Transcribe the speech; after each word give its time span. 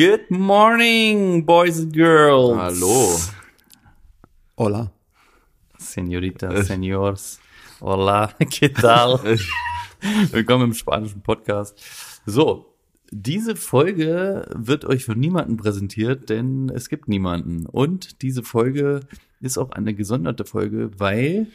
Good 0.00 0.30
morning, 0.30 1.44
boys 1.44 1.78
and 1.78 1.92
girls. 1.92 2.56
Hallo. 2.56 3.18
Hola. 4.56 4.90
Señorita, 5.78 6.62
Senors. 6.62 7.38
Hola, 7.82 8.34
¿qué 8.50 8.70
tal? 8.70 9.20
Willkommen 10.32 10.68
im 10.68 10.72
spanischen 10.72 11.20
Podcast. 11.20 11.78
So, 12.24 12.72
diese 13.10 13.56
Folge 13.56 14.48
wird 14.54 14.86
euch 14.86 15.04
von 15.04 15.20
niemandem 15.20 15.58
präsentiert, 15.58 16.30
denn 16.30 16.70
es 16.74 16.88
gibt 16.88 17.06
niemanden. 17.06 17.66
Und 17.66 18.22
diese 18.22 18.42
Folge 18.42 19.00
ist 19.42 19.58
auch 19.58 19.68
eine 19.68 19.92
gesonderte 19.92 20.46
Folge, 20.46 20.92
weil 20.98 21.48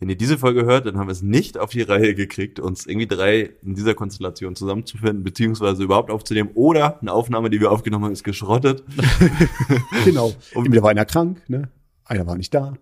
Wenn 0.00 0.08
ihr 0.08 0.16
diese 0.16 0.38
Folge 0.38 0.64
hört, 0.64 0.86
dann 0.86 0.96
haben 0.96 1.08
wir 1.08 1.12
es 1.12 1.22
nicht 1.22 1.58
auf 1.58 1.70
die 1.70 1.82
Reihe 1.82 2.14
gekriegt, 2.14 2.60
uns 2.60 2.86
irgendwie 2.86 3.08
drei 3.08 3.50
in 3.62 3.74
dieser 3.74 3.94
Konstellation 3.94 4.54
zusammenzufinden, 4.54 5.24
beziehungsweise 5.24 5.82
überhaupt 5.82 6.10
aufzunehmen. 6.10 6.50
Oder 6.54 7.00
eine 7.00 7.12
Aufnahme, 7.12 7.50
die 7.50 7.60
wir 7.60 7.72
aufgenommen 7.72 8.04
haben, 8.04 8.12
ist 8.12 8.24
geschrottet. 8.24 8.84
Genau. 10.04 10.32
Entweder 10.52 10.82
war 10.82 10.90
einer 10.90 11.04
krank, 11.04 11.42
ne? 11.48 11.68
einer 12.04 12.26
war 12.26 12.36
nicht 12.36 12.54
da, 12.54 12.74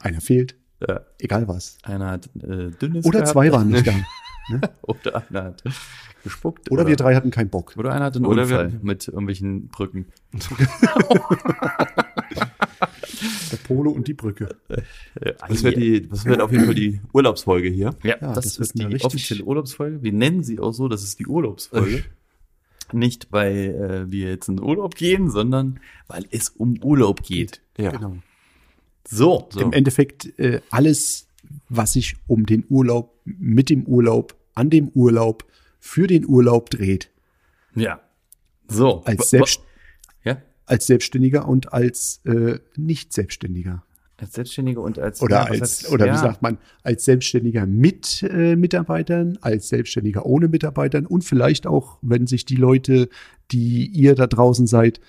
einer 0.00 0.20
fehlt, 0.20 0.56
ja, 0.86 1.00
egal 1.18 1.46
was. 1.46 1.78
einer 1.82 2.10
hat 2.12 2.30
äh, 2.36 2.70
dünnes 2.70 3.04
Oder 3.04 3.20
gehabt, 3.20 3.28
zwei 3.28 3.52
waren 3.52 3.68
nicht 3.68 3.86
da. 3.86 3.92
Oder 4.82 5.24
einer 5.28 5.44
hat 5.44 5.62
gespuckt. 6.24 6.70
Oder 6.70 6.86
wir 6.86 6.96
drei 6.96 7.14
hatten 7.14 7.30
keinen 7.30 7.48
Bock. 7.50 7.74
Oder 7.76 7.92
einer 7.92 8.06
hat 8.06 8.16
einen 8.16 8.26
Oder 8.26 8.48
wir- 8.48 8.60
Unfall 8.60 8.80
mit 8.82 9.08
irgendwelchen 9.08 9.68
Brücken. 9.68 10.06
Der 13.50 13.56
Polo 13.58 13.90
und 13.90 14.06
die 14.08 14.14
Brücke. 14.14 14.56
Das 15.48 15.62
wird, 15.62 15.76
die, 15.76 16.06
das 16.08 16.24
wird 16.24 16.40
auf 16.40 16.52
jeden 16.52 16.66
Fall 16.66 16.74
die 16.74 17.00
Urlaubsfolge 17.12 17.68
hier. 17.68 17.94
Ja, 18.02 18.16
Ja, 18.20 18.32
das, 18.34 18.44
das 18.44 18.58
ist 18.58 18.78
die 18.78 19.00
offizielle 19.04 19.42
Urlaubsfolge. 19.44 20.02
Wir 20.02 20.12
nennen 20.12 20.42
sie 20.44 20.58
auch 20.60 20.72
so, 20.72 20.88
das 20.88 21.02
ist 21.02 21.18
die 21.18 21.26
Urlaubsfolge. 21.26 22.04
Nicht, 22.92 23.28
weil 23.30 24.06
äh, 24.08 24.10
wir 24.12 24.28
jetzt 24.30 24.48
in 24.48 24.60
Urlaub 24.60 24.94
gehen, 24.94 25.30
sondern 25.30 25.80
weil 26.06 26.24
es 26.30 26.48
um 26.50 26.78
Urlaub 26.82 27.22
geht. 27.22 27.60
Ja. 27.76 27.90
Genau. 27.90 28.16
So, 29.06 29.48
So. 29.50 29.60
Im 29.60 29.72
Endeffekt 29.72 30.38
äh, 30.38 30.60
alles, 30.70 31.26
was 31.68 31.94
sich 31.94 32.16
um 32.26 32.46
den 32.46 32.64
Urlaub, 32.68 33.14
mit 33.24 33.70
dem 33.70 33.84
Urlaub, 33.86 34.34
an 34.58 34.70
dem 34.70 34.88
Urlaub, 34.88 35.44
für 35.78 36.06
den 36.06 36.26
Urlaub 36.26 36.70
dreht. 36.70 37.10
ja. 37.74 38.00
So. 38.70 39.02
Als, 39.04 39.30
Selbst, 39.30 39.62
Ja, 40.24 40.42
als 40.66 40.86
Selbstständiger 40.86 41.48
und 41.48 41.72
als 41.72 42.20
äh, 42.26 42.58
Nicht-Selbstständiger. 42.76 43.82
als 44.18 44.34
Selbstständiger 44.34 44.82
und 44.82 44.98
als 44.98 45.22
Oder 45.22 45.36
ja, 45.36 45.42
als, 45.44 45.84
heißt- 45.86 45.90
oder 45.90 46.06
ja. 46.06 46.12
wie 46.12 46.18
sagt 46.18 46.42
man, 46.42 46.58
als 46.82 47.06
Selbstständiger 47.06 47.64
mit 47.64 48.22
äh, 48.24 48.56
Mitarbeitern, 48.56 49.38
als 49.40 49.68
Selbstständiger 49.70 50.26
ohne 50.26 50.48
Mitarbeitern 50.48 51.06
und 51.06 51.24
vielleicht 51.24 51.66
auch, 51.66 51.98
wenn 52.02 52.26
sich 52.26 52.44
die 52.44 52.56
Leute, 52.56 53.08
die 53.52 53.86
ihr 53.86 54.14
da 54.14 54.26
draußen 54.26 54.66
seid, 54.66 55.00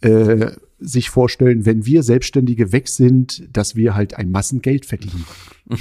äh, 0.00 0.52
sich 0.78 1.10
vorstellen, 1.10 1.66
wenn 1.66 1.84
wir 1.84 2.02
Selbstständige 2.02 2.72
weg 2.72 2.88
sind, 2.88 3.54
dass 3.54 3.76
wir 3.76 3.94
halt 3.94 4.14
ein 4.14 4.30
Massengeld 4.30 4.86
verdienen. 4.86 5.26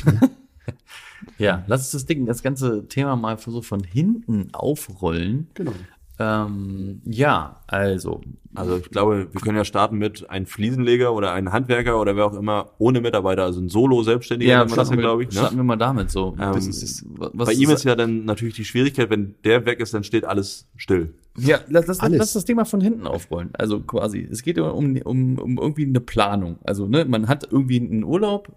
Ja, 1.37 1.63
lass 1.67 1.81
uns 1.81 1.91
das 1.91 2.05
Ding, 2.05 2.25
das 2.25 2.43
ganze 2.43 2.87
Thema 2.87 3.15
mal 3.15 3.37
so 3.37 3.61
von 3.61 3.83
hinten 3.83 4.49
aufrollen. 4.53 5.47
Genau. 5.53 5.73
Ähm, 6.19 7.01
ja, 7.05 7.61
also, 7.67 8.21
Also 8.55 8.77
ich 8.77 8.89
glaube, 8.89 9.27
wir 9.31 9.41
können 9.41 9.55
ja 9.55 9.65
starten 9.65 9.97
mit 9.97 10.27
einem 10.31 10.47
Fliesenleger 10.47 11.13
oder 11.13 11.31
einem 11.31 11.51
Handwerker 11.51 12.01
oder 12.01 12.15
wer 12.15 12.25
auch 12.25 12.33
immer 12.33 12.71
ohne 12.79 13.01
Mitarbeiter, 13.01 13.43
also 13.43 13.61
ein 13.61 13.69
Solo-Selbstständiger, 13.69 14.51
ja, 14.51 14.65
das 14.65 14.89
wir, 14.89 14.97
glaube 14.97 15.23
ich. 15.23 15.29
Ne? 15.29 15.35
starten 15.35 15.57
wir 15.57 15.63
mal 15.63 15.75
damit 15.75 16.09
so. 16.09 16.35
Ähm, 16.39 16.57
ist, 16.57 17.05
was 17.07 17.47
Bei 17.49 17.53
ihm 17.53 17.69
ist 17.69 17.83
ja 17.83 17.95
dann 17.95 18.25
natürlich 18.25 18.55
die 18.55 18.65
Schwierigkeit, 18.65 19.11
wenn 19.11 19.35
der 19.43 19.65
weg 19.67 19.79
ist, 19.79 19.93
dann 19.93 20.03
steht 20.03 20.25
alles 20.25 20.67
still. 20.75 21.13
Ja, 21.39 21.59
lass, 21.69 21.85
lass, 21.87 21.99
lass 22.01 22.33
das 22.33 22.45
Thema 22.45 22.65
von 22.65 22.81
hinten 22.81 23.05
aufrollen. 23.05 23.51
Also 23.53 23.81
quasi, 23.81 24.27
es 24.29 24.41
geht 24.41 24.57
um, 24.57 24.97
um, 24.97 25.37
um 25.37 25.57
irgendwie 25.57 25.85
eine 25.85 25.99
Planung. 25.99 26.57
Also, 26.63 26.87
ne, 26.87 27.05
man 27.05 27.27
hat 27.27 27.47
irgendwie 27.51 27.79
einen 27.79 28.03
Urlaub, 28.03 28.51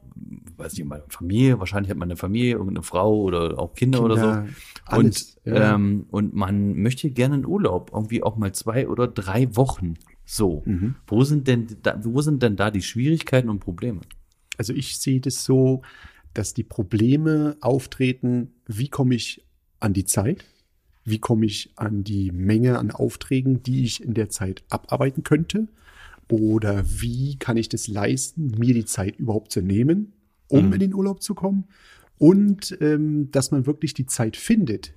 weiß 0.57 0.73
nicht, 0.73 0.87
mal 0.87 1.05
Familie, 1.09 1.59
wahrscheinlich 1.59 1.91
hat 1.91 1.99
man 1.99 2.09
eine 2.09 2.17
Familie, 2.17 2.53
irgendeine 2.53 2.83
Frau 2.83 3.21
oder 3.21 3.59
auch 3.59 3.75
Kinder, 3.75 4.03
oder 4.03 4.15
Kinder, 4.15 4.47
so. 4.47 4.95
alles, 4.97 5.37
und, 5.45 5.55
ja. 5.55 5.75
ähm, 5.75 6.07
und 6.11 6.35
man 6.35 6.75
möchte 6.81 7.11
gerne 7.11 7.35
einen 7.35 7.47
Urlaub, 7.47 7.91
irgendwie 7.93 8.23
auch 8.23 8.37
mal 8.37 8.53
zwei 8.53 8.89
oder 8.89 9.07
drei 9.07 9.55
Wochen. 9.57 9.95
So. 10.25 10.63
Mhm. 10.65 10.95
Wo 11.07 11.25
sind 11.25 11.49
denn 11.49 11.67
da, 11.83 12.01
wo 12.03 12.23
sind 12.23 12.43
denn 12.43 12.57
da 12.57 12.71
die 12.71 12.83
Schwierigkeiten 12.83 13.51
und 13.51 13.61
Probleme? 13.61 14.01
Also 14.57 14.73
ich 14.73 14.99
sehe 14.99 15.21
das 15.21 15.45
so, 15.45 15.83
dass 16.35 16.55
die 16.55 16.65
Probleme 16.65 17.57
auftreten, 17.61 18.53
wie 18.67 18.89
komme 18.89 19.17
ich 19.17 19.45
an 19.81 19.93
die 19.93 20.05
Zeit? 20.05 20.45
Wie 21.05 21.19
komme 21.19 21.47
ich 21.47 21.71
an 21.77 22.05
die 22.05 22.31
Menge 22.31 22.79
an 22.79 22.91
Aufträgen, 22.91 23.63
die 23.63 23.85
ich 23.85 24.03
in 24.03 24.15
der 24.15 24.29
Zeit 24.29 24.63
abarbeiten 24.69 25.23
könnte? 25.25 25.69
Oder 26.29 26.85
wie 26.87 27.37
kann 27.39 27.57
ich 27.57 27.69
das 27.69 27.89
leisten, 27.89 28.53
mir 28.59 28.75
die 28.75 28.85
Zeit 28.85 29.17
überhaupt 29.17 29.51
zu 29.51 29.63
nehmen, 29.63 30.13
um 30.49 30.67
Mhm. 30.69 30.73
in 30.75 30.81
den 30.81 30.95
Urlaub 30.95 31.23
zu 31.23 31.35
kommen? 31.35 31.65
Und 32.19 32.77
ähm, 32.81 33.31
dass 33.33 33.51
man 33.51 33.67
wirklich 33.67 33.95
die 33.95 34.07
Zeit 34.07 34.37
findet, 34.37 34.93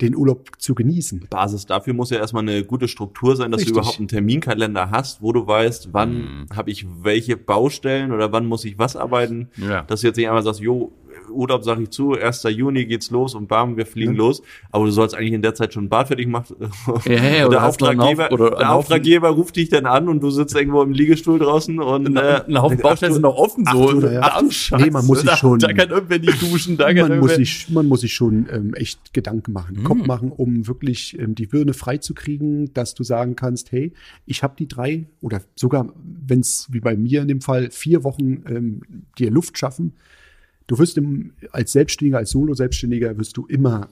den 0.00 0.16
Urlaub 0.16 0.52
zu 0.58 0.74
genießen. 0.74 1.26
Basis 1.28 1.66
dafür 1.66 1.92
muss 1.92 2.08
ja 2.10 2.18
erstmal 2.18 2.42
eine 2.42 2.64
gute 2.64 2.88
Struktur 2.88 3.36
sein, 3.36 3.50
dass 3.50 3.60
Richtig. 3.60 3.74
du 3.74 3.80
überhaupt 3.80 3.98
einen 3.98 4.08
Terminkalender 4.08 4.90
hast, 4.90 5.20
wo 5.20 5.30
du 5.32 5.46
weißt, 5.46 5.90
wann 5.92 6.46
habe 6.54 6.70
ich 6.70 6.86
welche 7.02 7.36
Baustellen 7.36 8.10
oder 8.10 8.32
wann 8.32 8.46
muss 8.46 8.64
ich 8.64 8.78
was 8.78 8.96
arbeiten. 8.96 9.50
Ja. 9.58 9.82
Dass 9.82 10.00
du 10.00 10.06
jetzt 10.06 10.16
nicht 10.16 10.26
einmal 10.26 10.42
sagst, 10.42 10.60
jo, 10.60 10.92
Urlaub 11.30 11.64
sag 11.64 11.78
ich 11.80 11.90
zu, 11.90 12.12
1. 12.14 12.42
Juni 12.50 12.86
geht's 12.86 13.10
los 13.10 13.34
und 13.34 13.48
bam, 13.48 13.76
wir 13.76 13.86
fliegen 13.86 14.12
Ja. 14.12 14.18
los. 14.18 14.42
Aber 14.70 14.84
du 14.86 14.90
sollst 14.90 15.14
eigentlich 15.14 15.32
in 15.32 15.42
der 15.42 15.54
Zeit 15.54 15.74
schon 15.74 15.84
ein 15.84 15.88
Bad 15.88 16.08
fertig 16.08 16.26
machen. 16.28 16.56
Ja, 17.06 17.12
ja, 17.14 17.48
der 17.50 17.66
Auftraggeber, 17.66 18.30
einen 18.30 18.38
der 18.58 18.72
Auftraggeber 18.72 19.28
ruft 19.30 19.56
dich 19.56 19.68
dann 19.68 19.86
an 19.86 20.08
und 20.08 20.20
du 20.22 20.30
sitzt 20.30 20.54
irgendwo 20.56 20.82
im 20.82 20.92
Liegestuhl 20.92 21.38
draußen 21.38 21.78
und 21.80 22.16
äh, 22.16 22.42
Ein 22.46 22.60
Haufen 22.62 22.78
Baustellen 22.78 23.12
sind 23.12 23.22
noch 23.22 23.36
offen 23.36 23.64
so. 23.70 24.00
du, 24.00 24.06
ja. 24.12 24.20
Ach 24.22 24.40
du 24.40 24.50
Scheiße. 24.50 24.84
Nee, 24.84 24.90
man 24.90 25.06
muss 25.06 25.20
sich 25.20 25.28
da, 25.30 25.36
schon- 25.36 25.58
Da 25.58 25.72
kann 25.72 25.90
irgendwer 25.90 26.18
nicht 26.18 26.40
duschen, 26.42 26.76
da 26.76 26.92
kann 26.92 27.08
man 27.08 27.18
muss 27.20 27.32
irgendwer- 27.32 27.36
sich, 27.36 27.68
man 27.70 27.86
muss 27.86 28.00
sich 28.00 28.12
schon 28.14 28.46
ähm, 28.52 28.74
echt 28.74 29.12
Gedanken 29.14 29.52
machen, 29.52 29.84
Kopf 29.84 30.06
machen, 30.06 30.32
um 30.32 30.66
wirklich 30.66 31.18
ähm, 31.18 31.34
die 31.34 31.46
Birne 31.46 31.74
freizukriegen, 31.74 32.72
dass 32.74 32.94
du 32.94 33.02
sagen 33.04 33.36
kannst, 33.36 33.72
hey, 33.72 33.92
ich 34.26 34.42
habe 34.42 34.54
die 34.58 34.68
drei 34.68 35.06
oder 35.20 35.40
sogar, 35.54 35.92
wenn 36.26 36.40
es 36.40 36.68
wie 36.70 36.80
bei 36.80 36.96
mir 36.96 37.22
in 37.22 37.28
dem 37.28 37.40
Fall 37.40 37.70
vier 37.70 38.04
Wochen 38.04 38.42
ähm, 38.48 38.80
dir 39.18 39.30
Luft 39.30 39.58
schaffen, 39.58 39.92
du 40.70 40.78
wirst 40.78 40.96
im, 40.98 41.32
als 41.50 41.72
Selbstständiger, 41.72 42.18
als 42.18 42.30
Solo-Selbstständiger 42.30 43.18
wirst 43.18 43.36
du 43.36 43.46
immer 43.46 43.88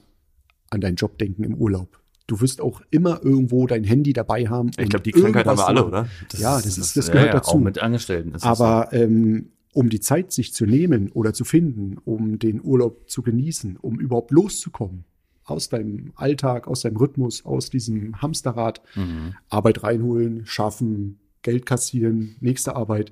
an 0.69 0.79
deinen 0.79 0.95
Job 0.95 1.17
denken 1.17 1.43
im 1.43 1.55
Urlaub. 1.55 1.99
Du 2.25 2.39
wirst 2.39 2.61
auch 2.61 2.81
immer 2.89 3.21
irgendwo 3.21 3.67
dein 3.67 3.83
Handy 3.83 4.13
dabei 4.13 4.47
haben. 4.47 4.71
ich 4.77 4.87
glaube, 4.87 5.03
die 5.03 5.11
Krankheit 5.11 5.45
haben 5.45 5.57
wir 5.57 5.67
alle, 5.67 5.85
oder? 5.85 6.07
ja, 6.37 6.55
das, 6.55 6.77
ist, 6.77 6.95
das 6.95 7.07
ja, 7.07 7.13
gehört 7.13 7.27
ja, 7.27 7.33
dazu. 7.33 7.51
Auch 7.57 7.59
mit 7.59 7.79
Angestellten. 7.79 8.31
das 8.31 8.43
Aber 8.43 8.93
ähm, 8.93 9.49
um 9.73 9.89
die 9.89 9.99
Zeit 9.99 10.31
sich 10.31 10.53
zu 10.53 10.65
nehmen 10.65 11.11
oder 11.11 11.33
zu 11.33 11.43
finden, 11.43 11.97
um 12.05 12.39
den 12.39 12.63
Urlaub 12.63 13.09
zu 13.09 13.23
genießen, 13.23 13.77
um 13.77 13.99
überhaupt 13.99 14.31
loszukommen 14.31 15.03
aus 15.43 15.67
deinem 15.67 16.13
Alltag, 16.15 16.67
aus 16.67 16.81
deinem 16.81 16.97
Rhythmus, 16.97 17.43
aus 17.43 17.69
diesem 17.69 18.21
Hamsterrad, 18.21 18.81
Mhm. 18.95 19.33
Arbeit 19.49 19.83
reinholen, 19.83 20.45
schaffen, 20.45 21.19
Geld 21.41 21.65
kassieren, 21.65 22.35
nächste 22.39 22.75
Arbeit. 22.75 23.11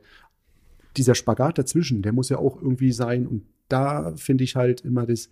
Dieser 0.96 1.16
Spagat 1.16 1.58
dazwischen, 1.58 2.02
der 2.02 2.14
muss 2.14 2.30
ja 2.30 2.38
auch 2.38 2.62
irgendwie 2.62 2.92
sein. 2.92 3.26
Und 3.28 3.44
da 3.70 4.14
finde 4.16 4.44
ich 4.44 4.56
halt 4.56 4.82
immer 4.82 5.06
das, 5.06 5.30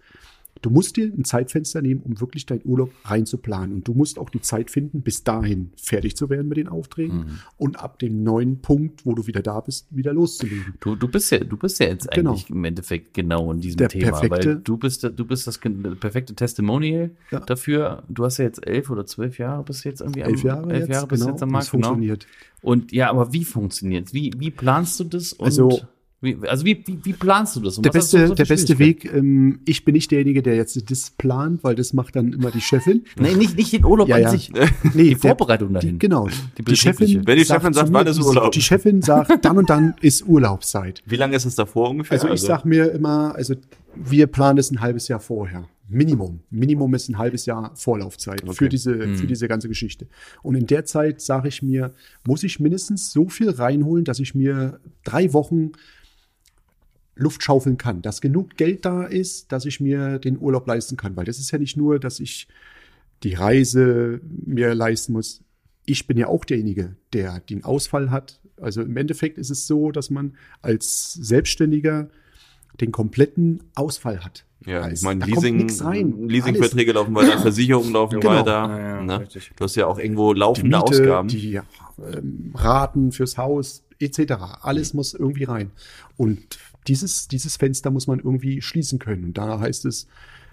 du 0.61 0.69
musst 0.69 0.95
dir 0.95 1.05
ein 1.13 1.25
Zeitfenster 1.25 1.81
nehmen, 1.81 2.01
um 2.01 2.19
wirklich 2.21 2.45
deinen 2.45 2.61
Urlaub 2.63 2.89
reinzuplanen. 3.03 3.75
Und 3.75 3.87
du 3.89 3.93
musst 3.93 4.17
auch 4.17 4.29
die 4.29 4.39
Zeit 4.39 4.71
finden, 4.71 5.01
bis 5.01 5.23
dahin 5.25 5.71
fertig 5.75 6.15
zu 6.15 6.29
werden 6.29 6.47
mit 6.47 6.57
den 6.57 6.69
Aufträgen 6.69 7.17
Mhm. 7.17 7.39
und 7.57 7.79
ab 7.81 7.99
dem 7.99 8.23
neuen 8.23 8.61
Punkt, 8.61 9.05
wo 9.05 9.13
du 9.15 9.27
wieder 9.27 9.41
da 9.41 9.59
bist, 9.59 9.87
wieder 9.91 10.13
loszulegen. 10.13 10.73
Du, 10.79 10.95
du 10.95 11.09
bist 11.09 11.29
ja, 11.33 11.39
du 11.39 11.57
bist 11.57 11.79
ja 11.81 11.87
jetzt 11.87 12.09
Genau. 12.09 12.31
eigentlich 12.31 12.49
im 12.49 12.63
Endeffekt 12.63 13.13
genau 13.13 13.51
in 13.51 13.59
diesem 13.59 13.77
Der 13.79 13.89
Thema, 13.89 14.11
perfekte- 14.11 14.47
weil 14.47 14.55
du 14.61 14.77
bist, 14.77 15.03
du 15.03 15.25
bist 15.25 15.45
das 15.45 15.59
perfekte 15.99 16.33
Testimonial 16.33 17.11
Ja. 17.31 17.41
dafür. 17.41 18.03
Du 18.07 18.23
hast 18.23 18.37
ja 18.37 18.45
jetzt 18.45 18.65
elf 18.65 18.89
oder 18.89 19.05
zwölf 19.05 19.37
Jahre 19.37 19.61
bist 19.63 19.83
du 19.83 19.89
jetzt 19.89 19.99
irgendwie 19.99 20.23
am, 20.23 20.29
Elf 20.31 20.43
Jahre, 20.43 20.69
elf 20.71 20.79
jetzt, 20.79 20.89
Jahre 20.89 21.07
bist 21.07 21.21
du 21.21 21.25
genau, 21.25 21.35
jetzt 21.35 21.43
am 21.43 21.49
und 21.49 21.51
Markt, 21.53 21.65
es 21.65 21.71
genau. 21.71 21.87
funktioniert. 21.89 22.27
Und 22.61 22.91
ja, 22.93 23.09
aber 23.09 23.33
wie 23.33 23.43
funktioniert 23.43 24.13
Wie, 24.13 24.31
wie 24.37 24.51
planst 24.51 24.99
du 25.01 25.03
das? 25.03 25.33
Und 25.33 25.45
Also 25.45 25.81
Wie, 26.21 26.37
also 26.47 26.65
wie, 26.65 26.81
wie, 26.85 26.97
wie 27.03 27.13
planst 27.13 27.55
du 27.55 27.59
das? 27.59 27.75
Der 27.75 27.91
beste, 27.91 28.27
so 28.27 28.33
der 28.35 28.45
beste? 28.45 28.79
Weg, 28.79 29.05
ähm, 29.13 29.59
ich 29.65 29.85
bin 29.85 29.93
nicht 29.93 30.09
derjenige, 30.11 30.41
der 30.41 30.55
jetzt 30.55 30.89
das 30.89 31.11
plant, 31.11 31.63
weil 31.63 31.75
das 31.75 31.93
macht 31.93 32.15
dann 32.15 32.33
immer 32.33 32.51
die 32.51 32.61
Chefin. 32.61 33.03
Nee, 33.19 33.35
nicht, 33.35 33.55
nicht 33.57 33.73
den 33.73 33.85
Urlaub 33.85 34.07
Ja, 34.07 34.15
an 34.15 34.21
ja. 34.23 34.29
sich. 34.29 34.51
Nee, 34.93 35.09
Die 35.09 35.15
Vorbereitung 35.15 35.73
der, 35.73 35.81
dahin. 35.81 35.95
Die, 35.95 35.99
genau. 35.99 36.27
Die 36.57 36.63
Die, 36.63 36.75
Chefin. 36.75 37.27
Wenn 37.27 37.37
die 37.37 37.45
Chefin 37.45 37.73
sagt, 37.73 37.91
wann 37.93 38.07
ist 38.07 38.19
Urlaub? 38.19 38.51
Die 38.53 38.61
Chefin 38.61 39.01
sagt, 39.01 39.45
dann 39.45 39.57
und 39.57 39.69
dann 39.69 39.95
ist 40.01 40.25
Urlaubszeit. 40.25 41.03
Wie 41.05 41.17
lange 41.17 41.35
ist 41.35 41.45
es 41.45 41.55
davor 41.55 41.89
ungefähr? 41.89 42.13
Also 42.13 42.33
ich 42.33 42.41
sag 42.41 42.65
mir 42.65 42.91
immer, 42.91 43.35
also 43.35 43.55
wir 43.95 44.27
planen 44.27 44.57
es 44.57 44.71
ein 44.71 44.81
halbes 44.81 45.07
Jahr 45.07 45.19
vorher. 45.19 45.67
Minimum. 45.87 46.39
Minimum 46.49 46.93
ist 46.95 47.09
ein 47.09 47.17
halbes 47.19 47.45
Jahr 47.45 47.71
Vorlaufzeit 47.75 48.41
für 48.53 48.69
diese, 48.69 49.15
für 49.15 49.27
diese 49.27 49.47
ganze 49.47 49.67
Geschichte. 49.67 50.07
Und 50.41 50.55
in 50.55 50.65
der 50.65 50.85
Zeit 50.85 51.21
sage 51.21 51.47
ich 51.49 51.61
mir, 51.61 51.93
muss 52.25 52.41
ich 52.43 52.59
mindestens 52.59 53.11
so 53.11 53.29
viel 53.29 53.51
reinholen, 53.51 54.03
dass 54.03 54.19
ich 54.19 54.33
mir 54.33 54.79
drei 55.03 55.31
Wochen 55.33 55.73
Luft 57.15 57.43
schaufeln 57.43 57.77
kann, 57.77 58.01
dass 58.01 58.19
genug 58.21 58.57
Geld 58.57 58.85
da 58.85 59.03
ist, 59.03 59.51
dass 59.51 59.65
ich 59.65 59.79
mir 59.79 60.19
den 60.19 60.37
Urlaub 60.39 60.67
leisten 60.67 60.97
kann. 60.97 61.15
Weil 61.15 61.25
das 61.25 61.39
ist 61.39 61.51
ja 61.51 61.57
nicht 61.57 61.77
nur, 61.77 61.99
dass 61.99 62.19
ich 62.19 62.47
die 63.23 63.33
Reise 63.33 64.19
mir 64.45 64.75
leisten 64.75 65.13
muss. 65.13 65.41
Ich 65.85 66.07
bin 66.07 66.17
ja 66.17 66.27
auch 66.27 66.43
derjenige, 66.45 66.95
der 67.13 67.39
den 67.39 67.63
Ausfall 67.63 68.11
hat. 68.11 68.39
Also 68.59 68.81
im 68.81 68.97
Endeffekt 68.97 69.37
ist 69.37 69.49
es 69.49 69.67
so, 69.67 69.91
dass 69.91 70.09
man 70.09 70.35
als 70.61 71.13
Selbstständiger 71.13 72.09
den 72.81 72.91
kompletten 72.91 73.63
Ausfall 73.75 74.23
hat. 74.25 74.45
Ja, 74.65 74.79
ich 74.79 74.85
Also, 74.85 75.05
meine, 75.07 75.19
da 75.21 75.27
kommt 75.31 75.43
Leasing. 75.45 76.27
Leasingverträge 76.27 76.91
laufen 76.91 77.13
weiter, 77.15 77.39
Versicherungen 77.39 77.93
laufen 77.93 78.19
Genau. 78.19 78.33
weiter. 78.33 78.51
Ja, 78.51 78.79
ja, 78.79 79.01
ne? 79.03 79.27
Du 79.55 79.63
hast 79.63 79.75
ja 79.75 79.85
auch 79.87 79.99
irgendwo 79.99 80.33
die 80.33 80.39
laufende 80.39 80.75
Miete, 80.77 80.83
Ausgaben. 80.89 81.27
die 81.29 81.59
ähm, 82.13 82.51
Raten 82.55 83.11
fürs 83.11 83.37
Haus 83.37 83.83
etc. 83.99 84.33
Alles 84.61 84.93
muss 84.93 85.13
irgendwie 85.13 85.43
rein. 85.45 85.71
Und 86.17 86.57
dieses, 86.87 87.27
dieses 87.27 87.57
Fenster 87.57 87.91
muss 87.91 88.07
man 88.07 88.19
irgendwie 88.19 88.61
schließen 88.61 88.99
können. 88.99 89.25
Und 89.25 89.37
da 89.37 89.59
heißt 89.59 89.85
es, 89.85 90.07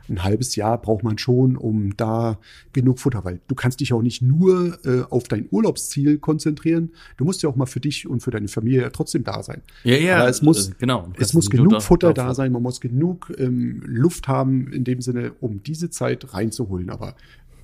ein 0.08 0.24
halbes 0.24 0.56
Jahr 0.56 0.80
braucht 0.80 1.04
man 1.04 1.18
schon, 1.18 1.56
um 1.56 1.96
da 1.96 2.38
genug 2.72 2.98
Futter, 2.98 3.24
weil 3.24 3.40
du 3.46 3.54
kannst 3.54 3.80
dich 3.80 3.92
auch 3.92 4.02
nicht 4.02 4.22
nur 4.22 4.78
äh, 4.84 5.02
auf 5.08 5.28
dein 5.28 5.48
Urlaubsziel 5.50 6.18
konzentrieren. 6.18 6.90
Du 7.16 7.24
musst 7.24 7.42
ja 7.42 7.48
auch 7.48 7.56
mal 7.56 7.66
für 7.66 7.80
dich 7.80 8.06
und 8.06 8.20
für 8.20 8.30
deine 8.30 8.48
Familie 8.48 8.90
trotzdem 8.92 9.24
da 9.24 9.42
sein. 9.42 9.62
Ja, 9.84 9.96
ja. 9.96 10.18
Aber 10.18 10.28
es 10.28 10.42
muss, 10.42 10.70
äh, 10.70 10.72
genau. 10.78 11.08
Es 11.18 11.34
muss 11.34 11.50
genug 11.50 11.80
Futter 11.82 12.12
davor. 12.12 12.30
da 12.30 12.34
sein, 12.34 12.52
man 12.52 12.62
muss 12.62 12.80
genug 12.80 13.32
ähm, 13.38 13.82
Luft 13.86 14.28
haben, 14.28 14.72
in 14.72 14.84
dem 14.84 15.00
Sinne, 15.00 15.32
um 15.40 15.62
diese 15.62 15.90
Zeit 15.90 16.34
reinzuholen. 16.34 16.90
Aber 16.90 17.14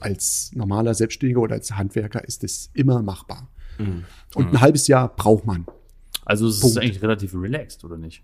als 0.00 0.52
normaler 0.54 0.94
Selbstständiger 0.94 1.40
oder 1.40 1.56
als 1.56 1.72
Handwerker 1.72 2.24
ist 2.24 2.44
es 2.44 2.70
immer 2.74 3.02
machbar. 3.02 3.48
Mhm. 3.78 4.04
Und 4.34 4.52
ein 4.52 4.60
halbes 4.60 4.86
Jahr 4.86 5.08
braucht 5.14 5.44
man. 5.44 5.66
Also 6.24 6.46
es 6.46 6.56
ist 6.56 6.60
Punkt. 6.60 6.78
eigentlich 6.78 7.02
relativ 7.02 7.34
relaxed, 7.34 7.84
oder 7.84 7.96
nicht? 7.96 8.22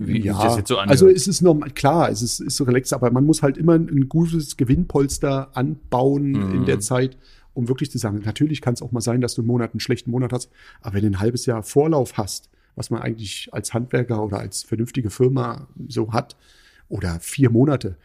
Wie, 0.00 0.20
ja, 0.20 0.40
das 0.42 0.56
jetzt 0.56 0.68
so 0.68 0.76
anhört. 0.76 0.90
also 0.90 1.08
es 1.08 1.26
ist 1.26 1.40
normal, 1.42 1.70
klar, 1.70 2.08
es 2.10 2.22
ist, 2.22 2.40
ist 2.40 2.56
so 2.56 2.64
relaxed, 2.64 2.92
aber 2.92 3.10
man 3.10 3.24
muss 3.24 3.42
halt 3.42 3.56
immer 3.58 3.74
ein, 3.74 4.08
gutes 4.08 4.56
Gewinnpolster 4.56 5.56
anbauen 5.56 6.34
in 6.34 6.60
Mhm. 6.60 6.64
der 6.66 6.80
Zeit, 6.80 7.16
um 7.54 7.68
wirklich 7.68 7.90
zu 7.90 7.98
sagen, 7.98 8.22
natürlich 8.24 8.60
kann 8.60 8.74
es 8.74 8.82
auch 8.82 8.92
mal 8.92 9.00
sein, 9.00 9.20
dass 9.20 9.34
du 9.34 9.40
einen 9.42 9.48
Monat 9.48 9.72
einen 9.72 9.80
schlechten 9.80 10.10
Monat 10.10 10.32
hast, 10.32 10.50
aber 10.80 10.94
wenn 10.94 11.02
du 11.02 11.08
ein 11.08 11.20
halbes 11.20 11.46
Jahr 11.46 11.62
Vorlauf 11.62 12.16
hast, 12.16 12.48
was 12.76 12.90
man 12.90 13.02
eigentlich 13.02 13.48
als 13.52 13.74
Handwerker 13.74 14.22
oder 14.22 14.38
als 14.38 14.62
vernünftige 14.62 15.10
Firma 15.10 15.66
so 15.88 16.12
hat, 16.12 16.36
oder 16.88 17.18
vier 17.20 17.50
Monate, 17.50 17.96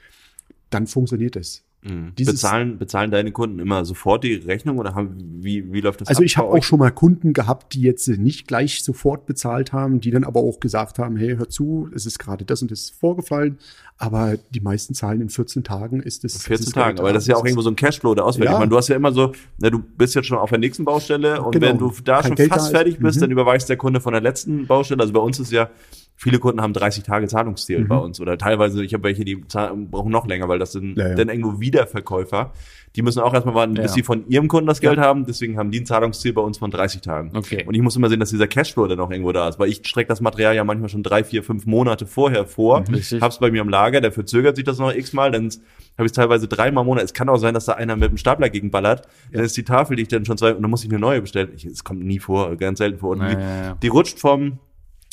dann 0.71 0.87
funktioniert 0.87 1.35
es. 1.35 1.63
Mhm. 1.83 2.13
Bezahlen, 2.15 2.77
bezahlen 2.77 3.11
deine 3.11 3.31
Kunden 3.31 3.59
immer 3.59 3.83
sofort 3.85 4.23
die 4.23 4.35
Rechnung 4.35 4.77
oder 4.79 4.95
haben, 4.95 5.15
wie, 5.41 5.71
wie 5.73 5.81
läuft 5.81 6.01
das 6.01 6.07
Also 6.07 6.19
ab 6.21 6.25
ich 6.25 6.37
habe 6.37 6.47
auch 6.47 6.63
schon 6.63 6.79
mal 6.79 6.91
Kunden 6.91 7.33
gehabt, 7.33 7.73
die 7.73 7.81
jetzt 7.81 8.07
nicht 8.07 8.47
gleich 8.47 8.83
sofort 8.83 9.25
bezahlt 9.25 9.73
haben, 9.73 9.99
die 9.99 10.11
dann 10.11 10.23
aber 10.23 10.39
auch 10.39 10.59
gesagt 10.59 10.99
haben, 10.99 11.17
hey, 11.17 11.35
hör 11.35 11.49
zu, 11.49 11.89
es 11.93 12.05
ist 12.05 12.19
gerade 12.19 12.45
das 12.45 12.61
und 12.61 12.71
das 12.71 12.89
vorgefallen, 12.89 13.57
aber 13.97 14.35
die 14.51 14.61
meisten 14.61 14.93
zahlen 14.93 15.21
in 15.21 15.29
14 15.29 15.63
Tagen 15.63 15.99
ist 16.01 16.23
es. 16.25 16.41
14 16.43 16.67
ist 16.67 16.73
Tagen, 16.73 16.99
aber 16.99 17.09
da. 17.09 17.13
das 17.15 17.23
ist 17.23 17.27
ja 17.27 17.35
auch 17.35 17.45
irgendwo 17.45 17.61
so 17.61 17.69
ein 17.69 17.75
Cashflow, 17.75 18.15
der 18.15 18.25
ausfällt. 18.25 18.45
Ja. 18.45 18.53
Ich 18.53 18.59
meine, 18.59 18.69
du 18.69 18.77
hast 18.77 18.87
ja 18.87 18.95
immer 18.95 19.11
so, 19.11 19.33
na, 19.59 19.69
du 19.69 19.79
bist 19.79 20.15
jetzt 20.15 20.27
schon 20.27 20.37
auf 20.37 20.49
der 20.49 20.59
nächsten 20.59 20.85
Baustelle 20.85 21.41
und 21.41 21.51
Genau. 21.51 21.67
wenn 21.67 21.77
du 21.77 21.91
da 22.03 22.21
Kein 22.21 22.29
schon 22.29 22.35
Geld 22.35 22.49
fast 22.49 22.67
da 22.73 22.77
fertig 22.77 22.99
bist, 22.99 23.17
Mhm. 23.17 23.21
dann 23.21 23.31
überweist 23.31 23.69
der 23.69 23.77
Kunde 23.77 23.99
von 24.01 24.13
der 24.13 24.21
letzten 24.21 24.67
Baustelle. 24.67 25.01
Also 25.01 25.13
bei 25.13 25.19
uns 25.19 25.39
ist 25.39 25.51
ja, 25.51 25.69
viele 26.15 26.39
Kunden 26.39 26.61
haben 26.61 26.73
30 26.73 27.03
Tage 27.03 27.27
Zahlungsziel 27.27 27.79
Mhm. 27.81 27.87
bei 27.87 27.97
uns 27.97 28.19
oder 28.21 28.37
teilweise, 28.37 28.83
ich 28.83 28.93
habe 28.93 29.03
welche, 29.03 29.25
die 29.25 29.35
brauchen 29.35 30.11
noch 30.11 30.27
länger, 30.27 30.47
weil 30.47 30.59
das 30.59 30.71
sind 30.71 30.95
Ja, 30.97 31.09
ja. 31.09 31.15
dann 31.15 31.29
irgendwo 31.29 31.59
Wiederverkäufer. 31.59 32.51
Die 32.95 33.01
müssen 33.01 33.19
auch 33.21 33.33
erstmal 33.33 33.55
warten, 33.55 33.73
bis 33.73 33.85
Ja. 33.85 33.87
sie 33.89 34.03
von 34.03 34.27
ihrem 34.29 34.47
Kunden 34.47 34.67
das 34.67 34.79
Geld 34.79 34.99
haben. 34.99 35.25
Deswegen 35.25 35.57
haben 35.57 35.71
die 35.71 35.79
ein 35.81 35.85
Zahlungsziel 35.87 36.31
bei 36.31 36.41
uns 36.41 36.59
von 36.59 36.69
30 36.69 37.01
Tagen. 37.01 37.31
Okay. 37.35 37.63
Und 37.65 37.73
ich 37.73 37.81
muss 37.81 37.95
immer 37.95 38.07
sehen, 38.07 38.19
dass 38.19 38.29
dieser 38.29 38.45
Cashflow 38.47 38.85
dann 38.87 38.99
auch 38.99 39.09
irgendwo 39.09 39.31
da 39.31 39.49
ist, 39.49 39.57
weil 39.57 39.69
ich 39.69 39.81
strecke 39.83 40.09
das 40.09 40.21
Material 40.21 40.55
ja 40.55 40.63
manchmal 40.63 40.89
schon 40.89 41.01
drei, 41.01 41.23
vier, 41.23 41.41
fünf 41.43 41.65
Monate 41.65 42.05
vorher 42.05 42.45
vor. 42.45 42.83
Richtig. 42.91 43.19
Hab's 43.21 43.39
bei 43.39 43.49
mir 43.49 43.61
im 43.61 43.69
Lager, 43.69 43.99
der 43.99 44.11
verzögert 44.11 44.55
sich 44.55 44.65
das 44.65 44.77
noch 44.77 44.93
x-mal, 44.93 45.31
dann 45.31 45.49
habe 45.97 46.05
ich 46.05 46.11
teilweise 46.11 46.47
dreimal 46.47 46.83
im 46.83 46.87
Monat. 46.87 47.03
Es 47.03 47.13
kann 47.13 47.29
auch 47.29 47.37
sein, 47.37 47.55
dass 47.55 47.65
da 47.65 47.73
einer 47.73 47.95
mit 47.95 48.11
dem 48.11 48.17
Stapler 48.17 48.49
gegenballert. 48.51 49.07
Dann 49.31 49.43
ist 49.43 49.57
die 49.57 49.63
Tafel, 49.63 49.95
die 49.95 50.03
ich 50.03 50.07
dann 50.09 50.25
schon 50.25 50.37
zwei, 50.37 50.53
und 50.53 50.61
dann 50.61 50.69
muss 50.69 50.83
ich 50.83 50.89
eine 50.91 50.99
neue 50.99 51.21
bestellen. 51.21 51.49
Ich, 51.55 51.65
es 51.65 51.83
kommt 51.83 52.03
nie 52.03 52.19
vor, 52.19 52.55
ganz 52.57 52.77
selten 52.77 52.99
vor. 52.99 53.09
Und 53.11 53.21
die, 53.21 53.35
die 53.81 53.87
rutscht 53.87 54.19
vom, 54.19 54.59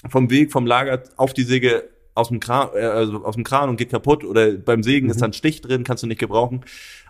vom 0.09 0.31
Weg, 0.31 0.53
vom 0.53 0.67
Lager 0.67 1.03
auf 1.17 1.33
die 1.33 1.43
Säge 1.43 1.89
aus 2.15 2.29
dem 2.29 2.41
Kran, 2.41 2.71
äh, 2.75 2.81
also 2.81 3.25
aus 3.25 3.35
dem 3.35 3.45
Kran 3.45 3.69
und 3.69 3.77
geht 3.77 3.91
kaputt 3.91 4.25
oder 4.25 4.53
beim 4.53 4.83
Sägen 4.83 5.07
Mhm. 5.07 5.11
ist 5.11 5.21
dann 5.23 5.31
ein 5.31 5.35
Stich 5.35 5.61
drin, 5.61 5.85
kannst 5.85 6.03
du 6.03 6.07
nicht 6.07 6.21
gebrauchen. 6.21 6.65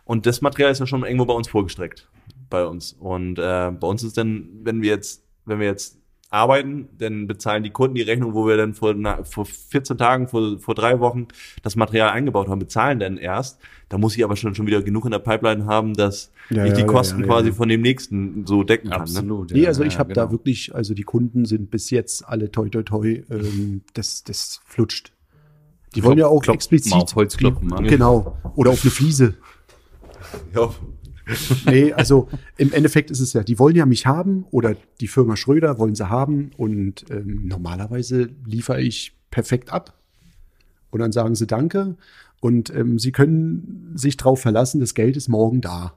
Und 0.04 0.26
das 0.26 0.40
Material 0.40 0.72
ist 0.72 0.80
ja 0.80 0.86
schon 0.86 1.04
irgendwo 1.04 1.24
bei 1.26 1.34
uns 1.34 1.48
vorgestreckt. 1.48 2.08
Bei 2.48 2.64
uns. 2.66 2.94
Und 2.94 3.38
äh, 3.38 3.70
bei 3.70 3.86
uns 3.86 4.02
ist 4.02 4.16
dann, 4.18 4.48
wenn 4.64 4.82
wir 4.82 4.90
jetzt, 4.90 5.22
wenn 5.44 5.60
wir 5.60 5.66
jetzt 5.66 5.99
arbeiten, 6.30 6.88
dann 6.96 7.26
bezahlen 7.26 7.64
die 7.64 7.70
Kunden 7.70 7.96
die 7.96 8.02
Rechnung, 8.02 8.34
wo 8.34 8.46
wir 8.46 8.56
dann 8.56 8.72
vor, 8.72 8.94
na, 8.94 9.24
vor 9.24 9.44
14 9.44 9.98
Tagen, 9.98 10.28
vor, 10.28 10.58
vor 10.60 10.76
drei 10.76 11.00
Wochen 11.00 11.26
das 11.62 11.74
Material 11.74 12.10
eingebaut 12.10 12.48
haben, 12.48 12.60
bezahlen 12.60 13.00
dann 13.00 13.18
erst. 13.18 13.60
Da 13.88 13.98
muss 13.98 14.16
ich 14.16 14.22
aber 14.22 14.36
schon, 14.36 14.54
schon 14.54 14.68
wieder 14.68 14.80
genug 14.80 15.04
in 15.04 15.10
der 15.10 15.18
Pipeline 15.18 15.66
haben, 15.66 15.94
dass 15.94 16.30
Ja, 16.48 16.64
ich 16.64 16.74
die 16.74 16.82
ja, 16.82 16.86
Kosten 16.86 17.20
ja, 17.20 17.26
quasi 17.26 17.48
ja. 17.48 17.54
von 17.54 17.68
dem 17.68 17.80
nächsten 17.80 18.46
so 18.46 18.62
decken 18.62 18.90
kann. 18.90 19.00
Ne? 19.00 19.18
Absolut. 19.18 19.50
Nee, 19.50 19.62
ja, 19.62 19.68
also 19.68 19.82
ja, 19.82 19.88
ich 19.88 19.98
habe 19.98 20.14
genau. 20.14 20.26
da 20.26 20.30
wirklich, 20.30 20.72
also 20.72 20.94
die 20.94 21.02
Kunden 21.02 21.44
sind 21.46 21.72
bis 21.72 21.90
jetzt 21.90 22.26
alle 22.26 22.52
toi 22.52 22.68
toi 22.68 22.84
toi, 22.84 23.24
ähm, 23.28 23.82
das, 23.94 24.22
das 24.22 24.60
flutscht. 24.64 25.12
Die 25.96 26.04
wollen 26.04 26.18
ja 26.18 26.28
auch 26.28 26.40
klopft 26.42 26.54
explizit. 26.54 26.92
mal 26.92 27.00
auf 27.00 27.14
Holz 27.16 27.36
klopfen, 27.36 27.66
ne? 27.66 27.82
Genau. 27.88 28.38
Oder 28.54 28.70
auf 28.70 28.84
eine 28.84 28.92
Fliese. 28.92 29.34
Ja. 30.54 30.70
Nee, 31.66 31.92
also 31.92 32.28
im 32.56 32.72
Endeffekt 32.72 33.10
ist 33.10 33.20
es 33.20 33.32
ja, 33.32 33.42
die 33.42 33.58
wollen 33.58 33.76
ja 33.76 33.86
mich 33.86 34.06
haben 34.06 34.44
oder 34.50 34.74
die 35.00 35.08
Firma 35.08 35.36
Schröder 35.36 35.78
wollen 35.78 35.94
sie 35.94 36.08
haben 36.08 36.50
und 36.56 37.04
ähm, 37.10 37.46
normalerweise 37.46 38.30
liefere 38.46 38.80
ich 38.80 39.16
perfekt 39.30 39.72
ab. 39.72 39.98
Und 40.90 41.00
dann 41.00 41.12
sagen 41.12 41.34
sie 41.34 41.46
Danke 41.46 41.96
und 42.40 42.74
ähm, 42.74 42.98
sie 42.98 43.12
können 43.12 43.92
sich 43.94 44.16
darauf 44.16 44.40
verlassen, 44.40 44.80
das 44.80 44.94
Geld 44.94 45.16
ist 45.16 45.28
morgen 45.28 45.60
da. 45.60 45.96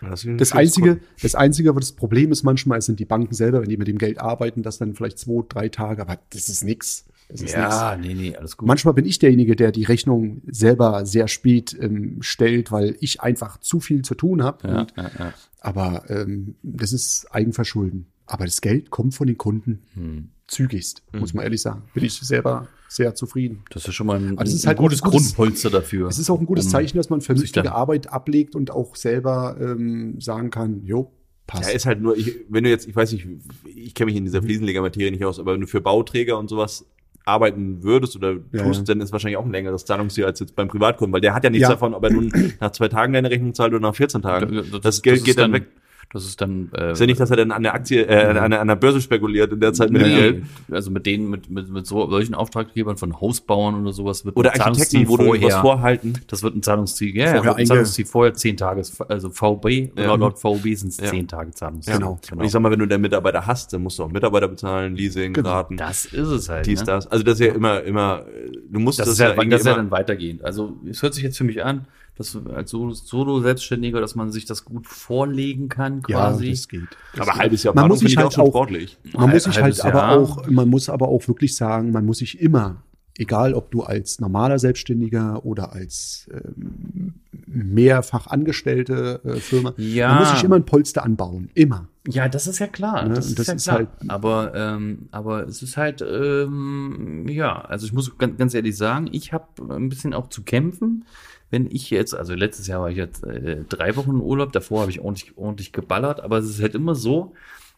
Das, 0.00 0.26
Das 0.36 0.52
einzige, 0.52 1.00
das 1.22 1.34
einzige, 1.34 1.74
was 1.74 1.88
das 1.88 1.92
Problem 1.92 2.32
ist 2.32 2.42
manchmal, 2.42 2.82
sind 2.82 2.98
die 2.98 3.04
Banken 3.04 3.34
selber, 3.34 3.62
wenn 3.62 3.68
die 3.68 3.76
mit 3.76 3.88
dem 3.88 3.98
Geld 3.98 4.18
arbeiten, 4.18 4.62
das 4.62 4.78
dann 4.78 4.94
vielleicht 4.94 5.18
zwei, 5.18 5.44
drei 5.48 5.68
Tage, 5.68 6.02
aber 6.02 6.18
das 6.30 6.48
ist 6.48 6.64
nix. 6.64 7.04
Das 7.28 7.40
ist 7.40 7.42
nix. 7.42 7.52
Ja, 7.54 7.96
nee, 7.96 8.14
nee, 8.14 8.36
alles 8.36 8.56
gut. 8.56 8.66
Manchmal 8.68 8.94
bin 8.94 9.06
ich 9.06 9.18
derjenige, 9.18 9.56
der 9.56 9.72
die 9.72 9.84
Rechnung 9.84 10.42
selber 10.46 11.06
sehr 11.06 11.26
spät 11.28 11.76
ähm, 11.80 12.18
stellt, 12.20 12.70
weil 12.70 12.96
ich 13.00 13.20
einfach 13.22 13.58
zu 13.60 13.80
viel 13.80 14.02
zu 14.02 14.14
tun 14.14 14.42
habe. 14.42 14.66
ja, 14.68 14.86
ja, 14.96 15.10
ja. 15.18 15.34
aber 15.60 16.04
ähm, 16.10 16.56
das 16.62 16.92
ist 16.92 17.26
Eigenverschulden. 17.30 18.06
Aber 18.26 18.44
das 18.44 18.60
Geld 18.60 18.90
kommt 18.90 19.14
von 19.14 19.26
den 19.26 19.36
Kunden 19.38 19.82
Hm. 19.94 20.28
zügigst, 20.46 21.02
muss 21.12 21.34
man 21.34 21.44
ehrlich 21.44 21.60
sagen. 21.60 21.82
Bin 21.92 22.04
ich 22.04 22.14
selber 22.14 22.68
sehr 22.88 23.14
zufrieden. 23.14 23.64
Das 23.70 23.86
ist 23.88 23.94
schon 23.94 24.06
mal 24.06 24.16
ein, 24.18 24.38
ein 24.38 24.46
halt 24.46 24.78
auch 24.78 24.82
gutes 24.82 25.02
ein 25.02 25.10
gutes- 25.10 25.34
Grundpolster 25.34 25.68
dafür. 25.70 26.08
Es 26.08 26.18
ist 26.18 26.30
auch 26.30 26.38
ein 26.40 26.46
gutes 26.46 26.66
um- 26.66 26.70
Zeichen, 26.70 26.96
dass 26.96 27.10
man 27.10 27.20
vernünftige 27.20 27.72
Arbeit 27.72 28.10
ablegt 28.12 28.54
und 28.54 28.70
auch 28.70 28.96
selber 28.96 29.56
ähm, 29.60 30.20
sagen 30.20 30.50
kann, 30.50 30.84
jo, 30.84 31.12
passt. 31.46 31.68
Ja, 31.68 31.74
ist 31.74 31.84
halt 31.86 32.00
nur, 32.00 32.16
ich, 32.16 32.34
wenn 32.48 32.64
du 32.64 32.70
jetzt, 32.70 32.86
ich 32.88 32.96
weiß 32.96 33.12
nicht, 33.12 33.26
ich 33.66 33.94
kenne 33.94 34.06
mich 34.06 34.16
in 34.16 34.24
dieser 34.24 34.40
Mhm. 34.40 34.46
Fliesenlegermaterie 34.46 35.10
nicht 35.10 35.24
aus, 35.24 35.38
aber 35.38 35.52
wenn 35.54 35.60
du 35.60 35.66
für 35.66 35.80
Bauträger 35.82 36.38
und 36.38 36.48
sowas 36.48 36.86
arbeiten 37.24 37.82
würdest 37.82 38.16
oder 38.16 38.34
tust, 38.52 38.80
ja. 38.80 38.84
dann 38.94 39.00
ist 39.00 39.12
wahrscheinlich 39.12 39.36
auch 39.38 39.44
ein 39.44 39.52
längeres 39.52 39.84
Zahlungsziel 39.84 40.26
als 40.26 40.40
jetzt 40.40 40.54
beim 40.54 40.68
Privatkunden, 40.68 41.12
weil 41.12 41.20
der 41.22 41.34
hat 41.34 41.42
ja 41.44 41.50
nichts 41.50 41.62
Ja. 41.62 41.70
davon, 41.70 41.94
ob 41.94 42.04
er 42.04 42.10
nun 42.10 42.30
nach 42.60 42.70
zwei 42.72 42.88
Tagen 42.88 43.12
deine 43.14 43.30
Rechnung 43.30 43.54
zahlt 43.54 43.72
oder 43.72 43.80
nach 43.80 43.94
14 43.94 44.20
Tagen. 44.22 44.62
Das, 44.70 44.80
Das, 44.82 45.02
Geld 45.02 45.18
ist 45.18 45.24
geht 45.24 45.38
dann, 45.38 45.52
weg. 45.52 45.66
Das 46.12 46.24
ist 46.24 46.40
dann. 46.40 46.70
Äh, 46.76 46.92
Ist 46.92 47.00
ja 47.00 47.06
nicht, 47.06 47.18
dass 47.18 47.30
er 47.30 47.36
dann 47.36 47.50
an 47.50 47.62
der 47.62 47.74
Aktie, 47.74 48.02
äh, 48.06 48.24
an, 48.38 48.50
der, 48.50 48.60
an 48.60 48.68
der 48.68 48.76
Börse 48.76 49.00
spekuliert 49.00 49.52
in 49.52 49.58
der 49.60 49.72
Zeit 49.72 49.90
mit 49.90 50.00
dem 50.02 50.08
Nee, 50.08 50.16
Geld. 50.16 50.42
Also 50.70 50.90
mit 50.90 51.06
denen, 51.06 51.28
mit, 51.28 51.50
mit, 51.50 51.68
mit 51.70 51.86
so, 51.86 52.08
solchen 52.08 52.34
Auftraggebern 52.34 52.96
von 52.96 53.20
Hausbauern 53.20 53.80
oder 53.82 53.92
sowas 53.92 54.24
wird 54.24 54.36
Oder 54.36 54.52
ein 54.52 54.58
Zahlungsziel 54.60 55.00
Architekten, 55.00 55.28
wo 55.28 55.34
du 55.34 55.42
was 55.42 55.54
vorhalten. 55.56 56.12
Das 56.28 56.42
wird 56.44 56.54
ein 56.54 56.62
Zahlungsziel, 56.62 57.16
ja, 57.16 57.26
ja, 57.26 57.32
Vorher 57.36 57.56
ein 57.56 57.66
Zahlungsziel 57.66 58.04
vorher 58.06 58.34
zehn 58.34 58.56
Tage, 58.56 58.82
also 59.08 59.30
VB, 59.30 59.90
Ja. 59.98 60.14
laut, 60.14 60.38
VB 60.38 60.74
sind 60.74 60.90
es 60.90 60.98
Ja. 60.98 61.06
zehn 61.06 61.26
Tage 61.26 61.50
Zahlungsziel. 61.50 61.94
Genau. 61.94 62.18
Und 62.32 62.44
ich 62.44 62.50
sag 62.52 62.60
mal, 62.62 62.70
wenn 62.70 62.78
du 62.78 62.86
den 62.86 63.00
Mitarbeiter 63.00 63.44
hast, 63.46 63.72
dann 63.72 63.82
musst 63.82 63.98
du 63.98 64.04
auch 64.04 64.10
Mitarbeiter 64.12 64.46
bezahlen, 64.48 64.94
Leasing, 64.94 65.32
Genau. 65.32 65.48
Raten, 65.50 65.76
Das 65.76 66.04
ist 66.04 66.28
es 66.28 66.48
halt. 66.48 66.66
dies, 66.66 66.80
ne? 66.80 66.86
das. 66.86 67.06
Also 67.08 67.24
das 67.24 67.40
ist 67.40 67.46
ja 67.46 67.52
immer, 67.54 67.82
immer, 67.82 68.24
du 68.70 68.78
musst 68.78 68.98
Das, 69.00 69.06
das, 69.06 69.14
ist 69.14 69.20
ja, 69.20 69.30
irgendwie 69.30 69.48
das 69.50 69.60
ist 69.62 69.66
ja 69.66 69.72
immer- 69.72 69.82
dann 69.82 69.90
weitergehend. 69.90 70.44
Also 70.44 70.76
es 70.88 71.02
hört 71.02 71.14
sich 71.14 71.24
jetzt 71.24 71.38
für 71.38 71.44
mich 71.44 71.64
an, 71.64 71.86
dass 72.16 72.36
als 72.54 72.70
Solo- 72.70 72.92
Solo-Selbstständiger, 72.94 74.00
dass 74.00 74.14
man 74.14 74.30
sich 74.30 74.44
das 74.44 74.64
gut 74.64 74.86
vorlegen 74.86 75.68
kann, 75.68 76.02
quasi. 76.02 76.44
Ja, 76.46 76.50
das 76.52 76.68
geht. 76.68 76.82
Aber 77.18 77.34
halbes 77.34 77.62
Jahr 77.64 77.74
Man 77.74 77.88
muss 77.88 77.98
sich 78.00 78.10
finde 78.10 78.20
ich 78.20 78.24
halt 78.24 78.32
schon 78.34 78.44
auch- 78.44 78.48
sportlich. 78.48 78.98
Man 79.12 79.30
muss 79.30 79.44
sich 79.44 79.60
halt 79.60 79.84
aber 79.84 80.08
auch, 80.10 80.46
man 80.48 80.68
muss 80.68 80.88
aber 80.88 81.08
auch 81.08 81.26
wirklich 81.26 81.56
sagen, 81.56 81.90
man 81.90 82.06
muss 82.06 82.18
sich 82.18 82.40
immer, 82.40 82.82
egal 83.18 83.54
ob 83.54 83.70
du 83.70 83.82
als 83.82 84.20
normaler 84.20 84.58
Selbstständiger 84.58 85.44
oder 85.44 85.72
als 85.72 86.28
ähm, 86.32 87.14
mehrfach 87.46 88.26
angestellte 88.28 89.20
äh, 89.24 89.36
Firma, 89.36 89.72
Ja. 89.76 90.08
man 90.10 90.18
muss 90.20 90.30
sich 90.32 90.44
immer 90.44 90.56
ein 90.56 90.64
Polster 90.64 91.04
anbauen. 91.04 91.50
Immer. 91.54 91.88
Ja, 92.06 92.28
das 92.28 92.46
ist 92.46 92.58
ja 92.58 92.66
klar. 92.66 93.04
Ne, 93.08 93.14
Das, 93.14 93.26
ist 93.26 93.38
das 93.38 93.46
ja 93.46 93.54
ist 93.54 93.64
klar. 93.64 93.76
halt- 93.78 93.88
aber, 94.08 94.52
ähm, 94.54 95.08
aber 95.10 95.46
es 95.46 95.62
ist 95.62 95.76
halt, 95.76 96.02
ähm, 96.02 97.26
ja, 97.28 97.60
also 97.62 97.86
ich 97.86 97.92
muss 97.92 98.16
ganz, 98.18 98.36
ganz 98.38 98.52
ehrlich 98.54 98.76
sagen, 98.76 99.08
ich 99.12 99.32
habe 99.32 99.46
ein 99.74 99.88
bisschen 99.88 100.12
auch 100.14 100.28
zu 100.28 100.42
kämpfen. 100.42 101.04
Wenn 101.50 101.66
ich 101.70 101.90
jetzt, 101.90 102.14
also 102.14 102.34
letztes 102.34 102.66
Jahr 102.66 102.80
war 102.82 102.90
ich 102.90 102.96
jetzt 102.96 103.24
äh, 103.24 103.62
drei 103.68 103.96
Wochen 103.96 104.16
Urlaub, 104.16 104.52
davor 104.52 104.80
habe 104.82 104.90
ich 104.90 105.00
ordentlich, 105.00 105.36
ordentlich 105.38 105.72
geballert, 105.72 106.20
aber 106.20 106.38
es 106.38 106.48
ist 106.48 106.60
halt 106.60 106.74
immer 106.74 106.94
so, 106.94 107.32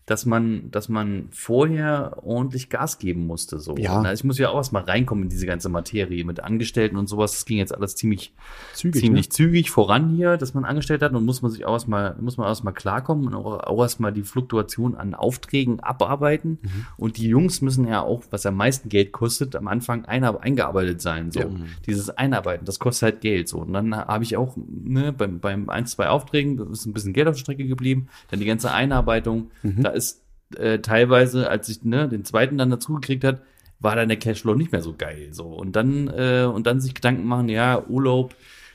dass 0.06 0.24
man, 0.24 0.70
dass 0.70 0.88
man 0.88 1.28
vorher 1.32 2.18
ordentlich 2.22 2.70
Gas 2.70 2.98
geben 2.98 3.26
musste. 3.26 3.58
So. 3.58 3.76
Ja. 3.76 4.00
Also 4.00 4.20
ich 4.20 4.24
muss 4.24 4.38
ja 4.38 4.50
auch 4.50 4.56
erstmal 4.56 4.84
reinkommen 4.84 5.24
in 5.24 5.30
diese 5.30 5.46
ganze 5.46 5.68
Materie 5.68 6.24
mit 6.24 6.38
Angestellten 6.40 6.96
und 6.96 7.08
sowas. 7.08 7.32
Das 7.32 7.44
ging 7.44 7.58
jetzt 7.58 7.74
alles 7.74 7.96
ziemlich, 7.96 8.32
Zügig, 8.72 9.00
ziemlich 9.00 9.26
ne? 9.26 9.30
zügig 9.30 9.70
voran 9.72 10.10
hier, 10.10 10.36
dass 10.36 10.54
man 10.54 10.64
angestellt 10.64 11.02
hat 11.02 11.12
und 11.12 11.24
muss 11.24 11.42
man 11.42 11.50
sich 11.50 11.64
auch 11.64 11.72
erstmal, 11.72 12.14
muss 12.20 12.36
man 12.36 12.46
erstmal 12.46 12.72
klarkommen 12.72 13.26
und 13.26 13.34
auch, 13.34 13.58
auch 13.64 13.82
erstmal 13.82 14.12
die 14.12 14.22
Fluktuation 14.22 14.94
an 14.94 15.14
Aufträgen 15.14 15.80
abarbeiten. 15.80 16.58
Mhm. 16.62 16.86
Und 16.96 17.16
die 17.16 17.26
Jungs 17.26 17.60
müssen 17.60 17.88
ja 17.88 18.00
auch, 18.00 18.22
was 18.30 18.46
am 18.46 18.54
meisten 18.54 18.88
Geld 18.88 19.10
kostet, 19.10 19.56
am 19.56 19.66
Anfang 19.66 20.04
eingearbeitet 20.04 21.00
sein. 21.00 21.32
So. 21.32 21.40
Dieses 21.84 22.10
Einarbeiten, 22.10 22.64
das 22.64 22.78
kostet 22.78 23.02
halt 23.02 23.20
Geld. 23.22 23.48
So. 23.48 23.58
Und 23.58 23.72
dann 23.72 23.94
habe 23.96 24.22
ich 24.22 24.36
auch 24.36 24.56
ne, 24.56 25.12
beim, 25.12 25.40
beim 25.40 25.68
ein, 25.68 25.86
zwei 25.86 26.08
Aufträgen 26.08 26.70
ist 26.70 26.86
ein 26.86 26.92
bisschen 26.92 27.12
Geld 27.12 27.26
auf 27.26 27.34
der 27.34 27.40
Strecke 27.40 27.66
geblieben. 27.66 28.06
Dann 28.30 28.38
die 28.38 28.46
ganze 28.46 28.70
Einarbeitung, 28.70 29.50
Mhm. 29.62 29.82
da 29.82 29.95
ist 29.96 30.22
äh, 30.56 30.78
teilweise, 30.78 31.50
als 31.50 31.68
ich 31.68 31.82
ne, 31.82 32.08
den 32.08 32.24
zweiten 32.24 32.58
dann 32.58 32.70
dazu 32.70 32.94
gekriegt 32.94 33.24
hat, 33.24 33.42
war 33.78 33.96
dann 33.96 34.08
der 34.08 34.18
Cashflow 34.18 34.54
nicht 34.54 34.72
mehr 34.72 34.82
so 34.82 34.94
geil. 34.96 35.28
So. 35.32 35.46
Und 35.46 35.76
dann, 35.76 36.08
äh, 36.08 36.44
und 36.44 36.66
dann 36.66 36.80
sich 36.80 36.94
Gedanken 36.94 37.26
machen, 37.26 37.48
ja, 37.48 37.84
Urlaub, 37.86 38.34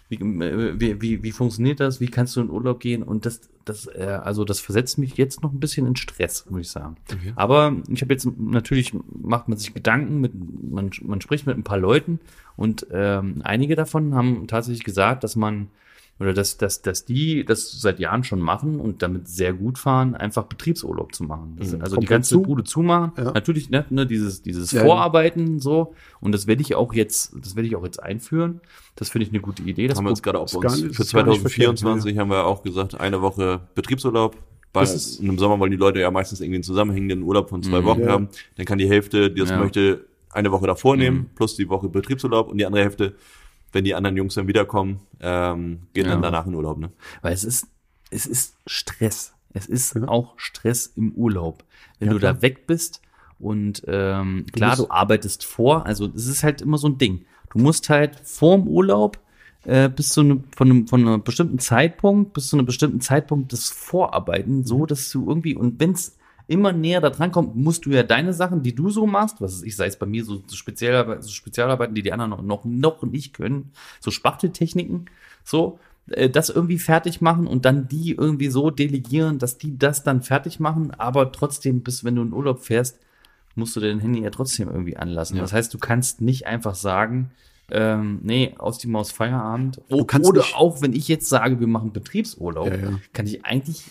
wie, 0.09 0.15
äh, 0.15 0.79
wie, 0.79 1.01
wie, 1.01 1.23
wie 1.23 1.31
funktioniert 1.31 1.79
das? 1.79 1.99
Wie 2.01 2.07
kannst 2.07 2.35
du 2.35 2.41
in 2.41 2.49
Urlaub 2.49 2.79
gehen? 2.79 3.01
Und 3.01 3.25
das, 3.25 3.49
das, 3.65 3.87
äh, 3.87 4.19
also 4.21 4.43
das 4.43 4.59
versetzt 4.59 4.97
mich 4.97 5.15
jetzt 5.17 5.41
noch 5.41 5.53
ein 5.53 5.59
bisschen 5.59 5.87
in 5.87 5.95
Stress, 5.95 6.45
muss 6.49 6.61
ich 6.61 6.69
sagen. 6.69 6.97
Aber 7.35 7.75
ich 7.89 8.01
habe 8.01 8.13
jetzt 8.13 8.27
natürlich 8.37 8.93
macht 9.21 9.47
man 9.47 9.57
sich 9.57 9.73
Gedanken 9.73 10.19
mit, 10.19 10.33
man, 10.35 10.91
man 11.01 11.21
spricht 11.21 11.47
mit 11.47 11.57
ein 11.57 11.63
paar 11.63 11.77
Leuten 11.77 12.19
und 12.57 12.85
ähm, 12.91 13.41
einige 13.43 13.75
davon 13.75 14.13
haben 14.13 14.47
tatsächlich 14.47 14.83
gesagt, 14.83 15.23
dass 15.23 15.35
man 15.35 15.69
oder 16.21 16.33
dass, 16.33 16.57
dass, 16.57 16.81
dass 16.81 17.03
die 17.05 17.43
das 17.43 17.71
seit 17.81 17.99
Jahren 17.99 18.23
schon 18.23 18.39
machen 18.39 18.79
und 18.79 19.01
damit 19.01 19.27
sehr 19.27 19.53
gut 19.53 19.77
fahren, 19.77 20.15
einfach 20.15 20.43
Betriebsurlaub 20.45 21.13
zu 21.15 21.23
machen. 21.23 21.55
Das, 21.59 21.73
also 21.73 21.81
die 21.81 21.89
Komplett 21.95 22.09
ganze 22.09 22.29
zu. 22.35 22.41
Bude 22.43 22.63
zumachen. 22.63 23.11
Ja. 23.17 23.31
Natürlich, 23.31 23.69
ne, 23.69 23.85
ne, 23.89 24.05
dieses, 24.05 24.41
dieses 24.43 24.71
Ja. 24.71 24.83
Vorarbeiten 24.83 25.59
so. 25.59 25.93
Und 26.19 26.31
das 26.31 26.47
werde 26.47 26.61
ich 26.61 26.75
auch 26.75 26.93
jetzt, 26.93 27.33
das 27.41 27.55
werde 27.55 27.67
ich 27.67 27.75
auch 27.75 27.83
jetzt 27.83 28.01
einführen. 28.01 28.61
Das 28.95 29.09
finde 29.09 29.25
ich 29.25 29.31
eine 29.33 29.41
gute 29.41 29.63
Idee. 29.63 29.87
Das 29.87 29.97
haben 29.97 30.05
wir 30.05 30.11
uns 30.11 30.21
gerade 30.21 30.39
auch 30.39 30.49
bei 30.51 30.59
uns 30.59 30.79
für 30.81 30.87
ist 30.87 31.13
gar 31.13 31.25
nicht 31.25 31.41
2024 31.41 32.17
haben 32.17 32.29
wir 32.29 32.45
auch 32.45 32.63
gesagt, 32.63 32.99
eine 32.99 33.21
Woche 33.21 33.61
Betriebsurlaub. 33.75 34.35
Weil 34.73 34.83
ist- 34.85 35.19
im 35.19 35.37
Sommer 35.37 35.59
wollen 35.59 35.71
die 35.71 35.77
Leute 35.77 35.99
ja 35.99 36.09
meistens 36.11 36.39
irgendwie 36.39 36.55
einen 36.57 36.63
zusammenhängenden 36.63 37.23
Urlaub 37.23 37.49
von 37.49 37.61
zwei 37.61 37.81
Mhm. 37.81 37.85
Wochen 37.85 38.01
Ja. 38.03 38.07
haben. 38.11 38.29
Dann 38.55 38.65
kann 38.65 38.77
die 38.77 38.87
Hälfte, 38.87 39.29
die 39.29 39.39
das 39.41 39.49
Ja. 39.49 39.57
möchte, 39.59 40.05
eine 40.29 40.49
Woche 40.51 40.65
davor 40.67 40.95
nehmen, 40.95 41.17
Mhm. 41.17 41.25
plus 41.35 41.57
die 41.57 41.67
Woche 41.67 41.89
Betriebsurlaub 41.89 42.47
und 42.49 42.57
die 42.57 42.65
andere 42.65 42.83
Hälfte, 42.83 43.15
wenn 43.71 43.83
die 43.83 43.95
anderen 43.95 44.17
Jungs 44.17 44.35
dann 44.35 44.47
wiederkommen, 44.47 44.99
ähm, 45.19 45.83
gehen 45.93 46.05
dann 46.07 46.21
Ja. 46.21 46.29
danach 46.31 46.45
in 46.47 46.53
Urlaub. 46.55 46.77
Ne? 46.77 46.91
Weil 47.21 47.33
es 47.33 47.43
ist, 47.43 47.67
es 48.09 48.25
ist 48.25 48.55
Stress. 48.67 49.33
Es 49.53 49.67
ist 49.67 49.95
Ja. 49.95 50.07
auch 50.07 50.33
Stress 50.37 50.87
im 50.95 51.11
Urlaub. 51.13 51.63
Wenn 51.99 52.07
Ja, 52.07 52.13
du 52.13 52.19
klar. 52.19 52.33
da 52.35 52.41
weg 52.41 52.67
bist 52.67 53.01
und 53.39 53.83
ähm, 53.87 54.45
klar, 54.51 54.75
du 54.75 54.89
arbeitest 54.89 55.45
vor, 55.45 55.85
also 55.85 56.07
es 56.15 56.27
ist 56.27 56.43
halt 56.43 56.61
immer 56.61 56.77
so 56.77 56.87
ein 56.87 56.97
Ding. 56.97 57.25
Du 57.51 57.59
musst 57.59 57.89
halt 57.89 58.19
vorm 58.23 58.67
Urlaub 58.67 59.19
äh, 59.65 59.89
bis 59.89 60.09
zu 60.09 60.21
einem, 60.21 60.45
von, 60.55 60.69
einem, 60.69 60.87
von 60.87 61.01
einem 61.07 61.21
bestimmten 61.23 61.59
Zeitpunkt, 61.59 62.33
bis 62.33 62.47
zu 62.47 62.55
einem 62.57 62.65
bestimmten 62.65 63.01
Zeitpunkt 63.01 63.53
das 63.53 63.69
Vorarbeiten, 63.69 64.63
so 64.65 64.85
dass 64.85 65.09
du 65.11 65.27
irgendwie, 65.27 65.55
und 65.55 65.79
wenn 65.79 65.91
es 65.91 66.17
immer 66.51 66.71
näher 66.73 67.01
da 67.01 67.09
dran 67.09 67.31
kommt, 67.31 67.55
musst 67.55 67.85
du 67.85 67.89
ja 67.91 68.03
deine 68.03 68.33
Sachen, 68.33 68.61
die 68.61 68.75
du 68.75 68.89
so 68.89 69.07
machst, 69.07 69.41
was 69.41 69.63
ich 69.63 69.75
sei 69.75 69.87
es 69.87 69.97
bei 69.97 70.05
mir 70.05 70.23
so, 70.25 70.43
so, 70.45 70.55
Spezialarbeit, 70.55 71.23
so 71.23 71.29
Spezialarbeiten, 71.31 71.95
die 71.95 72.01
die 72.03 72.11
anderen 72.13 72.29
noch, 72.31 72.41
noch, 72.41 72.65
noch 72.65 73.03
nicht 73.03 73.33
können, 73.33 73.71
so 73.99 74.11
Spachteltechniken, 74.11 75.05
so, 75.43 75.79
äh, 76.09 76.29
das 76.29 76.49
irgendwie 76.49 76.77
fertig 76.79 77.21
machen 77.21 77.47
und 77.47 77.65
dann 77.65 77.87
die 77.87 78.11
irgendwie 78.11 78.49
so 78.49 78.69
delegieren, 78.69 79.39
dass 79.39 79.57
die 79.57 79.77
das 79.77 80.03
dann 80.03 80.21
fertig 80.21 80.59
machen, 80.59 80.91
aber 80.97 81.31
trotzdem, 81.31 81.81
bis 81.81 82.03
wenn 82.03 82.15
du 82.15 82.21
in 82.21 82.33
Urlaub 82.33 82.59
fährst, 82.59 82.99
musst 83.55 83.75
du 83.75 83.79
dein 83.79 83.99
Handy 83.99 84.21
ja 84.21 84.29
trotzdem 84.29 84.69
irgendwie 84.69 84.97
anlassen. 84.97 85.35
Ja. 85.37 85.41
Das 85.41 85.53
heißt, 85.53 85.73
du 85.73 85.77
kannst 85.77 86.21
nicht 86.21 86.47
einfach 86.47 86.75
sagen, 86.75 87.31
ähm, 87.69 88.19
nee, 88.23 88.53
aus 88.57 88.77
die 88.79 88.87
Maus 88.87 89.11
Feierabend. 89.11 89.79
Kannst 90.07 90.27
Oder 90.29 90.41
nicht- 90.41 90.55
auch, 90.55 90.81
wenn 90.81 90.93
ich 90.93 91.07
jetzt 91.07 91.29
sage, 91.29 91.59
wir 91.61 91.67
machen 91.67 91.93
Betriebsurlaub, 91.93 92.67
Ja, 92.67 92.75
ja. 92.75 92.99
kann 93.13 93.25
ich 93.25 93.45
eigentlich 93.45 93.83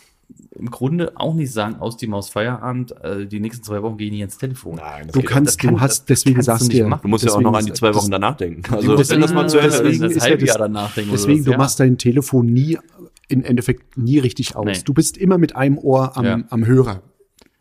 im 0.52 0.70
Grunde 0.70 1.12
auch 1.16 1.34
nicht 1.34 1.52
sagen, 1.52 1.76
aus 1.80 1.96
die 1.96 2.06
Maus 2.06 2.28
Feierabend, 2.28 2.92
äh, 3.02 3.26
die 3.26 3.40
nächsten 3.40 3.62
zwei 3.64 3.82
Wochen 3.82 3.96
gehe 3.96 4.06
ich 4.08 4.12
nicht 4.12 4.22
ans 4.22 4.38
Telefon. 4.38 4.76
Nein, 4.76 5.06
das 5.06 5.12
Du 5.12 5.22
kannst, 5.22 5.48
das 5.52 5.56
kann- 5.58 5.74
du 5.74 5.80
hast, 5.80 6.00
das 6.00 6.04
deswegen 6.06 6.42
sagst 6.42 6.62
nicht 6.68 6.74
du 6.74 6.78
ja. 6.82 6.88
machen. 6.88 7.02
Du 7.02 7.08
musst 7.08 7.24
ja 7.24 7.30
auch 7.30 7.34
deswegen 7.36 7.50
noch 7.52 7.58
an 7.58 7.66
die 7.66 7.72
zwei 7.72 7.88
das- 7.88 7.96
Wochen 7.96 8.10
danach 8.10 8.36
denken. 8.36 8.62
Also, 8.74 8.88
wenn 9.10 9.20
das 9.20 9.32
mal 9.32 9.48
zu 9.48 9.58
Ende 9.58 9.70
deswegen 9.82 10.04
ist. 10.04 10.16
ist 10.16 10.24
ja 10.24 10.30
halbe 10.30 10.46
Jahr 10.46 10.58
das- 10.58 10.66
danach 10.66 10.94
denken 10.94 11.10
Deswegen, 11.12 11.44
du 11.44 11.50
was, 11.52 11.58
machst 11.58 11.80
dein 11.80 11.98
Telefon 11.98 12.46
nie, 12.46 12.78
im 13.28 13.44
Endeffekt 13.44 13.96
nie 13.96 14.18
richtig 14.18 14.56
aus. 14.56 14.64
Nee. 14.66 14.78
Du 14.84 14.92
bist 14.92 15.16
immer 15.16 15.38
mit 15.38 15.56
einem 15.56 15.78
Ohr 15.78 16.16
am, 16.16 16.24
Ja. 16.24 16.40
am 16.50 16.66
Hörer. 16.66 17.02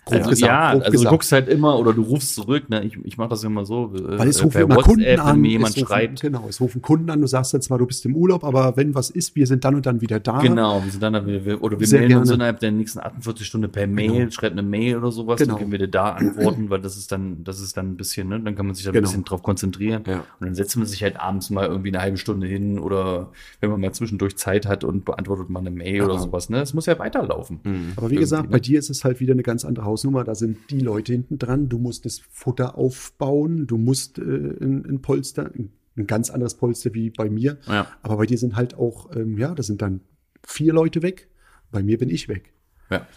Grob 0.10 0.18
Also, 0.20 0.30
gesagt, 0.32 0.52
ja, 0.52 0.72
grob 0.74 0.82
also 0.82 0.86
du 0.92 0.98
gesagt. 0.98 1.12
guckst 1.12 1.32
halt 1.32 1.48
immer 1.50 1.80
oder 1.80 1.94
du 1.94 2.02
rufst 2.02 2.36
zurück. 2.36 2.70
Ne? 2.70 2.84
Ich, 2.84 2.98
ich 3.04 3.18
mache 3.18 3.30
das 3.30 3.44
immer 3.44 3.66
so. 3.66 3.92
äh, 3.96 4.18
Weil 4.20 4.28
es 4.30 4.40
äh, 4.40 4.44
rufen 4.44 4.62
immer 4.62 4.76
WhatsApp, 4.76 4.86
Kunden 4.96 5.20
an. 5.20 5.34
wenn 5.36 5.42
mir 5.42 5.52
jemand 5.52 5.76
rufen, 5.76 5.88
schreibt. 5.88 6.22
Genau, 6.22 6.46
es 6.50 6.60
rufen 6.62 6.82
Kunden 6.82 7.10
an. 7.10 7.22
Du 7.22 7.28
sagst 7.28 7.54
dann 7.54 7.62
zwar, 7.62 7.78
du 7.78 7.86
bist 7.86 8.06
im 8.06 8.16
Urlaub, 8.16 8.44
aber 8.44 8.76
wenn 8.78 8.96
was 8.96 9.10
ist, 9.10 9.36
wir 9.36 9.48
sind 9.48 9.64
dann 9.64 9.76
und 9.76 9.86
dann 9.86 10.02
wieder 10.02 10.20
da. 10.20 10.40
Genau, 10.40 10.84
wir 10.84 10.92
sind 10.92 11.02
dann, 11.02 11.26
wir, 11.26 11.64
oder 11.64 11.80
wir 11.80 11.88
Sehr 11.88 12.00
melden 12.02 12.18
uns 12.18 12.30
gerne. 12.30 12.36
innerhalb 12.44 12.60
der 12.60 12.72
nächsten 12.72 13.00
48 13.00 13.46
Stunden 13.46 13.72
per 13.72 13.88
Mail, 13.88 14.12
Genau. 14.12 14.32
schreibt 14.32 14.54
eine 14.54 14.64
Mail 14.68 14.98
oder 14.98 15.12
sowas, 15.12 15.38
Genau. 15.40 15.54
dann 15.54 15.60
können 15.60 15.72
wir 15.72 15.80
dir 15.80 15.88
da 15.88 16.10
antworten, 16.12 16.70
weil 16.70 16.82
das 16.82 16.98
ist 16.98 17.12
dann, 17.12 17.44
das 17.44 17.60
ist 17.60 17.78
dann 17.78 17.92
ein 17.92 17.98
bisschen, 17.98 18.28
ne, 18.30 18.40
dann 18.40 18.56
kann 18.56 18.66
man 18.66 18.76
sich 18.76 18.84
da 18.86 18.92
ein 18.92 18.94
Genau. 18.94 19.08
bisschen 19.08 19.24
drauf 19.24 19.44
konzentrieren. 19.44 20.04
Ja. 20.08 20.16
Und 20.40 20.48
dann 20.48 20.56
setzt 20.56 20.76
man 20.78 20.86
sich 20.86 21.04
halt 21.04 21.20
abends 21.20 21.50
mal 21.50 21.66
irgendwie 21.68 21.90
eine 21.90 22.02
halbe 22.02 22.18
Stunde 22.18 22.48
hin 22.48 22.80
oder 22.80 23.30
wenn 23.62 23.70
man 23.70 23.80
mal 23.82 23.92
zwischendurch 23.92 24.38
Zeit 24.38 24.66
hat 24.66 24.84
und 24.84 25.06
beantwortet 25.06 25.50
mal 25.50 25.60
eine 25.60 25.72
Mail 25.72 26.02
oder 26.04 26.14
Ja. 26.14 26.20
sowas, 26.20 26.50
ne? 26.50 26.62
Es 26.62 26.74
muss 26.74 26.86
ja 26.86 26.98
weiterlaufen. 27.00 27.60
Mhm. 27.64 27.94
Aber 27.96 28.10
wie 28.10 28.16
gesagt, 28.16 28.50
bei 28.50 28.60
dir 28.60 28.80
ist 28.80 28.90
es 28.90 29.04
halt 29.04 29.20
wieder 29.20 29.34
eine 29.34 29.44
ganz 29.44 29.66
andere 29.66 29.86
Hausnummer. 30.00 30.24
Da 30.24 30.36
sind 30.36 30.58
die 30.70 30.80
Leute 30.80 31.12
hinten 31.12 31.38
dran. 31.38 31.70
Du 31.70 31.78
musst 31.78 32.06
das 32.06 32.20
Futter 32.32 32.78
aufbauen. 32.78 33.68
Du 33.68 33.78
musst 33.78 34.18
äh, 34.18 34.22
ein, 34.22 34.86
ein 34.88 35.02
Polster, 35.02 35.52
ein, 35.54 35.72
ein 35.98 36.08
ganz 36.08 36.30
anderes 36.30 36.56
Polster 36.56 36.94
wie 36.94 37.10
bei 37.10 37.30
mir. 37.30 37.58
Ja. 37.68 37.88
Aber 38.02 38.18
bei 38.18 38.26
dir 38.26 38.38
sind 38.38 38.56
halt 38.56 38.76
auch, 38.76 39.16
ähm, 39.16 39.38
ja, 39.38 39.54
da 39.54 39.64
sind 39.64 39.82
dann 39.82 40.02
vier 40.46 40.74
Leute 40.74 41.02
weg. 41.02 41.28
Bei 41.72 41.84
mir 41.84 41.98
bin 41.98 42.10
ich 42.10 42.28
weg. 42.30 42.54
Ja. 42.90 42.98
Ja, 42.98 43.08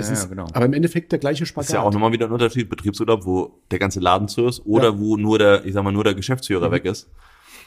Das 0.00 0.08
ja, 0.08 0.14
ist 0.14 0.28
genau. 0.30 0.46
aber 0.52 0.64
im 0.64 0.72
Endeffekt 0.72 1.12
der 1.12 1.18
gleiche 1.18 1.44
Spagat. 1.46 1.68
Ist 1.68 1.74
ja 1.74 1.82
auch 1.82 1.92
nochmal 1.92 2.12
wieder 2.12 2.26
ein 2.26 2.32
Unterschied, 2.32 2.68
Betriebsurlaub, 2.70 3.26
wo 3.26 3.60
der 3.70 3.78
ganze 3.78 4.00
Laden 4.00 4.26
zu 4.26 4.46
ist 4.46 4.64
oder 4.64 4.90
Ja. 4.90 4.98
wo 4.98 5.16
nur 5.18 5.38
der, 5.38 5.64
ich 5.66 5.74
sag 5.74 5.84
mal, 5.84 5.92
nur 5.92 6.02
der 6.04 6.14
Geschäftsführer 6.14 6.68
Mhm. 6.68 6.72
weg 6.72 6.84
ist. 6.86 7.10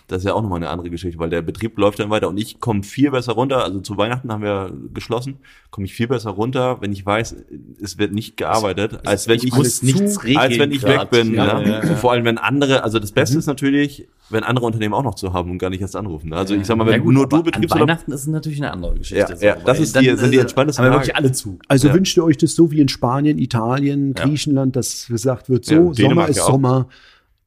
Das 0.08 0.20
ist 0.20 0.26
ja 0.26 0.34
auch 0.36 0.42
nochmal 0.44 0.58
eine 0.60 0.70
andere 0.70 0.92
Geschichte, 0.92 1.18
weil 1.20 1.32
der 1.32 1.42
Betrieb 1.42 1.78
läuft 1.80 2.00
dann 2.00 2.12
weiter 2.12 2.30
und 2.30 2.38
ich 2.38 2.60
komme 2.60 2.84
viel 2.84 3.10
besser 3.10 3.34
runter. 3.34 3.64
Also 3.64 3.80
zu 3.80 3.98
Weihnachten 3.98 4.32
haben 4.32 4.44
wir 4.44 4.72
geschlossen, 4.94 5.38
komme 5.72 5.86
ich 5.86 5.94
viel 5.96 6.08
besser 6.08 6.30
runter, 6.30 6.78
wenn 6.82 6.92
ich 6.92 7.04
weiß, 7.04 7.36
es 7.82 7.98
wird 7.98 8.14
nicht 8.14 8.38
gearbeitet, 8.38 9.00
als 9.08 9.28
wenn 9.28 9.38
ich, 9.38 9.52
muss 9.56 9.82
nichts 9.82 10.24
regeln. 10.24 10.38
als 10.38 10.60
wenn 10.60 10.72
ich 10.72 10.82
grad. 10.82 11.12
weg 11.12 11.24
bin. 11.24 11.34
Ja, 11.34 11.60
ne? 11.60 11.70
ja, 11.70 11.84
ja. 11.84 11.96
Vor 11.96 12.12
allem, 12.12 12.24
wenn 12.26 12.38
andere, 12.38 12.84
also 12.84 13.00
das 13.00 13.12
Mhm. 13.12 13.16
Beste 13.16 13.38
ist 13.40 13.48
natürlich, 13.48 14.08
wenn 14.30 14.44
andere 14.44 14.66
Unternehmen 14.68 14.94
auch 14.94 15.04
noch 15.04 15.16
zu 15.16 15.34
haben 15.34 15.50
und 15.50 15.58
gar 15.58 15.72
nicht 15.72 15.82
erst 15.82 15.96
anrufen. 15.96 16.30
ne? 16.30 16.36
Also 16.38 16.54
ich 16.54 16.66
sag 16.68 16.78
mal, 16.78 16.86
wenn 16.86 16.94
Ja, 16.94 17.00
gut, 17.00 17.14
nur 17.14 17.24
aber 17.24 17.38
du 17.38 17.44
Betriebsurlaub 17.44 17.82
An 17.90 17.96
Weihnachten 17.96 18.12
ist 18.12 18.28
natürlich 18.28 18.60
eine 18.62 18.72
andere 18.74 18.94
Geschichte. 18.96 19.38
Ja, 19.40 19.56
ja, 19.56 19.56
das 19.66 19.80
ist 19.80 20.00
die- 20.00 20.16
sind 20.16 20.32
die 20.32 20.38
entspanntesten 20.38 20.86
Haben 20.86 20.92
wir 20.92 20.98
wirklich 21.00 21.16
alle 21.16 21.32
zu. 21.32 21.58
Also 21.68 21.88
Ja. 21.88 21.94
wünscht 21.96 22.16
ihr 22.16 22.24
euch 22.24 22.38
das 22.38 22.54
so 22.54 22.70
wie 22.70 22.80
in 22.80 22.90
Spanien, 22.90 23.40
Italien, 23.40 24.14
Ja. 24.16 24.24
Griechenland, 24.24 24.76
dass 24.76 25.08
gesagt 25.08 25.50
wird, 25.50 25.66
so, 25.66 25.74
Ja, 25.74 25.80
Sommer 25.82 25.94
Dänemark 25.96 26.30
ist. 26.30 26.46
Sommer 26.46 26.88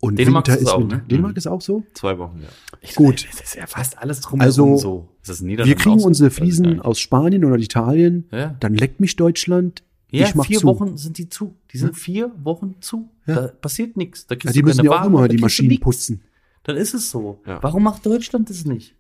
und 0.00 0.18
Dänemark 0.18 0.46
Winter 0.46 0.60
ist 0.60 0.66
es 0.68 0.72
auch, 0.72 0.80
Winter. 0.80 0.96
ne? 0.98 1.02
Dänemark 1.10 1.36
ist 1.36 1.46
auch 1.46 1.60
so? 1.60 1.82
zwei 1.94 2.18
Wochen, 2.18 2.40
ja. 2.40 2.48
Gut. 2.94 3.26
Das 3.30 3.40
ist 3.40 3.54
ja 3.56 3.66
fast 3.66 3.98
alles 3.98 4.20
drum 4.20 4.40
Also, 4.40 4.76
so. 4.76 5.08
Wir 5.24 5.74
kriegen 5.74 6.00
unsere 6.02 6.28
ich 6.28 6.34
Fliesen 6.34 6.80
aus 6.80 6.98
Spanien 7.00 7.44
oder 7.44 7.56
Italien, 7.58 8.28
Ja. 8.30 8.54
dann 8.60 8.74
leckt 8.74 9.00
mich 9.00 9.16
Deutschland. 9.16 9.82
Ja, 10.10 10.26
ich 10.26 10.34
mach 10.34 10.46
vier 10.46 10.60
zu. 10.60 10.66
Wochen 10.68 10.96
sind 10.96 11.18
die 11.18 11.28
zu. 11.28 11.54
Die 11.72 11.78
sind 11.78 11.94
vier 11.96 12.32
Wochen 12.42 12.76
zu. 12.80 13.10
Ja. 13.26 13.34
Da 13.34 13.46
passiert 13.48 13.96
nichts. 13.98 14.26
Da 14.26 14.36
Ja, 14.42 14.52
die 14.52 14.60
du 14.60 14.66
müssen 14.66 14.84
ja 14.84 15.02
auch 15.02 15.04
immer 15.06 15.28
die 15.28 15.36
Maschinen 15.36 15.78
putzen. 15.80 16.22
Dann 16.62 16.76
ist 16.76 16.94
es 16.94 17.10
so. 17.10 17.40
Ja. 17.46 17.62
Warum 17.62 17.82
macht 17.82 18.06
Deutschland 18.06 18.48
das 18.48 18.64
nicht? 18.64 18.94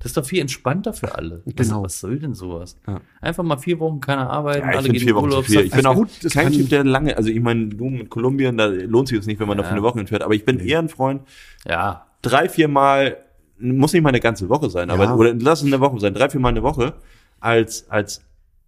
Das 0.00 0.10
ist 0.10 0.16
doch 0.18 0.26
viel 0.26 0.40
entspannter 0.40 0.92
für 0.92 1.14
alle. 1.14 1.42
Genau. 1.46 1.76
Was, 1.82 1.84
was 1.94 2.00
soll 2.00 2.18
denn 2.18 2.34
sowas? 2.34 2.76
Ja. 2.86 3.00
Einfach 3.22 3.42
mal 3.42 3.56
vier 3.56 3.78
Wochen 3.80 4.00
keine 4.00 4.28
Arbeit, 4.28 4.62
Ja, 4.62 4.70
ich 4.72 4.76
alle 4.76 4.88
gehen 4.90 5.00
vier 5.00 5.08
in 5.10 5.14
Wochen 5.16 5.24
Urlaub. 5.26 5.44
viel. 5.46 5.60
Ich 5.60 5.70
bin 5.70 5.78
Also 5.78 5.88
auch 5.88 5.94
gut, 5.94 6.10
das 6.22 6.32
kein 6.34 6.52
Typ, 6.52 6.68
der 6.68 6.84
lange, 6.84 7.16
also 7.16 7.30
ich 7.30 7.40
meine, 7.40 7.68
du 7.68 7.88
mit 7.88 8.10
Kolumbien, 8.10 8.58
da 8.58 8.66
lohnt 8.66 9.08
sich 9.08 9.16
das 9.18 9.26
nicht, 9.26 9.40
wenn 9.40 9.48
man 9.48 9.56
da 9.56 9.62
Ja. 9.62 9.68
für 9.70 9.74
eine 9.74 9.82
Woche 9.82 9.98
hinfährt. 9.98 10.22
Aber 10.22 10.34
ich 10.34 10.44
bin 10.44 10.58
eher 10.60 10.78
ein 10.80 10.88
Freund, 10.90 11.22
Ja, 11.66 12.06
drei, 12.20 12.48
vier 12.50 12.68
Mal 12.68 13.16
muss 13.58 13.92
nicht 13.94 14.02
mal 14.02 14.10
eine 14.10 14.20
ganze 14.20 14.48
Woche 14.50 14.68
sein, 14.68 14.88
Ja. 14.88 14.94
aber 14.94 15.16
oder 15.16 15.32
lass 15.34 15.60
es 15.62 15.66
eine 15.66 15.80
Woche 15.80 15.98
sein, 16.00 16.12
drei, 16.12 16.28
vier 16.28 16.40
Mal 16.40 16.50
eine 16.50 16.62
Woche, 16.62 16.94
als, 17.40 17.88
als 17.88 18.20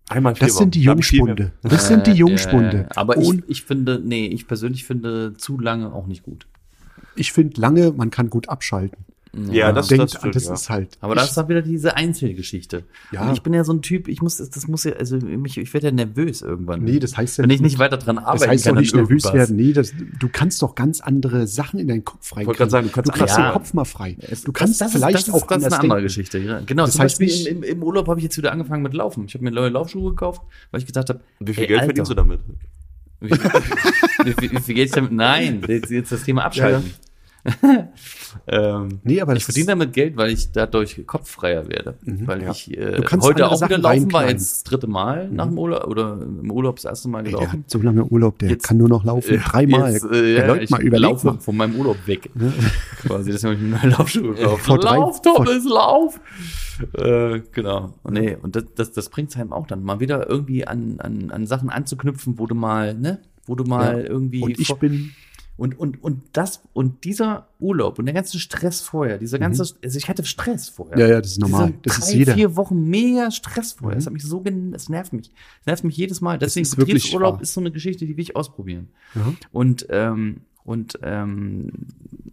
einmal 0.09 0.35
vier 0.37 0.47
Das 0.47 0.57
sind 0.57 0.75
die 0.75 0.85
Da 0.85 0.93
Jungspunde. 0.93 1.53
Das 1.63 1.89
sind 1.89 2.07
die 2.07 2.13
Äh, 2.13 2.15
Jungspunde. 2.15 2.87
äh, 2.91 2.95
aber 2.95 3.19
ich, 3.19 3.43
ich 3.49 3.63
finde, 3.65 4.01
nee, 4.03 4.27
ich 4.29 4.47
persönlich 4.47 4.85
finde 4.87 5.35
zu 5.37 5.59
lange 5.59 5.93
auch 5.93 6.07
nicht 6.07 6.23
gut. 6.23 6.47
ich 7.15 7.33
finde 7.33 7.61
lange, 7.61 7.93
man 7.93 8.11
kann 8.11 8.31
gut 8.31 8.49
abschalten. 8.49 9.05
Ja, 9.51 9.73
das, 9.73 9.89
Denkt, 9.89 10.05
das, 10.05 10.11
das, 10.13 10.21
stimmt, 10.21 10.35
das 10.37 10.45
ja. 10.47 10.55
ist 10.55 10.71
halt. 10.71 10.99
Aber 11.01 11.15
das 11.15 11.29
ist 11.29 11.37
dann 11.37 11.49
wieder 11.49 11.63
diese 11.63 11.97
Einzelgeschichte. 11.97 12.85
Ja. 13.13 13.27
Und 13.29 13.35
ich 13.35 13.43
bin 13.43 13.53
ja 13.55 13.65
so 13.65 13.73
ein 13.73 13.83
Typ, 13.83 14.09
ich 14.09 14.23
muss, 14.23 14.37
das 14.39 14.67
muss 14.69 14.85
ja, 14.85 14.93
also 14.93 15.17
mich, 15.19 15.59
ich 15.59 15.73
werde 15.75 15.89
ja 15.89 15.93
nervös 15.93 16.43
irgendwann. 16.43 16.83
Nee, 16.85 16.99
das 16.99 17.17
heißt 17.17 17.39
ja 17.39 17.45
Wenn 17.45 17.51
ich 17.51 17.61
nicht- 17.61 17.79
weiter 17.79 17.97
dran 17.99 18.19
arbeiten 18.19 18.41
Das 18.41 18.49
heißt 18.49 18.65
kann 18.65 18.75
doch 18.75 18.81
nicht 18.81 18.95
nervös 18.95 19.25
irgendwas. 19.25 19.49
werden. 19.51 19.57
Nee, 19.57 19.73
das, 19.73 19.93
du 20.19 20.29
kannst 20.31 20.63
doch 20.63 20.75
ganz 20.75 21.01
andere 21.01 21.47
Sachen 21.47 21.79
in 21.81 21.89
deinen 21.89 22.05
Kopf 22.05 22.27
frei. 22.29 22.47
Wollte 22.47 22.59
grad 22.59 22.71
sagen, 22.71 22.87
du 22.87 22.93
kannst 22.93 23.09
du 23.09 23.13
kriegst 23.13 23.35
andere- 23.35 23.51
den 23.51 23.53
Kopf 23.55 23.75
mal 23.75 23.85
frei. 23.85 24.17
Du 24.45 24.53
kannst 24.53 24.81
das, 24.81 24.93
das 24.93 25.01
vielleicht 25.01 25.19
ist, 25.19 25.29
das 25.29 25.35
auch 25.35 25.43
ist, 25.43 25.51
das 25.51 25.59
ist 25.59 25.65
eine 25.67 25.75
andere 25.81 25.89
denken. 25.99 26.03
Geschichte. 26.07 26.39
Ja. 26.39 26.61
Genau, 26.65 26.85
Das 26.87 26.95
zum 26.95 27.03
heißt 27.03 27.19
Beispiel 27.19 27.27
nicht- 27.27 27.47
im, 27.49 27.63
im, 27.63 27.83
Urlaub 27.83 28.09
habe 28.09 28.19
ich 28.21 28.25
jetzt 28.25 28.37
wieder 28.39 28.53
angefangen 28.53 28.83
mit 28.83 28.95
Laufen. 28.95 29.25
Ich 29.27 29.35
habe 29.35 29.45
mir 29.45 29.51
neue 29.51 29.69
Laufschuhe 29.69 30.11
gekauft, 30.11 30.43
weil 30.71 30.81
ich 30.81 30.87
gedacht 30.87 31.09
habe, 31.11 31.21
Wie 31.41 31.53
viel 31.55 31.63
ey, 31.65 31.69
Geld 31.69 31.81
Alter, 31.81 31.87
verdienst 31.89 32.11
du 32.11 32.15
damit? 32.15 32.41
Wie, 33.21 33.31
wie, 33.31 33.37
wie, 34.43 34.53
wie 34.53 34.61
viel 34.61 34.75
Geld 34.75 34.89
ich 34.89 34.93
damit? 34.95 35.13
Nein, 35.13 35.63
jetzt, 35.69 35.91
jetzt 35.91 36.13
das 36.13 36.23
Thema 36.25 36.45
abschalten. 36.45 36.93
ähm, 38.47 39.01
Nee, 39.05 39.21
aber 39.21 39.35
das 39.35 39.43
ich 39.43 39.45
verdiene 39.47 39.67
damit 39.69 39.93
Geld, 39.93 40.17
weil 40.17 40.31
ich 40.31 40.53
dadurch 40.53 41.03
kopffreier 41.07 41.69
werde. 41.69 41.95
Weil 42.03 42.43
Ja. 42.43 42.51
ich 42.51 42.77
äh, 42.77 42.93
Du 42.97 43.03
kannst 43.03 43.27
heute 43.27 43.47
auch 43.47 43.53
wieder 43.61 43.69
Sachen 43.69 43.83
laufen 43.83 44.13
war, 44.13 44.29
jetzt 44.29 44.53
das 44.53 44.63
dritte 44.65 44.87
Mal 44.87 45.29
nach 45.31 45.47
dem 45.47 45.59
Urlaub 45.59 45.87
oder 45.87 46.13
im 46.21 46.51
Urlaub 46.51 46.77
das 46.77 46.85
erste 46.85 47.09
Mal 47.09 47.23
Der 47.25 47.33
gelaufen. 47.33 47.53
hat 47.65 47.71
so 47.71 47.81
lange 47.81 48.05
Urlaub, 48.05 48.39
der 48.39 48.51
Jetzt- 48.51 48.67
kann 48.67 48.77
nur 48.77 48.89
noch 48.89 49.05
laufen. 49.05 49.39
Dreimal. 49.45 49.93
Jetzt, 49.93 50.05
äh, 50.05 50.11
der 50.11 50.29
ja, 50.33 50.47
Leute 50.47 50.65
ich 50.65 50.71
mal 50.71 50.83
überlegt 50.83 51.13
laufe 51.13 51.27
mal. 51.27 51.39
von 51.41 51.57
meinem 51.57 51.77
Urlaub 51.77 51.97
weg. 52.07 52.31
Quasi, 53.03 53.33
deswegen 53.33 53.55
habe 53.55 53.65
ich 53.65 53.71
mir 53.71 53.79
neue 53.89 53.97
Laufschuhe 53.99 54.35
gekauft. 54.35 54.67
Lauf, 54.83 55.23
Thomas, 55.23 55.65
lauf! 55.65 56.21
Äh, 56.99 57.41
genau. 57.53 57.95
Und 58.03 58.15
Nee, 58.15 58.37
und 58.41 58.55
das, 58.57 58.65
das, 58.75 58.93
das 58.93 59.09
bringt 59.09 59.35
einem 59.37 59.53
auch 59.53 59.67
dann 59.67 59.83
mal 59.83 60.01
wieder 60.01 60.29
irgendwie 60.29 60.67
an, 60.67 60.97
an, 60.99 61.31
an 61.31 61.47
Sachen 61.47 61.71
anzuknüpfen, 61.71 62.39
wo 62.39 62.47
du 62.47 62.55
mal, 62.55 62.95
ne? 62.95 63.19
Wo 63.47 63.55
du 63.55 63.65
mal 63.65 64.03
Ja. 64.03 64.09
irgendwie. 64.11 64.43
Und 64.43 64.59
ich 64.59 64.73
bin, 64.75 65.13
und, 65.57 65.79
und, 65.79 66.03
und 66.03 66.23
das, 66.33 66.63
und 66.75 67.05
dieser 67.05 67.49
Urlaub 67.59 67.99
und 67.99 68.05
der 68.07 68.15
ganze 68.15 68.39
Stress 68.39 68.81
vorher, 68.83 69.17
dieser 69.19 69.39
ganze, 69.39 69.63
also 69.83 69.99
ich 69.99 70.09
hatte 70.09 70.25
Stress 70.25 70.69
vorher. 70.69 70.97
Mhm. 70.97 71.01
Ja, 71.01 71.09
ja, 71.09 71.21
das 71.21 71.33
ist 71.33 71.41
normal. 71.41 71.69
Diese 71.71 71.81
Das 71.83 71.97
drei, 71.99 72.07
ist 72.09 72.15
jeder. 72.15 72.33
Mhm. 72.33 72.37
vier 72.37 72.57
Wochen 72.57 72.85
mega 72.85 73.31
Stress 73.31 73.73
vorher. 73.73 73.97
Das 73.97 74.07
hat 74.07 74.13
mich 74.13 74.23
so, 74.25 74.43
das 74.45 74.89
nervt 74.89 75.13
mich. 75.15 75.31
Das 75.61 75.67
nervt 75.67 75.85
mich 75.85 75.97
jedes 75.97 76.21
Mal. 76.21 76.39
Deswegen 76.39 76.65
ist 76.65 76.77
Betriebsurlaub 76.77 77.41
ist 77.41 77.55
so 77.55 77.61
eine 77.61 77.71
Geschichte, 77.71 78.05
die 78.07 78.17
will 78.17 78.23
ich 78.23 78.37
ausprobieren. 78.37 78.89
Ja. 79.15 79.33
Und, 79.53 79.87
ähm, 79.91 80.43
und, 80.65 80.99
ähm, 81.03 81.71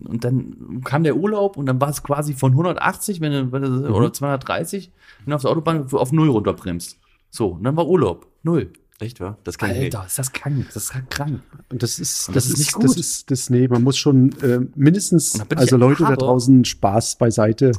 und 0.06 0.24
dann 0.26 0.82
kam 0.84 1.04
der 1.04 1.16
Urlaub 1.16 1.56
und 1.56 1.66
dann 1.66 1.80
war 1.80 1.90
es 1.90 2.04
quasi 2.04 2.34
von 2.34 2.52
180, 2.54 3.22
wenn 3.22 3.32
du, 3.32 3.52
wenn 3.52 3.62
du 3.62 3.70
Mhm. 3.70 3.94
oder 3.94 4.12
230, 4.12 4.92
wenn 5.24 5.32
du 5.32 5.36
auf 5.36 5.42
der 5.44 5.52
Autobahn 5.52 5.88
auf 5.94 6.12
null 6.12 6.30
runterbremst. 6.30 7.00
So, 7.30 7.50
und 7.50 7.64
dann 7.64 7.76
war 7.78 7.88
Urlaub. 7.88 8.28
Null. 8.44 8.72
Echt, 9.00 9.20
wa? 9.20 9.38
Das 9.44 9.58
kann 9.58 9.72
ich 9.72 9.78
nicht. 9.80 9.96
Alter, 9.96 10.08
ist 10.08 10.20
das 10.20 10.32
krank. 10.32 10.66
Das 10.74 10.84
ist 10.84 11.10
krank. 11.10 11.42
Und 11.70 11.84
das 11.84 12.00
ist, 12.00 12.28
das, 12.30 12.34
das 12.36 12.46
ist 12.46 12.52
ist, 12.54 12.58
nicht 12.60 12.74
gut. 12.74 12.84
das 12.86 12.98
ist, 12.98 13.32
das, 13.32 13.50
nee, 13.50 13.68
man 13.68 13.84
muss 13.84 13.98
schon 13.98 14.32
äh, 14.42 14.60
mindestens, 14.76 15.34
da 15.34 15.46
also 15.56 15.78
Leute 15.78 16.04
da 16.04 16.10
aber- 16.10 16.18
draußen, 16.18 16.64
Spaß 16.64 17.18
beiseite. 17.18 17.72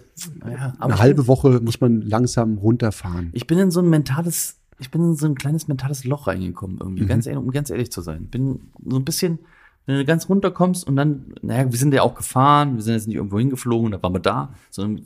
Ja, 0.47 0.75
aber 0.79 0.93
Eine 0.95 0.99
halbe 0.99 1.27
Woche 1.27 1.61
muss 1.61 1.81
man 1.81 2.03
langsam 2.03 2.59
runterfahren. 2.59 3.31
Ich 3.33 3.47
bin 3.47 3.59
in 3.59 3.71
so 3.71 3.81
ein 3.81 3.89
mentales, 3.89 4.57
ich 4.79 4.91
bin 4.91 5.03
in 5.03 5.17
so 5.17 5.27
ein 5.27 5.35
kleines 5.37 5.69
mentales 5.69 6.05
Loch 6.05 6.27
reingekommen 6.27 6.79
irgendwie, 6.81 7.07
ganz 7.07 7.27
ehrlich, 7.27 7.43
um 7.43 7.51
ganz 7.53 7.71
ehrlich 7.71 7.91
zu 7.93 8.03
sein. 8.03 8.27
Bin 8.27 8.61
so 8.85 8.97
ein 8.97 9.05
bisschen, 9.05 9.39
wenn 9.87 9.99
du 9.99 10.05
ganz 10.05 10.29
runterkommst 10.29 10.87
und 10.87 10.97
dann, 10.97 11.35
naja, 11.43 11.71
wir 11.71 11.79
sind 11.79 11.93
ja 11.93 12.03
auch 12.03 12.15
gefahren, 12.15 12.77
wir 12.77 12.83
sind 12.83 12.95
jetzt 12.95 13.07
nicht 13.07 13.17
irgendwo 13.17 13.39
hingeflogen, 13.39 13.93
da 13.93 14.03
waren 14.03 14.15
wir 14.15 14.21
da, 14.21 14.55
sondern 14.71 15.05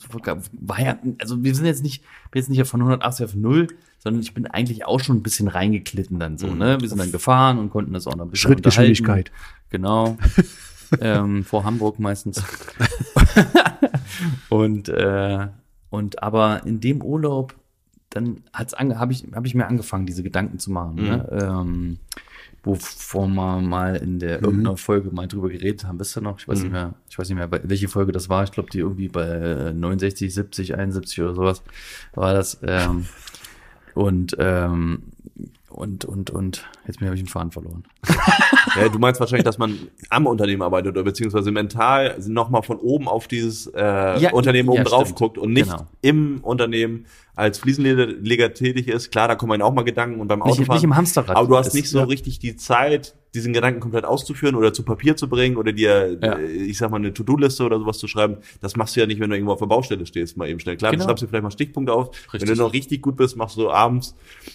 war 0.53 0.81
ja, 0.81 0.99
also 1.21 1.43
wir 1.43 1.55
sind 1.55 1.67
jetzt 1.67 1.83
nicht, 1.83 2.05
bin 2.31 2.41
jetzt 2.41 2.49
nicht 2.49 2.65
von 2.67 2.81
180 2.81 3.25
auf 3.25 3.35
0, 3.35 3.69
sondern 3.99 4.23
ich 4.23 4.35
bin 4.35 4.47
eigentlich 4.47 4.87
auch 4.87 5.01
schon 5.01 5.17
ein 5.17 5.23
bisschen 5.23 5.49
reingeklitten 5.49 6.21
dann 6.21 6.39
so, 6.39 6.47
ne? 6.47 6.81
Wir 6.81 6.89
sind 6.89 6.99
dann 6.99 7.11
gefahren 7.11 7.59
und 7.59 7.71
konnten 7.71 7.93
das 7.93 8.07
auch 8.07 8.15
noch 8.15 8.27
ein 8.27 8.31
bisschen 8.31 8.53
Schrittgeschwindigkeit. 8.53 9.33
Genau. 9.71 10.17
ähm, 11.01 11.45
vor 11.45 11.65
Hamburg 11.65 11.99
meistens. 11.99 12.43
und, 14.49 14.89
äh, 14.89 15.49
und 15.91 16.23
aber 16.23 16.65
in 16.65 16.81
dem 16.81 17.03
Urlaub, 17.03 17.57
dann 18.11 18.45
hat's 18.53 18.75
ange 18.75 18.99
habe 18.99 19.13
ich, 19.13 19.27
hab 19.35 19.45
ich 19.45 19.55
mir 19.55 19.67
angefangen, 19.67 20.07
diese 20.07 20.23
Gedanken 20.23 20.59
zu 20.59 20.71
machen. 20.71 20.95
Ne? 20.95 21.29
Ähm, 21.31 21.99
wovor 22.63 23.29
wir 23.29 23.61
mal 23.61 23.97
in 23.97 24.19
der 24.19 24.43
irgendeiner 24.43 24.77
Folge 24.77 25.11
mal 25.11 25.27
drüber 25.27 25.49
geredet 25.49 25.85
haben, 25.85 25.99
wisst 26.01 26.17
ihr 26.17 26.21
noch? 26.21 26.39
Ich 26.39 26.49
weiß 26.49 26.63
nicht 26.63 26.73
mehr, 26.73 26.95
ich 27.09 27.19
weiß 27.19 27.29
nicht 27.29 27.39
mehr, 27.39 27.49
welche 27.51 27.89
Folge 27.89 28.13
das 28.13 28.29
war. 28.29 28.45
Ich 28.45 28.53
glaube, 28.53 28.71
die 28.71 28.79
irgendwie 28.79 29.09
bei 29.09 29.27
äh, 29.27 29.73
69, 29.73 30.33
70, 30.35 30.75
71 30.77 31.23
oder 31.23 31.35
sowas 31.35 31.63
war 32.15 32.35
das. 32.35 32.59
Ähm, 32.63 33.07
und 33.95 34.37
ähm, 34.39 35.03
und 35.71 36.05
und 36.05 36.31
und 36.31 36.67
jetzt 36.87 37.01
habe 37.01 37.15
ich 37.15 37.21
den 37.21 37.29
Faden 37.29 37.53
verloren. 37.53 37.85
Ja, 38.77 38.89
du 38.89 38.99
meinst 38.99 39.19
wahrscheinlich, 39.19 39.45
dass 39.45 39.59
man 39.59 39.77
am 40.11 40.27
Unternehmen 40.27 40.61
arbeitet 40.63 40.93
oder 40.93 41.03
beziehungsweise 41.03 41.51
mental 41.51 42.17
nochmal 42.29 42.63
von 42.63 42.77
oben 42.77 43.09
auf 43.09 43.27
dieses 43.27 43.67
äh, 43.69 43.81
Ja, 44.21 44.31
Unternehmen 44.33 44.69
oben 44.69 44.79
ja, 44.79 44.85
drauf 44.85 45.05
stimmt. 45.07 45.19
guckt 45.19 45.39
und 45.39 45.53
nicht 45.53 45.71
Genau. 45.71 45.87
im 46.03 46.39
Unternehmen 46.43 47.07
als 47.39 47.59
Fliesenleger 47.59 48.53
tätig 48.53 48.89
ist. 48.89 49.11
Klar, 49.13 49.29
da 49.29 49.35
kommen 49.37 49.53
einem 49.53 49.63
auch 49.63 49.73
mal 49.73 49.83
Gedanken 49.83 50.21
und 50.21 50.29
beim 50.29 50.41
Nicht- 50.41 50.49
Autofahren. 50.49 50.75
nicht 50.77 50.85
im 50.85 50.97
Hamsterrad. 50.97 51.37
Aber 51.37 51.47
du 51.49 51.57
hast 51.57 51.67
Das- 51.67 51.75
nicht 51.75 51.89
so 51.89 51.99
ja. 51.99 52.05
richtig 52.05 52.39
die 52.41 52.57
Zeit, 52.57 53.15
diesen 53.35 53.53
Gedanken 53.53 53.79
komplett 53.81 54.05
auszuführen 54.05 54.55
oder 54.57 54.73
zu 54.73 54.83
Papier 54.83 55.15
zu 55.17 55.29
bringen 55.29 55.57
oder 55.57 55.73
dir, 55.73 56.19
Ja. 56.21 56.33
äh, 56.39 56.47
ich 56.47 56.79
sag 56.79 56.91
mal, 56.91 56.97
eine 56.97 57.13
To-Do-Liste 57.15 57.63
oder 57.63 57.79
sowas 57.79 57.99
zu 57.99 58.09
schreiben. 58.09 58.39
Das 58.61 58.75
machst 58.75 58.97
du 58.97 59.01
ja 59.01 59.07
nicht, 59.07 59.21
wenn 59.21 59.29
du 59.31 59.37
irgendwo 59.37 59.53
auf 59.53 59.59
der 59.61 59.67
Baustelle 59.67 60.05
stehst, 60.07 60.37
mal 60.37 60.49
eben 60.49 60.59
schnell. 60.59 60.77
Klar, 60.77 60.91
Genau. 60.91 61.05
du 61.05 61.09
schreibst 61.09 61.23
dir 61.23 61.29
vielleicht 61.29 61.45
mal 61.45 61.51
Stichpunkte 61.51 61.93
auf. 61.93 62.09
Wenn 62.33 62.41
Richtig. 62.41 62.57
du 62.57 62.63
noch 62.65 62.73
richtig 62.73 63.03
gut 63.03 63.17
bist, 63.17 63.37
machst 63.37 63.57
du 63.57 63.71
abends, 63.71 64.15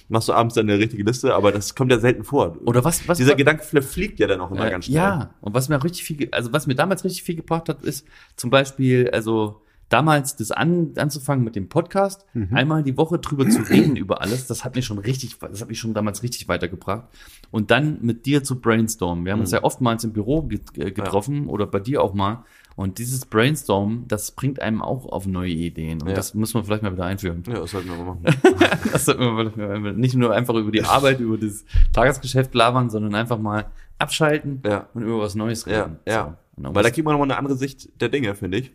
machst 0.10 0.28
du 0.28 0.34
abends 0.34 0.56
deine 0.56 0.78
richtige 0.80 1.04
Liste, 1.04 1.34
aber 1.36 1.52
das 1.52 1.76
kommt 1.76 1.92
ja 1.92 2.00
selten 2.00 2.24
vor. 2.24 2.58
Oder 2.66 2.84
was- 2.84 3.08
was- 3.08 3.18
Dieser 3.18 3.36
Gedanke 3.36 3.64
fliegt 3.82 4.20
ja 4.20 4.28
dann 4.28 4.42
auch 4.42 4.52
immer 4.52 4.68
Äh, 4.68 4.72
ganz 4.72 4.86
schnell. 4.86 4.96
Ja, 4.98 5.30
und 5.40 5.54
was 5.54 5.70
mir 5.70 5.82
richtig 5.84 6.04
viel, 6.04 6.28
also 6.32 6.52
was 6.52 6.68
mir 6.68 6.76
damals 6.76 7.04
richtig 7.06 7.24
viel 7.24 7.36
gebracht 7.36 7.70
hat, 7.70 7.84
ist 7.84 8.06
zum 8.36 8.50
Beispiel, 8.50 9.10
also 9.14 9.62
damals 9.94 10.36
das 10.36 10.52
an, 10.52 10.94
anzufangen 10.98 11.44
mit 11.44 11.56
dem 11.56 11.70
Podcast, 11.70 12.26
Mhm. 12.34 12.50
einmal 12.54 12.84
die 12.84 12.98
Woche 12.98 13.20
drüber 13.20 13.48
zu 13.48 13.62
reden 13.70 13.96
über 13.96 14.22
alles, 14.22 14.48
das 14.48 14.66
hat 14.66 14.76
mich 14.76 14.86
schon 14.86 14.98
richtig, 14.98 15.38
das 15.40 15.62
hat 15.62 15.70
mich 15.70 15.80
schon 15.80 15.94
damals 15.94 16.24
richtig 16.24 16.48
weitergebracht. 16.48 17.04
Und 17.52 17.70
dann 17.72 18.00
mit 18.02 18.26
dir 18.26 18.44
zu 18.44 18.60
brainstormen. 18.60 19.26
Wir 19.26 19.34
haben 19.34 19.40
uns 19.42 19.52
Mhm. 19.52 19.58
ja 19.58 19.64
oftmals 19.64 20.04
im 20.04 20.14
Büro 20.14 20.50
äh, 20.50 20.92
getroffen 20.92 21.48
oder 21.48 21.68
bei 21.68 21.80
dir 21.80 22.02
auch 22.02 22.14
mal. 22.14 22.44
Und 22.76 22.98
dieses 22.98 23.28
Brainstorm, 23.28 24.06
das 24.08 24.32
bringt 24.32 24.60
einem 24.60 24.82
auch 24.82 25.06
auf 25.06 25.28
neue 25.28 25.52
Ideen. 25.52 26.02
Und 26.02 26.08
Ja. 26.10 26.16
das 26.16 26.34
müssen 26.34 26.56
wir 26.56 26.64
vielleicht 26.64 26.82
mal 26.82 26.92
wieder 26.92 27.06
einführen. 27.06 27.44
Ja, 27.48 27.60
das 27.60 27.70
sollten 27.72 27.90
wir 27.90 27.98
mal 27.98 28.16
machen. 28.16 28.24
Das 28.92 29.06
sollten 29.06 29.22
wir 29.22 29.52
vielleicht 29.52 29.58
mal- 29.84 29.94
nicht 29.94 30.16
nur 30.16 30.34
einfach 30.34 30.56
über 30.56 30.72
die 30.72 30.84
Arbeit, 30.84 31.20
über 31.20 31.38
das 31.38 31.66
Tagesgeschäft 31.92 32.54
labern, 32.56 32.90
sondern 32.90 33.14
einfach 33.14 33.38
mal 33.38 33.66
abschalten 34.00 34.62
Ja. 34.66 34.88
und 34.96 35.04
über 35.04 35.20
was 35.20 35.36
Neues 35.36 35.66
Ja, 35.66 35.84
reden. 35.84 36.00
ja. 36.08 36.24
So. 36.24 36.34
Und 36.58 36.64
dann 36.64 36.76
Weil 36.76 36.84
da 36.84 36.90
kriegt 36.90 37.06
man 37.06 37.14
nochmal 37.14 37.30
eine 37.30 37.38
andere 37.38 37.56
Sicht 37.56 37.90
der 38.02 38.10
Dinge, 38.10 38.34
finde 38.36 38.58
ich. 38.58 38.72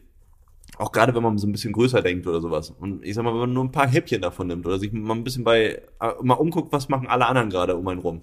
Auch 0.79 0.93
gerade 0.93 1.15
wenn 1.15 1.23
man 1.23 1.39
so 1.39 1.47
ein 1.47 1.53
bisschen 1.53 1.73
größer 1.73 2.03
denkt 2.03 2.27
oder 2.27 2.41
sowas. 2.41 2.71
Und 2.71 3.05
ich 3.05 3.15
sag 3.15 3.25
mal, 3.25 3.33
wenn 3.33 3.41
man 3.41 3.53
nur 3.53 3.65
ein 3.65 3.73
paar 3.73 3.89
Häppchen 3.89 4.23
davon 4.23 4.47
nimmt 4.47 4.67
oder 4.67 4.79
sich 4.79 4.93
mal 4.93 5.15
ein 5.15 5.25
bisschen 5.25 5.45
bei, 5.45 5.83
äh, 6.01 6.13
mal 6.23 6.35
umguckt, 6.35 6.73
was 6.73 6.89
machen 6.89 7.09
alle 7.09 7.27
anderen 7.27 7.51
gerade 7.51 7.77
um 7.77 7.87
einen 7.89 8.01
rum. 8.01 8.23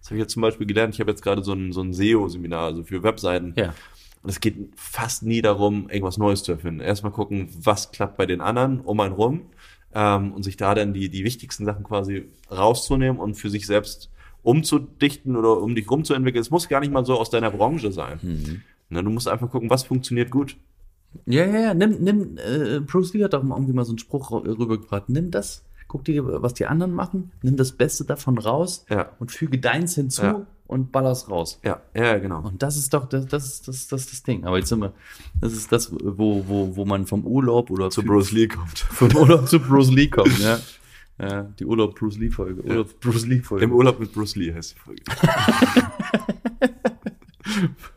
Das 0.00 0.08
habe 0.08 0.16
ich 0.16 0.22
jetzt 0.22 0.32
zum 0.32 0.42
Beispiel 0.42 0.66
gelernt. 0.66 0.94
Ich 0.94 1.00
habe 1.00 1.10
jetzt 1.10 1.22
gerade 1.22 1.42
so 1.44 1.52
ein, 1.52 1.72
so 1.72 1.80
ein 1.80 1.92
SEO-Seminar, 1.92 2.64
also 2.64 2.82
für 2.82 3.02
Webseiten. 3.02 3.54
ja. 3.56 3.74
Und 4.22 4.30
es 4.30 4.40
geht 4.40 4.56
fast 4.76 5.24
nie 5.24 5.42
darum, 5.42 5.88
irgendwas 5.90 6.16
Neues 6.16 6.44
zu 6.44 6.52
erfinden. 6.52 6.80
Erstmal 6.80 7.10
gucken, 7.10 7.48
was 7.58 7.90
klappt 7.90 8.16
bei 8.16 8.24
den 8.24 8.40
anderen 8.40 8.80
um 8.80 9.00
einen 9.00 9.14
rum 9.14 9.46
ähm, 9.94 10.32
und 10.32 10.44
sich 10.44 10.56
da 10.56 10.74
dann 10.74 10.94
die, 10.94 11.08
die 11.08 11.24
wichtigsten 11.24 11.64
Sachen 11.64 11.82
quasi 11.82 12.28
rauszunehmen 12.50 13.20
und 13.20 13.34
für 13.34 13.50
sich 13.50 13.66
selbst 13.66 14.10
umzudichten 14.42 15.36
oder 15.36 15.58
um 15.60 15.74
dich 15.74 15.90
rumzuentwickeln. 15.90 16.40
Es 16.40 16.50
muss 16.50 16.68
gar 16.68 16.80
nicht 16.80 16.92
mal 16.92 17.04
so 17.04 17.18
aus 17.18 17.30
deiner 17.30 17.50
Branche 17.50 17.90
sein. 17.92 18.20
Mhm. 18.22 18.62
Na, 18.90 19.02
du 19.02 19.10
musst 19.10 19.26
einfach 19.26 19.50
gucken, 19.50 19.70
was 19.70 19.84
funktioniert 19.84 20.30
gut. 20.30 20.56
Ja, 21.26 21.44
ja, 21.46 21.60
ja. 21.60 21.74
Nimm, 21.74 21.98
nimm, 22.02 22.38
äh, 22.38 22.80
Bruce 22.80 23.12
Lee 23.14 23.24
hat 23.24 23.34
auch 23.34 23.42
mal 23.42 23.56
irgendwie 23.56 23.72
mal 23.74 23.84
so 23.84 23.92
einen 23.92 23.98
Spruch 23.98 24.32
ra- 24.32 24.38
rübergebracht. 24.38 25.08
Nimm 25.08 25.30
das, 25.30 25.62
guck 25.88 26.04
dir, 26.04 26.24
was 26.42 26.54
die 26.54 26.66
anderen 26.66 26.94
machen, 26.94 27.32
nimm 27.42 27.56
das 27.56 27.72
Beste 27.72 28.04
davon 28.04 28.38
raus 28.38 28.84
Ja. 28.88 29.10
und 29.20 29.30
füge 29.30 29.58
deins 29.58 29.94
hinzu 29.94 30.22
Ja. 30.22 30.46
und 30.66 30.90
baller's 30.90 31.28
raus. 31.30 31.60
Ja, 31.62 31.80
ja, 31.94 32.18
genau. 32.18 32.40
Und 32.42 32.62
das 32.62 32.76
ist 32.76 32.94
doch, 32.94 33.06
das, 33.08 33.26
das, 33.26 33.62
das, 33.62 33.88
das 33.88 34.06
das 34.06 34.22
Ding. 34.22 34.44
Aber 34.46 34.56
jetzt 34.58 34.68
sind 34.70 34.80
wir, 34.80 34.92
das 35.40 35.52
ist 35.52 35.70
das, 35.70 35.92
wo, 35.92 36.44
wo, 36.48 36.76
wo 36.76 36.84
man 36.86 37.06
vom 37.06 37.26
Urlaub 37.26 37.70
oder 37.70 37.90
Zu 37.90 38.02
Bruce 38.02 38.32
Lee 38.32 38.48
kommt. 38.48 38.78
vom 38.90 39.14
Urlaub 39.14 39.46
zu 39.48 39.60
Bruce 39.60 39.90
Lee 39.90 40.08
kommt, 40.08 40.38
ja. 40.38 40.58
ja 41.20 41.42
die 41.58 41.66
Urlaub 41.66 41.94
Bruce 41.94 42.16
Lee 42.16 42.30
Folge. 42.30 42.62
Urlaub 42.62 42.98
Bruce 43.00 43.26
Lee 43.26 43.40
Folge. 43.40 43.64
Im 43.66 43.72
Urlaub 43.72 44.00
mit 44.00 44.12
Bruce 44.14 44.34
Lee 44.36 44.52
heißt 44.54 44.74
die 44.76 44.80
Folge. 44.80 45.02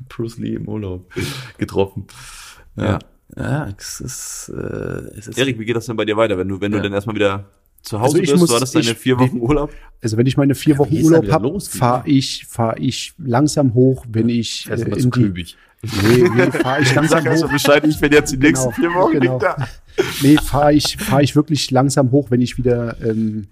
Bruce 0.09 0.37
Lee 0.37 0.55
im 0.55 0.67
Urlaub 0.67 1.09
getroffen. 1.57 2.05
Ja. 2.77 2.99
Ja, 3.35 3.67
es 3.77 3.99
ist, 4.01 4.51
äh, 4.55 5.17
es 5.17 5.27
ist 5.27 5.37
Erik, 5.37 5.59
wie 5.59 5.65
geht 5.65 5.75
das 5.75 5.87
denn 5.87 5.95
bei 5.95 6.05
dir 6.05 6.15
weiter, 6.15 6.37
wenn 6.37 6.47
du, 6.47 6.61
wenn 6.61 6.71
du 6.71 6.77
Ja. 6.77 6.83
dann 6.83 6.93
erstmal 6.93 7.15
wieder 7.15 7.45
zu 7.81 7.99
Hause 7.99 8.05
Also 8.05 8.17
ich 8.23 8.29
bist? 8.29 8.39
muss- 8.41 8.49
du 8.49 8.55
hattest 8.55 8.75
deine 8.75 8.85
ich- 8.91 8.97
vier 8.97 9.19
Wochen 9.19 9.37
Urlaub? 9.39 9.71
Also 10.01 10.15
wenn 10.17 10.25
ich 10.27 10.37
meine 10.37 10.55
vier 10.55 10.73
Ja, 10.73 10.79
Wochen 10.79 10.95
Urlaub 11.03 11.29
habe, 11.31 11.59
fahre 11.61 12.07
ich, 12.07 12.45
fahr 12.47 12.77
ich 12.79 13.13
langsam 13.17 13.73
hoch, 13.73 14.05
wenn 14.09 14.29
ich 14.29 14.65
fährst 14.67 14.85
äh, 14.85 14.89
in 14.91 14.95
die, 14.95 15.09
Köbig. 15.09 15.57
Nee, 15.81 16.29
nee, 16.35 16.51
fahre 16.51 16.81
ich 16.81 16.93
langsam 16.95 17.23
Sag 17.23 17.31
also 17.31 17.47
hoch. 17.47 17.51
Bescheid, 17.51 17.85
ich 17.85 17.99
bin 17.99 18.11
jetzt 18.11 18.31
die 18.31 18.37
nächsten 18.37 18.71
Genau, 18.71 18.75
vier 18.75 18.93
Wochen 18.93 19.19
genau. 19.19 19.33
nicht 19.33 19.43
da. 19.43 19.67
Nee, 20.21 20.37
fahre 20.37 20.73
ich, 20.73 20.97
fahr 20.97 21.21
ich 21.21 21.35
wirklich 21.35 21.69
langsam 21.71 22.11
hoch, 22.11 22.31
wenn 22.31 22.41
ich 22.41 22.57
wieder 22.57 22.99
ähm, 23.03 23.47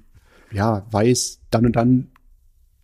ja, 0.52 0.86
weiß, 0.92 1.40
dann 1.52 1.66
und 1.66 1.76
dann 1.76 2.08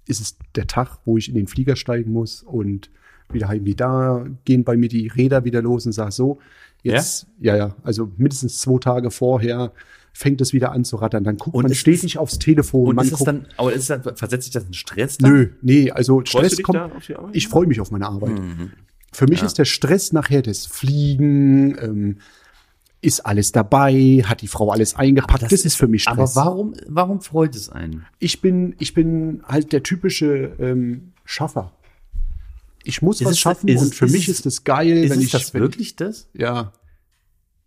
ist 0.08 0.21
es 0.21 0.38
der 0.56 0.65
Tag, 0.67 0.97
wo 1.06 1.17
ich 1.17 1.30
in 1.30 1.36
den 1.36 1.47
Flieger 1.47 1.75
steigen 1.75 2.12
muss 2.12 2.41
und 2.43 2.89
wieder 3.33 3.47
heim. 3.47 3.65
Wie 3.65 3.75
da 3.75 4.25
gehen 4.45 4.63
bei 4.63 4.77
mir 4.77 4.89
die 4.89 5.07
Räder 5.07 5.43
wieder 5.45 5.61
los 5.61 5.85
und 5.85 5.91
sag 5.91 6.11
so, 6.11 6.39
jetzt, 6.83 7.27
ja, 7.39 7.55
ja, 7.55 7.75
also 7.83 8.11
mindestens 8.17 8.59
zwei 8.59 8.79
Tage 8.79 9.11
vorher 9.11 9.71
fängt 10.13 10.41
es 10.41 10.53
wieder 10.53 10.71
an 10.71 10.83
zu 10.83 10.97
rattern. 10.97 11.23
Dann 11.23 11.37
guckt 11.37 11.55
Und 11.55 11.63
man 11.63 11.73
stetig 11.73 12.17
aufs 12.17 12.39
Telefon. 12.39 12.97
Und 12.97 13.05
ist 13.05 13.11
es 13.11 13.17
guckt, 13.17 13.27
dann, 13.27 13.45
aber 13.57 13.73
ist 13.73 13.81
es 13.81 13.87
dann, 13.87 14.15
versetzt 14.15 14.45
sich 14.45 14.53
das 14.53 14.65
in 14.65 14.73
Stress 14.73 15.17
dann? 15.17 15.31
Nö, 15.31 15.49
nee, 15.61 15.91
also 15.91 16.21
Stress 16.25 16.61
kommt. 16.61 16.91
Ich 17.31 17.47
freue 17.47 17.67
mich 17.67 17.79
auf 17.79 17.91
meine 17.91 18.07
Arbeit. 18.07 18.39
Mhm. 18.39 18.71
Für 19.11 19.27
mich 19.27 19.41
ist 19.41 19.57
der 19.57 19.65
Stress 19.65 20.13
nachher 20.13 20.41
das 20.41 20.65
Fliegen, 20.65 21.77
ähm, 21.79 22.17
ist 23.01 23.25
alles 23.25 23.51
dabei, 23.51 24.21
hat 24.25 24.41
die 24.41 24.47
Frau 24.47 24.71
alles 24.71 24.95
eingepackt. 24.95 25.51
Das, 25.51 25.65
ist 25.65 25.75
für 25.75 25.87
mich 25.87 26.07
Aber 26.07 26.27
Stress. 26.27 26.35
warum, 26.35 26.73
warum 26.87 27.21
freut 27.21 27.55
es 27.55 27.69
einen? 27.69 28.05
Ich 28.19 28.41
bin, 28.41 28.75
ich 28.77 28.93
bin 28.93 29.41
halt 29.47 29.71
der 29.71 29.83
typische 29.83 30.51
ähm, 30.59 31.13
Schaffer. 31.23 31.71
Ich 32.89 33.02
muss 33.04 33.21
Ist 33.21 33.25
was 33.28 33.32
es- 33.34 33.39
schaffen 33.39 33.67
ist 33.69 33.82
und 33.82 33.88
es- 33.89 33.95
für 33.95 34.06
ist 34.06 34.12
mich 34.12 34.28
es- 34.28 34.39
ist 34.39 34.45
es 34.47 34.63
geil, 34.63 34.97
Ist 35.04 35.12
wenn 35.12 35.19
es 35.19 35.25
ich 35.25 35.32
das 35.32 35.54
wirklich 35.54 35.95
das? 35.95 36.28
Ja, 36.34 36.73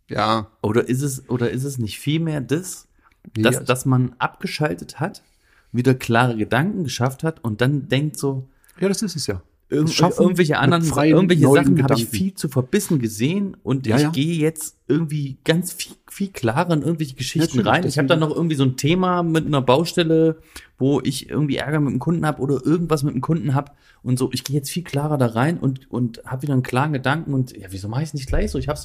ja. 0.09 0.51
Oder 0.61 0.87
ist 0.89 1.01
es, 1.01 1.29
oder 1.29 1.49
ist 1.49 1.63
es 1.63 1.77
nicht 1.77 1.97
vielmehr 1.99 2.41
das, 2.41 2.87
dass, 3.35 3.55
also- 3.55 3.65
dass 3.65 3.85
man 3.85 4.13
abgeschaltet 4.19 4.99
hat, 4.99 5.23
wieder 5.71 5.95
klare 5.95 6.35
Gedanken 6.37 6.83
geschafft 6.83 7.23
hat 7.23 7.43
und 7.43 7.61
dann 7.61 7.87
denkt 7.87 8.17
so, 8.17 8.49
Ja, 8.79 8.89
das 8.89 9.01
ist 9.01 9.15
es 9.15 9.27
ja. 9.27 9.41
Das 9.81 9.93
Schaffen 9.93 10.21
irgendwelche 10.23 10.57
anderen, 10.59 10.83
irgendwelche 10.83 11.47
Sachen 11.51 11.83
habe 11.83 11.95
ich 11.95 12.05
viel 12.07 12.33
zu 12.33 12.47
verbissen 12.49 12.99
gesehen 12.99 13.57
und 13.63 13.87
Ja, 13.87 13.95
ich 13.97 14.01
ja. 14.03 14.09
gehe 14.11 14.35
jetzt 14.35 14.77
irgendwie 14.87 15.37
ganz 15.43 15.73
viel, 15.73 15.93
viel 16.09 16.29
klarer 16.29 16.73
in 16.73 16.81
irgendwelche 16.83 17.15
Geschichten 17.15 17.57
Natürlich, 17.57 17.67
rein. 17.67 17.87
Ich 17.87 17.97
habe 17.97 18.07
dann 18.07 18.19
deswegen- 18.19 18.29
noch 18.31 18.35
irgendwie 18.37 18.55
so 18.55 18.63
ein 18.63 18.77
Thema 18.77 19.23
mit 19.23 19.45
einer 19.45 19.61
Baustelle, 19.61 20.37
wo 20.77 21.01
ich 21.01 21.29
irgendwie 21.29 21.57
Ärger 21.57 21.79
mit 21.79 21.91
dem 21.93 21.99
Kunden 21.99 22.25
habe 22.25 22.41
oder 22.41 22.63
irgendwas 22.65 23.03
mit 23.03 23.13
dem 23.13 23.21
Kunden 23.21 23.53
habe 23.55 23.71
und 24.03 24.19
so. 24.19 24.29
Ich 24.33 24.43
gehe 24.43 24.55
jetzt 24.55 24.69
viel 24.69 24.83
klarer 24.83 25.17
da 25.17 25.27
rein 25.27 25.57
und 25.57 25.89
und 25.91 26.21
habe 26.25 26.43
wieder 26.43 26.53
einen 26.53 26.63
klaren 26.63 26.93
Gedanken 26.93 27.33
und 27.33 27.55
ja, 27.57 27.67
wieso 27.71 27.87
mache 27.89 28.03
ich 28.03 28.09
es 28.09 28.13
nicht 28.13 28.27
gleich 28.27 28.51
so? 28.51 28.57
Ich 28.59 28.67
habe 28.67 28.77
es 28.77 28.83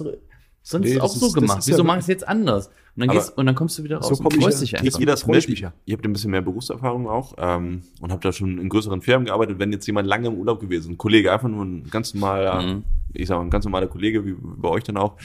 sonst 0.62 0.84
Nee, 0.86 1.00
auch 1.00 1.08
so 1.08 1.14
ist- 1.16 1.22
das 1.22 1.32
gemacht. 1.34 1.62
ja 1.66 1.72
Wieso 1.72 1.84
mache 1.84 1.98
ich 1.98 2.02
es 2.04 2.08
jetzt 2.08 2.28
anders? 2.28 2.70
Und 2.98 3.06
dann 3.06 3.16
gehst 3.16 3.38
und 3.38 3.46
dann 3.46 3.54
kommst 3.54 3.78
du 3.78 3.84
wieder 3.84 3.98
raus 3.98 4.08
so 4.18 4.24
und 4.24 4.34
ich 4.34 4.42
freust 4.42 4.60
dich 4.60 4.76
einfach. 4.76 4.98
Ihr 4.98 5.06
das 5.06 5.22
ich 5.22 5.48
mit? 5.48 5.60
ja. 5.60 5.72
Ihr 5.86 5.96
habt 5.96 6.04
ein 6.04 6.12
bisschen 6.12 6.32
mehr 6.32 6.42
Berufserfahrung 6.42 7.08
auch 7.08 7.34
ähm, 7.38 7.82
und 8.00 8.10
habt 8.10 8.24
da 8.24 8.32
schon 8.32 8.58
in 8.58 8.68
größeren 8.68 9.02
Firmen 9.02 9.26
gearbeitet. 9.26 9.60
Wenn 9.60 9.70
jetzt 9.70 9.86
jemand 9.86 10.08
lange 10.08 10.26
im 10.28 10.34
Urlaub 10.34 10.58
gewesen, 10.58 10.94
ein 10.94 10.98
Kollege, 10.98 11.32
einfach 11.32 11.48
nur 11.48 11.64
ein 11.64 11.88
ganz 11.90 12.12
normaler, 12.14 12.60
Mhm. 12.60 12.84
ich 13.12 13.28
sag 13.28 13.36
mal, 13.36 13.44
ein 13.44 13.50
ganz 13.50 13.64
normaler 13.64 13.86
Kollege, 13.86 14.26
wie 14.26 14.34
bei 14.40 14.68
euch 14.68 14.82
dann 14.82 14.96
auch, 14.96 15.16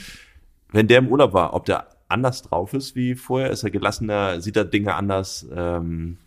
wenn 0.72 0.88
der 0.88 1.00
im 1.00 1.08
Urlaub 1.08 1.34
war, 1.34 1.56
ob 1.56 1.66
der 1.66 1.88
anders 2.10 2.44
drauf 2.44 2.74
ist 2.74 2.96
wie 2.96 3.16
vorher, 3.16 3.50
ist 3.50 3.64
er 3.64 3.72
gelassener, 3.72 4.40
sieht 4.40 4.56
er 4.56 4.66
Dinge 4.66 4.94
anders 4.94 5.48
ähm, 5.52 6.18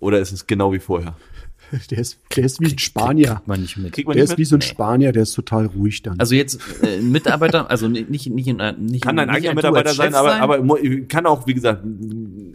oder 0.00 0.18
ist 0.18 0.32
es 0.32 0.48
genau 0.48 0.72
wie 0.72 0.80
vorher? 0.80 1.14
Der 1.90 1.98
ist, 1.98 2.18
der 2.34 2.44
ist 2.44 2.60
wie 2.60 2.66
ein 2.72 2.78
Spanier. 2.78 3.42
Man 3.46 3.60
nicht 3.62 3.76
mit. 3.76 3.92
Kriegt 3.92 4.08
man 4.08 4.16
Der 4.16 4.24
nicht 4.24 4.32
ist 4.32 4.38
wie 4.38 4.42
mit? 4.42 4.48
so 4.48 4.56
ein 4.56 4.60
Spanier, 4.62 5.12
der 5.12 5.22
ist 5.24 5.32
total 5.34 5.66
ruhig 5.66 6.02
dann. 6.02 6.18
Also 6.18 6.34
jetzt 6.34 6.58
äh, 6.82 6.98
ein 6.98 7.10
Mitarbeiter, 7.12 7.70
also 7.70 7.88
nicht 7.88 8.08
nicht 8.10 8.30
nicht, 8.30 8.46
in, 8.48 8.58
äh, 8.60 8.72
nicht 8.78 9.04
Kann 9.04 9.18
ein 9.18 9.28
eigener 9.30 9.54
Mitarbeiter 9.54 9.92
sein, 9.92 10.12
Chef 10.12 10.16
aber, 10.20 10.36
aber 10.40 10.58
kann 11.08 11.26
auch, 11.26 11.46
wie 11.46 11.54
gesagt, 11.54 11.82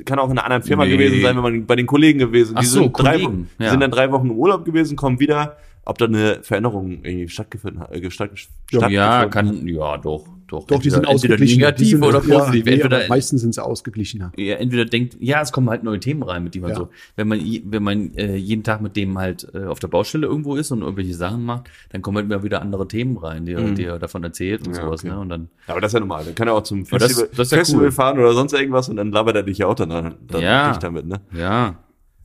kann 0.06 0.19
auch 0.19 0.26
in 0.30 0.38
einer 0.38 0.45
anderen 0.45 0.63
Firma 0.63 0.86
Nee. 0.86 0.91
gewesen 0.91 1.21
sein, 1.21 1.36
wenn 1.36 1.43
man 1.43 1.65
bei 1.65 1.76
den 1.76 1.86
Kollegen 1.86 2.19
gewesen. 2.19 2.54
Ach 2.56 2.62
Die 2.62 2.67
so, 2.67 2.82
sind, 2.84 2.97
drei, 2.97 3.12
Kollegen, 3.13 3.23
Wochen- 3.26 3.49
die 3.60 3.63
ja. 3.63 3.69
sind 3.71 3.80
dann 3.82 3.91
drei 3.91 4.12
Wochen 4.12 4.28
im 4.28 4.38
Urlaub 4.38 4.65
gewesen, 4.65 4.95
kommen 4.95 5.19
wieder, 5.19 5.58
ob 5.86 5.97
da 5.97 6.06
eine 6.06 6.39
Veränderung 6.41 7.04
irgendwie 7.04 7.30
stattgefunden 7.30 7.82
hat. 7.82 7.91
Äh, 7.93 8.10
statt, 8.10 8.32
ja, 8.71 8.80
stattgefunden 8.82 9.30
kann 9.32 9.67
ja 9.67 9.97
doch 9.97 10.26
doch 10.59 10.67
Doch, 10.67 10.79
die 10.81 10.89
sind 10.89 10.99
entweder 10.99 11.13
ausgeglichen. 11.15 11.59
negativ 11.59 11.85
die 11.87 11.91
sind, 11.91 12.03
oder 12.03 12.23
ja, 12.25 12.39
positiv. 12.39 12.65
nee, 12.65 12.71
entweder 12.73 13.07
meistens 13.07 13.41
sind 13.41 13.53
sie 13.53 13.63
ausgeglichener. 13.63 14.31
ja, 14.37 14.55
entweder 14.55 14.85
denkt, 14.85 15.17
ja, 15.19 15.41
es 15.41 15.51
kommen 15.51 15.69
halt 15.69 15.83
neue 15.83 15.99
Themen 15.99 16.23
rein, 16.23 16.43
mit 16.43 16.53
die 16.55 16.59
man 16.59 16.71
Ja. 16.71 16.75
so, 16.77 16.89
wenn 17.15 17.27
man 17.27 17.39
wenn 17.65 17.83
man 17.83 18.13
äh, 18.15 18.35
jeden 18.35 18.63
Tag 18.63 18.81
mit 18.81 18.95
dem 18.95 19.17
halt 19.17 19.47
äh, 19.53 19.65
auf 19.65 19.79
der 19.79 19.87
Baustelle 19.89 20.27
irgendwo 20.27 20.55
ist 20.55 20.71
und 20.71 20.81
irgendwelche 20.81 21.13
Sachen 21.13 21.43
macht, 21.43 21.69
dann 21.91 22.01
kommen 22.01 22.17
halt 22.17 22.25
immer 22.27 22.43
wieder 22.43 22.61
andere 22.61 22.87
Themen 22.87 23.17
rein, 23.17 23.45
die, 23.45 23.53
er- 23.53 23.71
die 23.71 23.83
er 23.85 23.99
davon 23.99 24.23
erzählt 24.23 24.67
und 24.67 24.75
Ja, 24.75 24.83
sowas, 24.83 25.01
okay. 25.03 25.09
ne? 25.13 25.19
Und 25.19 25.29
dann 25.29 25.49
Aber 25.67 25.81
das 25.81 25.89
ist 25.89 25.93
ja 25.95 25.99
normal. 25.99 26.23
Dann 26.25 26.35
kann 26.35 26.47
er 26.47 26.53
auch 26.53 26.63
zum 26.63 26.81
das- 26.83 26.89
Festival, 27.03 27.29
das 27.35 27.51
ja 27.51 27.57
Festival 27.57 27.83
cool. 27.85 27.91
fahren 27.91 28.19
oder 28.19 28.33
sonst 28.33 28.53
irgendwas 28.53 28.89
und 28.89 28.95
dann 28.97 29.11
labert 29.11 29.35
er 29.35 29.43
dich 29.43 29.57
ja 29.57 29.67
auch 29.67 29.75
dann, 29.75 29.89
dann 29.89 30.41
Ja. 30.41 30.69
nicht 30.69 30.83
damit, 30.83 31.05
ne? 31.07 31.21
ja, 31.37 31.79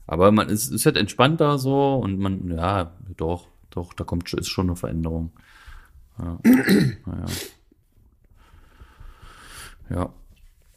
aber 0.07 0.31
man 0.31 0.49
ist, 0.49 0.71
ist 0.71 0.85
halt 0.85 0.97
entspannter 0.97 1.57
so 1.59 1.95
und 1.95 2.19
man 2.19 2.49
ja 2.49 2.91
doch 3.17 3.47
doch 3.71 3.93
da 3.93 4.03
kommt 4.03 4.33
ist 4.33 4.47
schon 4.49 4.67
eine 4.67 4.75
Veränderung. 4.75 5.31
Ja. 6.17 6.39
naja. 6.43 7.25
Ja. 9.89 10.13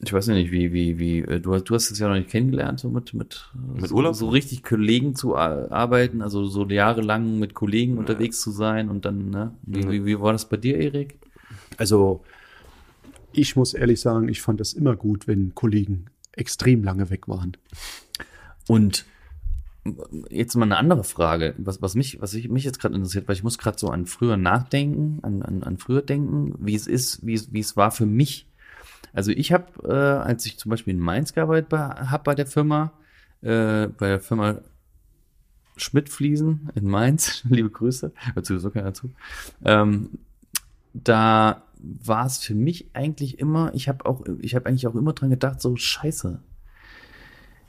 Ich 0.05 0.13
weiß 0.13 0.27
ja 0.27 0.35
nicht, 0.35 0.51
wie, 0.51 0.73
wie, 0.73 0.99
wie, 0.99 1.19
äh, 1.21 1.39
du 1.41 1.55
hast, 1.55 1.65
du 1.65 1.75
hast 1.77 1.91
es 1.91 1.99
ja 2.01 2.09
noch 2.09 2.17
nicht 2.17 2.29
kennengelernt, 2.29 2.81
so 2.81 2.89
mit, 2.91 3.15
mit, 3.15 3.51
äh, 3.55 3.81
Mit 3.81 3.89
so, 3.89 3.95
Urlaub? 3.95 4.17
so 4.17 4.29
richtig 4.31 4.65
Kollegen 4.65 5.15
zu 5.15 5.37
ar- 5.37 5.71
arbeiten, 5.71 6.23
also 6.23 6.45
so 6.45 6.67
jahrelang 6.67 7.39
mit 7.39 7.55
Kollegen 7.55 7.99
unterwegs 7.99 8.41
zu 8.41 8.51
sein 8.51 8.89
und 8.89 9.05
dann, 9.05 9.31
ne? 9.31 9.53
Wie, 9.63 9.89
wie, 9.89 10.05
wie 10.05 10.21
war 10.21 10.33
das 10.33 10.49
bei 10.49 10.57
dir, 10.57 10.77
Erik? 10.77 11.19
Also, 11.77 12.25
ich 13.33 13.55
muss 13.55 13.75
ehrlich 13.75 14.01
sagen, 14.01 14.29
ich 14.29 14.43
fand 14.43 14.59
das 14.59 14.73
immer 14.73 14.97
gut, 14.97 15.29
wenn 15.29 15.55
Kollegen 15.55 16.07
extrem 16.33 16.83
lange 16.83 17.09
weg 17.11 17.29
waren. 17.29 17.57
Und 18.67 19.05
jetzt 20.31 20.55
mal 20.57 20.65
eine 20.65 20.77
andere 20.79 21.05
Frage, 21.05 21.55
was, 21.59 21.81
was 21.83 21.95
mich, 21.95 22.21
was 22.21 22.35
ich, 22.35 22.49
mich 22.49 22.65
jetzt 22.65 22.81
gerade 22.81 22.95
interessiert, 22.95 23.29
weil 23.29 23.37
ich 23.37 23.43
muss 23.43 23.59
gerade 23.59 23.79
so 23.79 23.89
an 23.89 24.07
früher 24.07 24.37
nachdenken, 24.37 25.19
an, 25.23 25.43
an, 25.43 25.63
an 25.63 25.77
früher 25.77 26.03
denken, 26.03 26.55
wie 26.59 26.75
es 26.75 26.87
ist, 26.87 27.25
wie 27.25 27.35
es, 27.35 27.53
wie 27.53 27.61
es 27.61 27.77
war 27.77 27.91
für 27.91 28.07
mich. 28.07 28.47
Also 29.13 29.31
ich 29.31 29.53
habe, 29.53 29.67
äh, 29.85 29.93
als 29.93 30.47
ich 30.47 30.59
zum 30.59 30.71
Beispiel 30.71 30.95
in 30.95 31.01
Mainz 31.01 31.33
gearbeitet 31.33 31.73
habe 31.73 32.23
bei 32.25 32.35
der 32.35 32.47
Firma, 32.47 32.93
äh, 33.43 33.89
bei 33.89 34.09
der 34.09 34.21
Firma 34.21 34.59
Schmidt 35.77 36.09
Fliesen 36.09 36.71
in 36.75 36.87
Mainz, 36.87 37.43
liebe 37.49 37.71
Grüße, 37.71 38.13
hört 38.35 38.47
sowieso 38.47 38.71
keiner 38.71 38.95
zu, 38.95 39.11
ähm, 39.65 40.11
da 40.95 41.63
war 41.79 42.27
es 42.27 42.39
für 42.39 42.55
mich 42.55 42.91
eigentlich 42.95 43.39
immer, 43.39 43.75
ich 43.75 43.89
habe 43.89 44.07
auch, 44.07 44.25
ich 44.41 44.55
habe 44.55 44.67
eigentlich 44.67 44.87
auch 44.87 44.95
immer 44.95 45.15
dran 45.15 45.31
gedacht, 45.31 45.61
so 45.61 45.77
scheiße, 45.77 46.41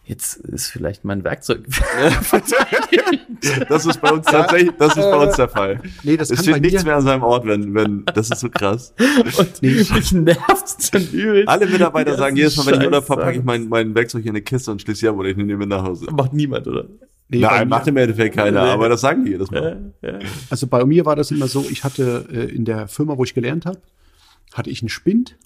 jetzt 0.05 0.35
ist 0.35 0.67
vielleicht 0.67 1.05
mein 1.05 1.23
Werkzeug 1.23 1.61
Das 3.69 3.85
ist 3.85 4.01
bei 4.01 4.11
uns 4.11 4.25
tatsächlich, 4.25 4.71
das 4.77 4.95
ist 4.97 5.03
bei 5.03 5.17
uns 5.17 5.35
der 5.35 5.49
Fall. 5.49 5.81
Nee, 6.03 6.17
das 6.17 6.29
es 6.29 6.37
kann 6.37 6.43
steht 6.45 6.61
nichts 6.61 6.83
mir- 6.83 6.89
mehr 6.89 6.95
an 6.97 7.03
seinem 7.03 7.23
Ort, 7.23 7.45
wenn, 7.45 7.73
wenn, 7.73 8.05
das 8.13 8.29
ist 8.29 8.39
so 8.39 8.49
krass. 8.49 8.93
und 9.37 9.61
mich 9.61 10.11
nervt 10.13 10.93
dann 10.93 11.07
übel. 11.09 11.45
Alle 11.47 11.65
Mitarbeiter 11.67 12.15
sagen 12.15 12.35
jedes 12.35 12.57
Mal, 12.57 12.65
wenn 12.67 12.81
ich 12.81 12.85
Urlaub 12.87 13.05
fahre, 13.05 13.21
packe 13.21 13.37
ich 13.39 13.43
mein, 13.43 13.67
mein 13.69 13.93
Werkzeug 13.95 14.23
in 14.23 14.29
eine 14.29 14.41
Kiste 14.41 14.71
und 14.71 14.81
schließe 14.81 15.01
sie 15.01 15.09
ab 15.09 15.17
oder 15.17 15.29
ich 15.29 15.37
nehme 15.37 15.53
ihn 15.53 15.59
mit 15.59 15.69
nach 15.69 15.83
Hause. 15.83 16.07
Macht 16.11 16.33
niemand, 16.33 16.67
oder? 16.67 16.85
Nee, 17.29 17.39
Nein, 17.39 17.67
macht 17.67 17.87
im 17.87 17.97
Endeffekt 17.97 18.35
keiner, 18.35 18.61
aber 18.61 18.89
das 18.89 19.01
sagen 19.01 19.25
die 19.25 19.31
jedes 19.31 19.49
Mal. 19.51 19.93
Also 20.49 20.67
bei 20.67 20.83
mir 20.85 21.05
war 21.05 21.15
das 21.15 21.31
immer 21.31 21.47
so, 21.47 21.65
ich 21.69 21.83
hatte 21.83 22.25
äh, 22.31 22.53
in 22.53 22.65
der 22.65 22.87
Firma, 22.87 23.17
wo 23.17 23.23
ich 23.23 23.33
gelernt 23.33 23.65
habe, 23.65 23.79
hatte 24.53 24.69
ich 24.69 24.81
einen 24.81 24.89
Spind, 24.89 25.37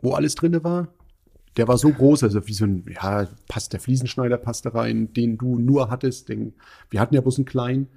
wo 0.00 0.12
alles 0.14 0.34
drinne 0.34 0.64
war. 0.64 0.88
Der 1.56 1.68
war 1.68 1.76
so 1.76 1.90
groß, 1.90 2.22
also 2.24 2.46
wie 2.46 2.54
so 2.54 2.64
ein, 2.64 2.84
ja, 2.88 3.28
passt 3.48 3.72
der 3.72 3.80
Fliesenschneider 3.80 4.38
passte 4.38 4.74
rein, 4.74 5.12
den 5.12 5.36
du 5.36 5.58
nur 5.58 5.90
hattest. 5.90 6.28
Den, 6.28 6.54
wir 6.90 7.00
hatten 7.00 7.14
ja 7.14 7.20
bloß 7.20 7.38
einen 7.38 7.44
kleinen, 7.44 7.88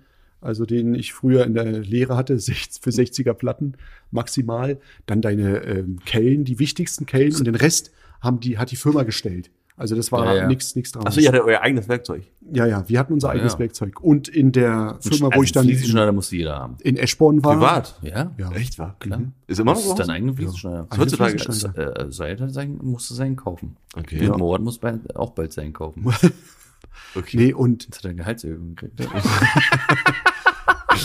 also 0.41 0.65
den 0.65 0.93
ich 0.93 1.13
früher 1.13 1.45
in 1.45 1.53
der 1.53 1.65
Lehre 1.65 2.17
hatte, 2.17 2.37
60 2.37 2.83
für 2.83 2.89
60er 2.89 3.33
Platten 3.33 3.77
maximal. 4.11 4.79
Dann 5.05 5.21
deine 5.21 5.63
ähm, 5.63 5.99
Kellen, 6.05 6.43
die 6.43 6.59
wichtigsten 6.59 7.05
Kellen 7.05 7.35
und 7.35 7.45
den 7.45 7.55
Rest 7.55 7.91
haben 8.21 8.39
die, 8.39 8.57
hat 8.57 8.71
die 8.71 8.75
Firma 8.75 9.03
gestellt. 9.03 9.49
Also 9.77 9.95
das 9.95 10.11
war 10.11 10.25
Ja, 10.25 10.35
ja. 10.41 10.47
nichts 10.47 10.75
nichts 10.75 10.91
dran. 10.93 11.05
Achso, 11.05 11.19
ihr 11.19 11.27
hattet 11.27 11.41
euer 11.41 11.59
eigenes 11.61 11.89
Werkzeug. 11.89 12.23
ja, 12.53 12.65
ja, 12.65 12.87
wir 12.87 12.97
hatten 12.97 13.11
unser 13.13 13.29
eigenes 13.31 13.53
ja. 13.53 13.59
Werkzeug. 13.59 13.99
Und 13.99 14.29
in 14.29 14.53
der 14.53 14.97
Firma, 15.01 15.29
wo 15.35 15.43
ich 15.43 15.51
dann 15.51 15.65
in, 15.65 15.71
Fliesenschneider 15.71 16.13
musste 16.13 16.37
jeder 16.37 16.57
haben. 16.57 16.77
in 16.81 16.95
Eschborn 16.95 17.43
war, 17.43 17.55
Privat. 17.55 17.99
Ja, 18.01 18.31
Ja. 18.37 18.51
Echt 18.51 18.79
wahr? 18.79 18.95
klar. 18.99 19.21
Ist 19.47 19.59
immer 19.59 19.71
noch 19.71 19.77
Das 19.77 19.85
so? 19.85 19.91
ist 19.91 19.99
dein 19.99 20.09
eigener 20.09 20.33
Fliesenschneider. 20.33 20.87
Eigene 20.89 20.97
Heutzutage-. 20.97 21.77
Äh, 21.77 22.11
Seid 22.11 22.39
hat 22.39 22.53
sein, 22.53 22.79
musste 22.81 23.13
seinen 23.15 23.35
kaufen. 23.35 23.75
Okay. 23.97 24.23
Ja. 24.23 24.37
Morat 24.37 24.61
muss 24.61 24.77
bald, 24.77 25.13
auch 25.15 25.31
bald 25.31 25.51
seinen 25.51 25.73
kaufen. 25.73 26.05
okay. 27.15 27.37
Nee, 27.37 27.53
und, 27.53 27.83
Jetzt 27.85 27.97
hat 27.97 28.05
er 28.05 28.09
eine 28.11 28.17
Gehaltserhöhung 28.19 28.75
gekriegt. 28.75 29.01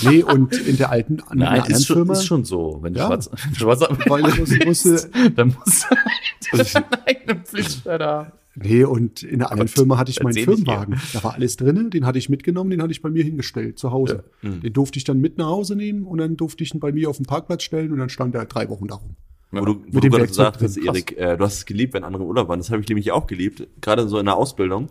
nee, 0.03 0.23
und 0.23 0.53
in 0.55 0.77
der 0.77 0.91
alten 0.91 1.19
in 1.33 1.39
Nein, 1.39 1.63
ist 1.71 1.87
schon, 1.87 1.97
Firma, 1.97 2.13
ist 2.15 2.25
schon 2.27 2.45
so. 2.45 2.79
Wenn 2.83 2.95
du 2.95 3.01
Ja. 3.01 3.07
schwarz, 3.07 3.31
schwarz 3.57 3.81
weil 4.07 4.27
ich 4.53 4.65
musste, 4.67 5.11
dann 5.37 5.57
musst 5.59 5.85
du 5.85 6.59
halt 6.59 6.75
deinen 6.75 6.85
eigenen 7.07 7.45
Fliesenschneider 7.45 8.07
haben. 8.07 8.33
nee, 8.55 8.85
und 8.85 9.23
in 9.23 9.39
der 9.41 9.51
anderen 9.51 9.69
Firma 9.69 9.99
hatte 9.99 10.11
ich 10.11 10.23
meinen 10.23 10.35
Firmenwagen. 10.35 11.01
Da 11.13 11.23
war 11.25 11.35
alles 11.35 11.57
drin, 11.57 11.91
den 11.91 12.07
hatte 12.07 12.19
ich 12.19 12.29
mitgenommen, 12.29 12.71
den 12.71 12.83
hatte 12.83 12.93
ich 12.93 13.03
bei 13.03 13.11
mir 13.11 13.25
hingestellt, 13.25 13.79
zu 13.79 13.91
Hause. 13.93 14.25
Den 14.43 14.73
durfte 14.73 14.99
ich 14.99 15.05
dann 15.05 15.21
mit 15.21 15.39
nach 15.39 15.47
Hause 15.49 15.77
nehmen 15.77 16.05
und 16.05 16.19
dann 16.19 16.37
durfte 16.37 16.65
ich 16.65 16.75
ihn 16.75 16.81
bei 16.81 16.93
mir 16.93 17.11
auf 17.11 17.17
den 17.17 17.27
Parkplatz 17.27 17.63
stellen 17.63 17.93
und 17.93 17.99
dann 17.99 18.09
stand 18.09 18.35
er 18.35 18.45
drei 18.47 18.69
Wochen 18.69 18.87
darum. 18.89 19.17
Wo 19.53 19.65
du, 19.65 19.75
wo 19.75 19.79
Mit 19.87 19.95
du 19.95 20.01
dem 20.01 20.13
gerade 20.13 20.29
hast, 20.29 20.37
drin, 20.37 20.53
krass. 20.53 20.77
Erik, 20.77 21.19
äh, 21.19 21.37
du 21.37 21.45
hast 21.45 21.55
es 21.55 21.67
geliebt, 21.67 21.93
wenn 21.95 22.05
andere 22.05 22.23
im 22.23 22.29
Urlaub 22.29 22.47
waren. 22.49 22.61
Das 22.61 22.71
habe 22.71 22.83
ich 22.83 22.89
nämlich 22.89 23.11
auch 23.11 23.27
geliebt, 23.27 23.67
gerade 23.81 24.07
so 24.09 24.21
in 24.21 24.27
der 24.27 24.37
Ausbildung. 24.37 24.91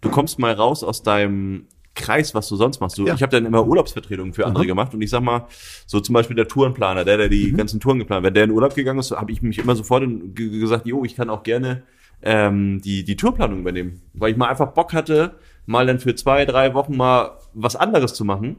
Du 0.00 0.08
kommst 0.08 0.38
mal 0.38 0.54
raus 0.54 0.82
aus 0.82 1.02
deinem 1.02 1.66
Kreis, 1.98 2.34
was 2.34 2.48
du 2.48 2.56
sonst 2.56 2.80
machst. 2.80 2.96
Du, 2.96 3.06
Ja. 3.06 3.14
Ich 3.14 3.22
habe 3.22 3.30
dann 3.30 3.44
immer 3.44 3.66
Urlaubsvertretungen 3.66 4.32
für 4.32 4.46
andere 4.46 4.62
Aha. 4.62 4.68
gemacht 4.68 4.94
und 4.94 5.02
ich 5.02 5.10
sag 5.10 5.20
mal, 5.22 5.46
so 5.86 6.00
zum 6.00 6.14
Beispiel 6.14 6.36
der 6.36 6.48
Tourenplaner, 6.48 7.04
der, 7.04 7.16
der 7.18 7.28
die 7.28 7.52
Mhm. 7.52 7.56
ganzen 7.56 7.80
Touren 7.80 7.98
geplant, 7.98 8.24
wenn 8.24 8.34
der 8.34 8.44
in 8.44 8.50
Urlaub 8.52 8.74
gegangen 8.74 8.98
ist, 9.00 9.10
habe 9.10 9.30
ich 9.32 9.42
mich 9.42 9.58
immer 9.58 9.76
sofort 9.76 10.04
gesagt, 10.34 10.86
jo, 10.86 11.04
ich 11.04 11.14
kann 11.16 11.28
auch 11.28 11.42
gerne 11.42 11.82
ähm, 12.22 12.80
die, 12.82 13.04
die 13.04 13.16
Tourplanung 13.16 13.60
übernehmen. 13.60 14.00
Weil 14.14 14.30
ich 14.32 14.36
mal 14.36 14.48
einfach 14.48 14.72
Bock 14.72 14.92
hatte, 14.92 15.34
mal 15.66 15.86
dann 15.86 15.98
für 16.00 16.14
zwei, 16.14 16.44
drei 16.46 16.74
Wochen 16.74 16.96
mal 16.96 17.32
was 17.54 17.76
anderes 17.76 18.14
zu 18.14 18.24
machen. 18.24 18.56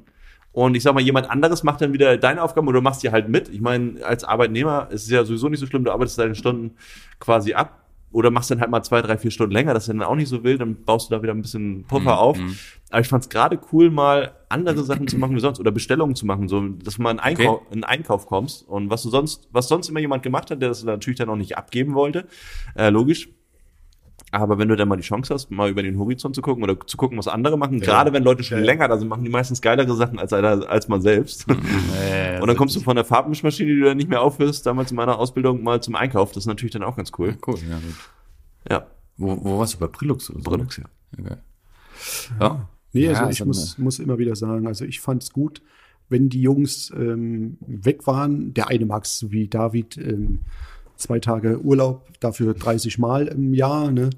Und 0.52 0.76
ich 0.76 0.84
sag 0.84 0.94
mal, 0.96 1.02
jemand 1.02 1.30
anderes 1.30 1.64
macht 1.64 1.82
dann 1.82 1.94
wieder 1.94 2.18
deine 2.18 2.42
Aufgaben 2.42 2.68
oder 2.68 2.80
du 2.80 2.84
machst 2.84 3.04
die 3.04 3.12
halt 3.12 3.30
mit. 3.30 3.50
Ich 3.50 3.62
meine, 3.62 4.04
als 4.04 4.24
Arbeitnehmer 4.24 4.88
ist 4.92 5.04
es 5.04 5.10
ja 5.10 5.24
sowieso 5.24 5.48
nicht 5.50 5.60
so 5.60 5.66
schlimm, 5.68 5.84
du 5.84 5.92
arbeitest 5.92 6.18
deine 6.18 6.36
Stunden 6.36 6.72
quasi 7.20 7.54
ab 7.54 7.84
oder 8.12 8.32
machst 8.32 8.50
dann 8.50 8.60
halt 8.60 8.72
mal 8.72 8.82
zwei, 8.82 9.02
drei, 9.02 9.18
vier 9.18 9.32
Stunden 9.32 9.54
länger. 9.54 9.74
Das 9.74 9.84
ist 9.84 9.90
dann 9.90 10.02
auch 10.02 10.16
nicht 10.16 10.30
so 10.30 10.44
wild, 10.44 10.62
dann 10.62 10.84
baust 10.84 11.10
du 11.10 11.16
da 11.16 11.22
wieder 11.22 11.34
ein 11.34 11.42
bisschen 11.42 11.84
Puffer 11.88 12.20
auf. 12.20 12.38
Aber 12.90 13.02
ich 13.02 13.08
fand 13.08 13.24
es 13.24 13.30
gerade 13.30 13.60
cool, 13.72 13.92
mal 13.92 14.32
andere 14.50 14.84
Sachen 14.84 15.08
zu 15.08 15.18
machen 15.18 15.36
wie 15.36 15.40
sonst 15.40 15.60
oder 15.60 15.72
Bestellungen 15.72 16.16
zu 16.16 16.26
machen, 16.26 16.48
so 16.48 16.60
dass 16.70 16.96
du 16.96 17.04
mal 17.04 17.12
in 17.12 17.20
Einkauf, 17.20 17.62
in 17.72 17.84
Einkauf 17.84 18.26
kommst 18.26 18.68
und 18.68 18.90
was 18.90 19.04
du 19.04 19.10
sonst, 19.10 19.48
was 19.52 19.68
sonst 19.68 19.90
immer 19.90 20.00
jemand 20.00 20.24
gemacht 20.24 20.50
hat, 20.50 20.60
der 20.62 20.70
das 20.70 20.84
natürlich 20.84 21.20
dann 21.20 21.30
auch 21.30 21.36
nicht 21.36 21.56
abgeben 21.58 21.94
wollte, 21.94 22.26
äh, 22.76 22.90
logisch. 22.90 23.30
Aber 24.32 24.58
wenn 24.60 24.68
du 24.68 24.76
dann 24.76 24.88
mal 24.88 24.96
die 24.96 25.02
Chance 25.04 25.34
hast, 25.34 25.50
mal 25.50 25.70
über 25.70 25.82
den 25.82 25.98
Horizont 25.98 26.36
zu 26.36 26.42
gucken 26.42 26.64
oder 26.64 26.78
zu 26.86 26.98
gucken, 26.98 27.18
was 27.18 27.28
andere 27.28 27.58
machen, 27.58 27.80
gerade 27.80 28.14
wenn 28.14 28.24
Leute 28.24 28.44
schon 28.44 28.60
länger 28.60 28.88
da 28.88 28.98
sind, 28.98 29.08
machen 29.08 29.24
die 29.24 29.30
meistens 29.30 29.62
geilere 29.62 29.96
Sachen 29.96 30.20
als, 30.20 30.34
einer- 30.34 30.70
als 30.70 30.88
man 30.88 31.02
selbst. 31.02 31.48
und 32.42 32.48
dann 32.48 32.56
kommst 32.58 32.76
du 32.76 32.80
von 32.80 32.96
der 32.96 33.06
Farbmischmaschine, 33.06 33.74
die 33.74 33.80
du 33.80 33.86
dann 33.86 33.98
nicht 33.98 34.10
mehr 34.10 34.22
aufhörst, 34.22 34.66
damals 34.66 34.92
in 34.92 34.98
meiner 34.98 35.18
Ausbildung 35.18 35.64
mal 35.64 35.82
zum 35.82 35.96
Einkauf. 35.96 36.32
Das 36.32 36.44
ist 36.44 36.48
natürlich 36.48 36.74
dann 36.74 36.84
auch 36.84 36.96
ganz 36.96 37.12
cool. 37.18 37.38
Cool, 37.48 37.56
ja, 37.70 37.76
gut. 37.78 37.96
Ja. 38.70 38.88
Wo, 39.18 39.38
wo 39.44 39.60
warst 39.60 39.74
du 39.74 39.80
bei 39.80 39.88
Brillux 39.88 40.30
oder 40.30 40.40
so? 40.42 40.50
Brillux, 40.52 40.78
ja. 40.78 40.84
Okay. 41.20 41.36
Ja. 42.40 42.68
Nee, 42.94 43.06
Ja, 43.06 43.14
also 43.26 43.30
ich 43.32 43.46
muss, 43.46 43.78
muss 43.78 44.00
immer 44.00 44.18
wieder 44.18 44.36
sagen, 44.36 44.68
also 44.68 44.86
ich 44.86 45.00
fand 45.00 45.24
es 45.24 45.32
gut, 45.32 45.62
wenn 46.08 46.30
die 46.30 46.42
Jungs 46.42 46.92
ähm, 46.96 47.58
weg 47.62 48.08
waren. 48.08 48.54
Der 48.54 48.68
eine 48.70 48.86
mag 48.86 49.04
es 49.06 49.26
wie 49.30 49.48
David, 49.48 49.98
ähm, 49.98 50.40
zwei 51.00 51.20
Tage 51.20 51.62
Urlaub, 51.62 52.08
dafür 52.20 52.54
30 52.54 52.98
Mal 52.98 53.28
im 53.28 53.54
Jahr, 53.54 53.92
ne? 53.92 54.10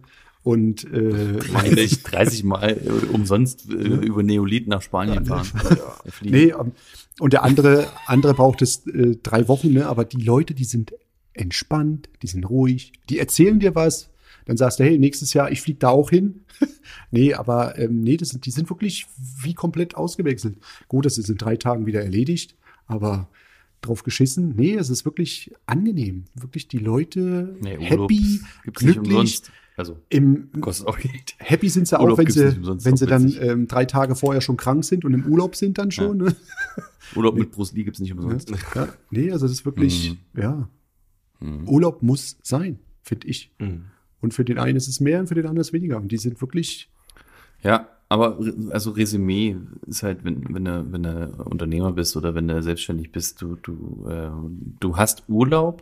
Und 0.43 0.91
äh, 0.91 1.37
30, 1.37 2.01
30 2.01 2.43
Mal 2.45 2.71
äh, 2.71 3.05
umsonst 3.13 3.69
äh, 3.69 3.73
über 3.73 4.23
Neolith 4.23 4.67
nach 4.67 4.81
Spanien 4.81 5.25
fahren. 5.25 5.47
Ja. 5.69 5.95
Nee, 6.21 6.53
ähm, 6.59 6.71
und 7.19 7.33
der 7.33 7.43
andere, 7.43 7.87
andere 8.07 8.33
braucht 8.33 8.61
es 8.61 8.87
äh, 8.87 9.17
drei 9.21 9.47
Wochen, 9.47 9.71
ne? 9.73 9.85
Aber 9.85 10.03
die 10.03 10.21
Leute, 10.21 10.55
die 10.55 10.63
sind 10.63 10.93
entspannt, 11.33 12.09
die 12.23 12.27
sind 12.27 12.49
ruhig, 12.49 12.93
die 13.09 13.19
erzählen 13.19 13.59
dir 13.59 13.75
was. 13.75 14.09
Dann 14.45 14.57
sagst 14.57 14.79
du, 14.79 14.83
hey, 14.83 14.97
nächstes 14.97 15.33
Jahr, 15.33 15.51
ich 15.51 15.61
fliege 15.61 15.79
da 15.79 15.89
auch 15.89 16.09
hin. 16.09 16.41
nee, 17.11 17.33
aber 17.33 17.77
ähm, 17.77 18.01
nee, 18.01 18.17
das 18.17 18.29
sind, 18.29 18.45
die 18.45 18.51
sind 18.51 18.69
wirklich 18.69 19.05
wie 19.15 19.53
komplett 19.53 19.95
ausgewechselt. 19.95 20.57
Gut, 20.87 21.05
das 21.05 21.17
ist 21.17 21.29
in 21.29 21.37
drei 21.37 21.57
Tagen 21.57 21.85
wieder 21.85 22.01
erledigt, 22.01 22.55
aber 22.87 23.29
drauf 23.81 24.03
geschissen. 24.03 24.53
Nee, 24.55 24.75
es 24.75 24.89
ist 24.89 25.05
wirklich 25.05 25.51
angenehm. 25.65 26.25
Wirklich 26.35 26.67
die 26.67 26.77
Leute 26.77 27.55
Nee, 27.61 27.77
happy, 27.79 28.41
glücklich. 28.73 29.41
Also, 29.77 29.97
Im, 30.09 30.51
kostet 30.61 30.85
auch 30.87 30.99
Geld. 30.99 31.33
happy 31.39 31.69
sind 31.69 31.87
sie 31.87 31.99
Urlaub 31.99 32.13
auch, 32.13 32.17
wenn 32.19 32.29
sie, 32.29 32.85
wenn 32.85 32.97
sie 32.97 33.05
dann 33.07 33.33
ähm, 33.39 33.67
drei 33.67 33.85
Tage 33.85 34.15
vorher 34.15 34.41
schon 34.41 34.57
krank 34.57 34.83
sind 34.85 35.05
und 35.05 35.13
im 35.13 35.25
Urlaub 35.25 35.55
sind 35.55 35.77
dann 35.77 35.89
schon. 35.91 36.17
Ne? 36.17 36.35
Urlaub 37.15 37.35
mit 37.35 37.51
Bruce 37.51 37.71
Lee 37.73 37.83
gibt's 37.83 37.99
nicht 37.99 38.13
umsonst. 38.13 38.51
Ja, 38.75 38.89
nee, 39.09 39.31
also 39.31 39.45
das 39.45 39.53
ist 39.53 39.65
wirklich, 39.65 40.17
Mhm. 40.33 40.41
ja. 40.41 40.69
Urlaub 41.65 42.03
muss 42.03 42.37
sein, 42.43 42.77
finde 43.01 43.27
ich. 43.27 43.51
Mhm. 43.57 43.85
Und 44.19 44.33
für 44.35 44.45
den 44.45 44.59
einen 44.59 44.77
ist 44.77 44.87
es 44.87 44.99
mehr 44.99 45.19
und 45.19 45.27
für 45.27 45.33
den 45.35 45.45
anderen 45.45 45.61
ist 45.61 45.67
es 45.69 45.73
weniger. 45.73 45.97
Und 45.97 46.11
die 46.11 46.17
sind 46.17 46.39
wirklich, 46.41 46.91
Ja, 47.63 47.89
aber 48.11 48.37
also 48.71 48.91
Resümee 48.91 49.55
ist 49.87 50.03
halt, 50.03 50.25
wenn, 50.25 50.53
wenn 50.53 50.65
du, 50.65 50.85
wenn 50.91 51.03
du 51.03 51.31
Unternehmer 51.45 51.93
bist 51.93 52.17
oder 52.17 52.35
wenn 52.35 52.47
du 52.49 52.61
selbstständig 52.61 53.13
bist, 53.13 53.41
du, 53.41 53.55
du, 53.55 54.05
äh, 54.09 54.29
du 54.81 54.97
hast 54.97 55.23
Urlaub, 55.29 55.81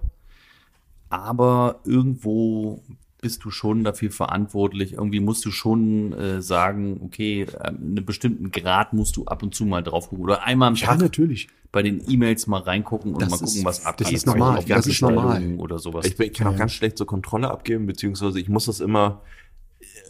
aber 1.10 1.80
irgendwo 1.86 2.84
bist 3.22 3.44
du 3.44 3.50
schon 3.52 3.84
dafür 3.84 4.12
verantwortlich. 4.12 4.94
Irgendwie 4.94 5.20
musst 5.20 5.44
du 5.44 5.52
schon 5.52 6.14
äh, 6.14 6.42
sagen, 6.42 7.02
okay, 7.04 7.48
äh, 7.52 7.68
einen 7.68 8.06
bestimmten 8.06 8.52
Grad 8.52 8.94
musst 8.94 9.18
du 9.18 9.26
ab 9.26 9.42
und 9.44 9.56
zu 9.56 9.66
mal 9.66 9.82
drauf 9.82 10.10
gucken. 10.10 10.24
Oder 10.24 10.44
einmal 10.44 10.68
am 10.70 10.76
ja, 10.76 10.86
Tag 10.88 11.00
natürlich. 11.02 11.48
bei 11.72 11.82
den 11.82 12.00
E-Mails 12.08 12.46
mal 12.48 12.62
reingucken 12.62 13.14
und 13.14 13.22
Das 13.24 13.30
mal 13.32 13.36
ist- 13.38 13.42
gucken, 13.54 13.66
was 13.66 13.78
das 13.80 13.86
abgeht. 13.88 14.12
ist 14.12 14.28
normal, 14.28 14.64
das 14.66 14.86
ist 14.88 15.02
normal. 15.02 15.56
Oder 15.58 15.80
sowas. 15.80 16.06
Ich, 16.06 16.16
bin, 16.16 16.28
ich 16.28 16.34
kann 16.38 16.48
auch 16.48 16.52
Ja. 16.54 16.60
ganz 16.60 16.74
schlecht 16.74 16.98
so 16.98 17.06
Kontrolle 17.06 17.50
abgeben, 17.50 17.88
beziehungsweise 17.88 18.40
ich 18.40 18.48
muss 18.50 18.66
das 18.68 18.80
immer, 18.80 19.22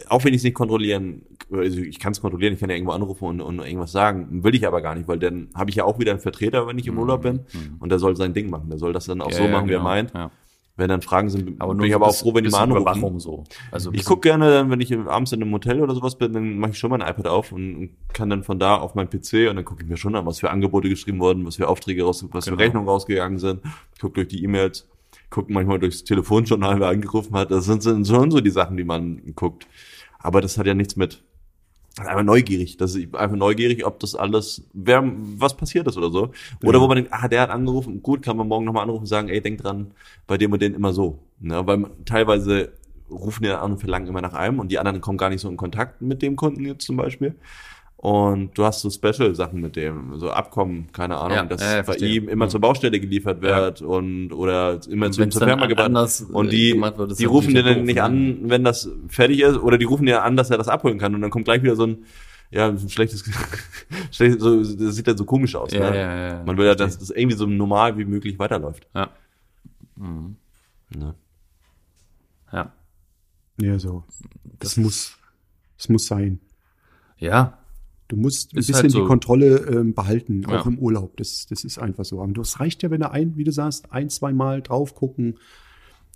auch 0.10 0.23
wenn 0.23 0.34
ich 0.34 0.38
es 0.39 0.43
nicht 0.43 0.54
kontrollieren, 0.56 1.21
also 1.52 1.80
ich 1.80 1.99
kann 1.99 2.12
es 2.12 2.21
kontrollieren, 2.21 2.54
ich 2.54 2.60
kann 2.60 2.69
ja 2.69 2.75
irgendwo 2.75 2.93
anrufen 2.93 3.25
und, 3.25 3.41
und 3.41 3.60
irgendwas 3.60 3.91
sagen, 3.91 4.43
will 4.43 4.54
ich 4.56 4.67
aber 4.67 4.82
gar 4.82 4.95
nicht, 4.95 5.08
weil 5.08 5.19
dann 5.19 5.49
habe 5.56 5.69
ich 5.69 5.75
ja 5.78 5.84
auch 5.86 5.99
wieder 5.99 6.12
einen 6.12 6.19
Vertreter, 6.21 6.67
wenn 6.67 6.78
ich 6.78 6.88
im 6.88 6.97
Urlaub 6.97 7.23
bin 7.23 7.41
und 7.80 7.89
der 7.89 7.99
soll 7.99 8.15
sein 8.15 8.34
Ding 8.34 8.49
machen, 8.49 8.69
der 8.69 8.78
soll 8.80 8.93
das 8.93 9.06
dann 9.06 9.21
auch 9.21 9.32
Ja, 9.32 9.38
so 9.38 9.43
ja, 9.43 9.52
machen, 9.52 9.67
wie 9.67 9.73
er 9.73 9.78
genau. 9.80 9.84
meint. 9.89 10.13
Ja. 10.13 10.32
Wenn 10.78 10.88
dann 10.88 11.02
Fragen 11.02 11.30
sind, 11.30 11.60
Aber 11.62 11.75
bin 11.75 11.88
ich 11.88 11.93
aber 11.93 12.08
auch 12.08 12.15
froh, 12.15 12.34
wenn 12.34 12.45
die 12.45 12.49
mal 12.52 12.62
anrufen. 12.63 13.19
So. 13.19 13.43
Also 13.69 13.91
Ich 13.91 14.06
gucke 14.06 14.21
gerne, 14.21 14.49
dann, 14.49 14.69
wenn 14.69 14.80
ich 14.80 14.97
abends 14.97 15.34
in 15.34 15.41
einem 15.41 15.52
Hotel 15.52 15.82
oder 15.82 15.93
sowas 15.93 16.17
bin, 16.17 16.32
dann 16.32 16.58
mache 16.58 16.71
ich 16.71 16.78
schon 16.80 16.89
mein 16.89 17.02
iPad 17.02 17.28
auf 17.28 17.52
und, 17.52 17.89
kann 18.13 18.30
dann 18.30 18.43
von 18.43 18.60
da 18.60 18.75
auf 18.78 18.95
mein 18.95 19.10
PC 19.10 19.49
und 19.49 19.58
dann 19.58 19.65
gucke 19.65 19.84
ich 19.84 19.89
mir 19.89 19.97
schon 19.97 20.15
an, 20.15 20.25
was 20.25 20.39
für 20.39 20.49
Angebote 20.49 20.88
geschrieben 20.88 21.19
wurden, 21.19 21.45
was 21.45 21.58
für 21.58 21.67
Aufträge 21.67 22.04
raus, 22.04 22.25
was 22.32 22.45
für 22.45 22.52
Genau. 22.52 22.63
Rechnungen 22.63 22.88
rausgegangen 22.88 23.39
sind. 23.39 23.60
Ich 23.93 23.99
gucke 23.99 24.13
durch 24.13 24.30
die 24.30 24.41
E-Mails, 24.41 24.88
gucke 25.29 25.51
manchmal 25.51 25.79
durchs 25.79 26.03
Telefonjournal, 26.03 26.79
wer 26.79 26.87
angerufen 26.89 27.35
hat. 27.35 27.51
Das 27.51 27.65
sind, 27.65 27.83
sind 27.83 28.07
schon 28.07 28.31
so 28.31 28.39
die 28.39 28.49
Sachen, 28.49 28.77
die 28.77 28.83
man 28.83 29.21
guckt. 29.35 29.67
Aber 30.17 30.41
das 30.41 30.57
hat 30.57 30.67
ja 30.67 30.73
nichts 30.73 30.95
mit 30.95 31.23
einfach 31.97 32.23
neugierig. 32.23 32.77
Das 32.77 32.95
ist 32.95 33.15
einfach 33.15 33.35
neugierig, 33.35 33.85
ob 33.85 33.99
das 33.99 34.15
alles, 34.15 34.67
wer, 34.73 35.03
was 35.37 35.57
passiert 35.57 35.87
ist 35.87 35.97
oder 35.97 36.11
so. 36.11 36.31
Oder 36.63 36.81
wo 36.81 36.87
man 36.87 36.95
denkt, 36.97 37.13
ah, 37.13 37.27
der 37.27 37.41
hat 37.41 37.49
angerufen, 37.49 38.01
gut, 38.01 38.21
kann 38.21 38.37
man 38.37 38.47
morgen 38.47 38.65
nochmal 38.65 38.83
anrufen 38.83 39.01
und 39.01 39.07
sagen, 39.07 39.29
ey, 39.29 39.41
denk 39.41 39.61
dran, 39.61 39.91
bei 40.27 40.37
dem 40.37 40.51
und 40.51 40.61
den 40.61 40.73
immer 40.73 40.93
so. 40.93 41.19
Ne? 41.39 41.65
Weil 41.65 41.77
man, 41.77 42.05
teilweise 42.05 42.73
rufen 43.09 43.43
die 43.43 43.49
an 43.49 43.71
und 43.71 43.79
verlangen 43.79 44.07
immer 44.07 44.21
nach 44.21 44.33
einem 44.33 44.59
und 44.59 44.71
die 44.71 44.79
anderen 44.79 45.01
kommen 45.01 45.17
gar 45.17 45.29
nicht 45.29 45.41
so 45.41 45.49
in 45.49 45.57
Kontakt 45.57 46.01
mit 46.01 46.21
dem 46.21 46.35
Kunden 46.35 46.65
jetzt 46.65 46.85
zum 46.85 46.95
Beispiel. 46.95 47.35
Und 48.01 48.57
du 48.57 48.63
hast 48.63 48.79
so 48.79 48.89
Special-Sachen 48.89 49.59
mit 49.59 49.75
dem, 49.75 50.17
so 50.17 50.31
Abkommen, 50.31 50.88
keine 50.93 51.17
Ahnung, 51.17 51.35
Ja, 51.35 51.43
dass 51.43 51.62
ja, 51.62 51.75
ja, 51.75 51.81
bei 51.81 51.95
ihm 51.97 52.29
immer 52.29 52.45
Ja. 52.45 52.49
zur 52.49 52.62
Baustelle 52.62 52.97
geliefert 52.97 53.41
wird 53.41 53.81
und 53.81 54.31
oder 54.31 54.79
immer 54.89 55.12
zu, 55.12 55.19
wenn's 55.19 55.33
zur 55.33 55.41
dann 55.41 55.49
Firma 55.49 55.65
gebracht 55.65 56.23
und 56.31 56.47
äh, 56.47 56.49
die, 56.49 56.79
wird, 56.79 57.19
die 57.19 57.23
das 57.23 57.29
rufen 57.29 57.53
dir 57.53 57.62
dann 57.62 57.83
nicht 57.83 57.97
doof, 57.97 58.05
an, 58.05 58.38
wenn 58.43 58.63
das 58.63 58.89
fertig 59.09 59.41
ist, 59.41 59.57
oder 59.57 59.77
die 59.77 59.83
rufen 59.83 60.05
dir 60.05 60.23
an, 60.23 60.38
dass 60.38 60.49
er 60.49 60.57
das 60.57 60.69
abholen 60.69 60.97
kann 60.97 61.13
und 61.13 61.19
dann 61.21 61.29
kommt 61.29 61.43
gleich 61.43 61.62
wieder 61.62 61.75
so 61.75 61.88
ein, 61.88 62.05
ja, 62.51 62.69
ein 62.69 62.89
schlechtes, 62.89 63.29
schlecht, 64.12 64.39
so, 64.39 64.63
das 64.63 64.95
sieht 64.95 65.05
dann 65.05 65.17
so 65.17 65.25
komisch 65.25 65.55
aus. 65.57 65.73
Ja, 65.73 65.89
ne? 65.91 65.97
ja, 65.97 66.15
ja, 66.15 66.27
ja. 66.35 66.43
Man 66.45 66.55
will 66.55 66.67
ja, 66.67 66.75
dass 66.75 66.97
das 66.99 67.09
irgendwie 67.09 67.35
so 67.35 67.47
normal 67.47 67.97
wie 67.97 68.05
möglich 68.05 68.39
weiterläuft. 68.39 68.88
Ja. 68.95 69.09
Ne? 69.97 71.15
Ja. 72.53 72.71
ja, 73.59 73.77
so. 73.77 74.05
Das 74.57 74.77
muss, 74.77 75.17
das 75.77 75.89
muss 75.89 76.07
sein. 76.07 76.39
Ja. 77.17 77.59
Du 78.10 78.15
musst 78.15 78.54
ein 78.54 78.58
Ist 78.58 78.67
bisschen 78.67 78.84
halt 78.84 78.91
so. 78.91 79.02
die 79.02 79.08
Kontrolle 79.08 79.58
ähm, 79.67 79.93
behalten, 79.93 80.45
auch 80.48 80.52
Ja. 80.52 80.62
im 80.65 80.80
Urlaub. 80.80 81.15
Das, 81.17 81.45
das 81.48 81.63
ist 81.63 81.78
einfach 81.78 82.04
so. 82.04 82.22
Aber 82.22 82.34
das 82.34 82.60
reicht 82.60 82.84
ja, 82.84 82.89
wenn 82.91 83.02
du 83.02 83.12
ein, 83.12 83.38
wie 83.38 83.43
du 83.43 83.52
sagst, 83.52 83.91
ein, 83.93 84.10
zwei 84.10 84.34
Mal 84.34 84.62
drauf 84.63 84.95
gucken. 84.95 85.38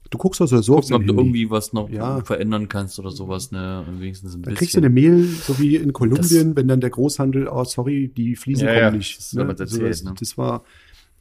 Du 0.09 0.17
guckst 0.17 0.41
also 0.41 0.59
so 0.61 0.75
Gucken, 0.75 0.93
ob 0.95 1.01
du 1.03 1.07
Handy. 1.07 1.21
irgendwie 1.21 1.49
was 1.49 1.71
noch 1.71 1.89
Ja. 1.89 2.23
verändern 2.23 2.67
kannst 2.67 2.99
oder 2.99 3.11
sowas, 3.11 3.51
ne? 3.51 3.85
Wenigstens 3.99 4.31
ein 4.35 4.41
Dann 4.41 4.53
bisschen. 4.53 4.57
kriegst 4.57 4.75
du 4.75 4.79
eine 4.79 4.89
Mail, 4.89 5.23
so 5.27 5.57
wie 5.59 5.75
in 5.75 5.93
Kolumbien, 5.93 6.55
wenn 6.55 6.67
dann 6.67 6.81
der 6.81 6.89
Großhandel, 6.89 7.47
oh 7.47 7.63
sorry, 7.63 8.07
die 8.15 8.35
Fliesen 8.35 8.67
Ja, 8.67 8.73
kommen 8.73 8.97
nicht. 8.97 9.17
das 9.17 9.37
Also 9.37 9.63
erzählt, 9.63 9.91
das, 9.91 10.03
ne? 10.03 10.13
das 10.19 10.37
war, 10.37 10.63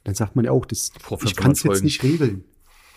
dann 0.05 0.15
sagt 0.15 0.37
man 0.37 0.47
ja 0.47 0.51
auch, 0.53 0.65
das, 0.65 0.91
Vor 1.01 1.19
ich 1.19 1.35
500 1.35 1.37
kann 1.37 1.53
es 1.53 1.63
jetzt 1.63 1.85
nicht 1.85 2.03
regeln. 2.03 2.45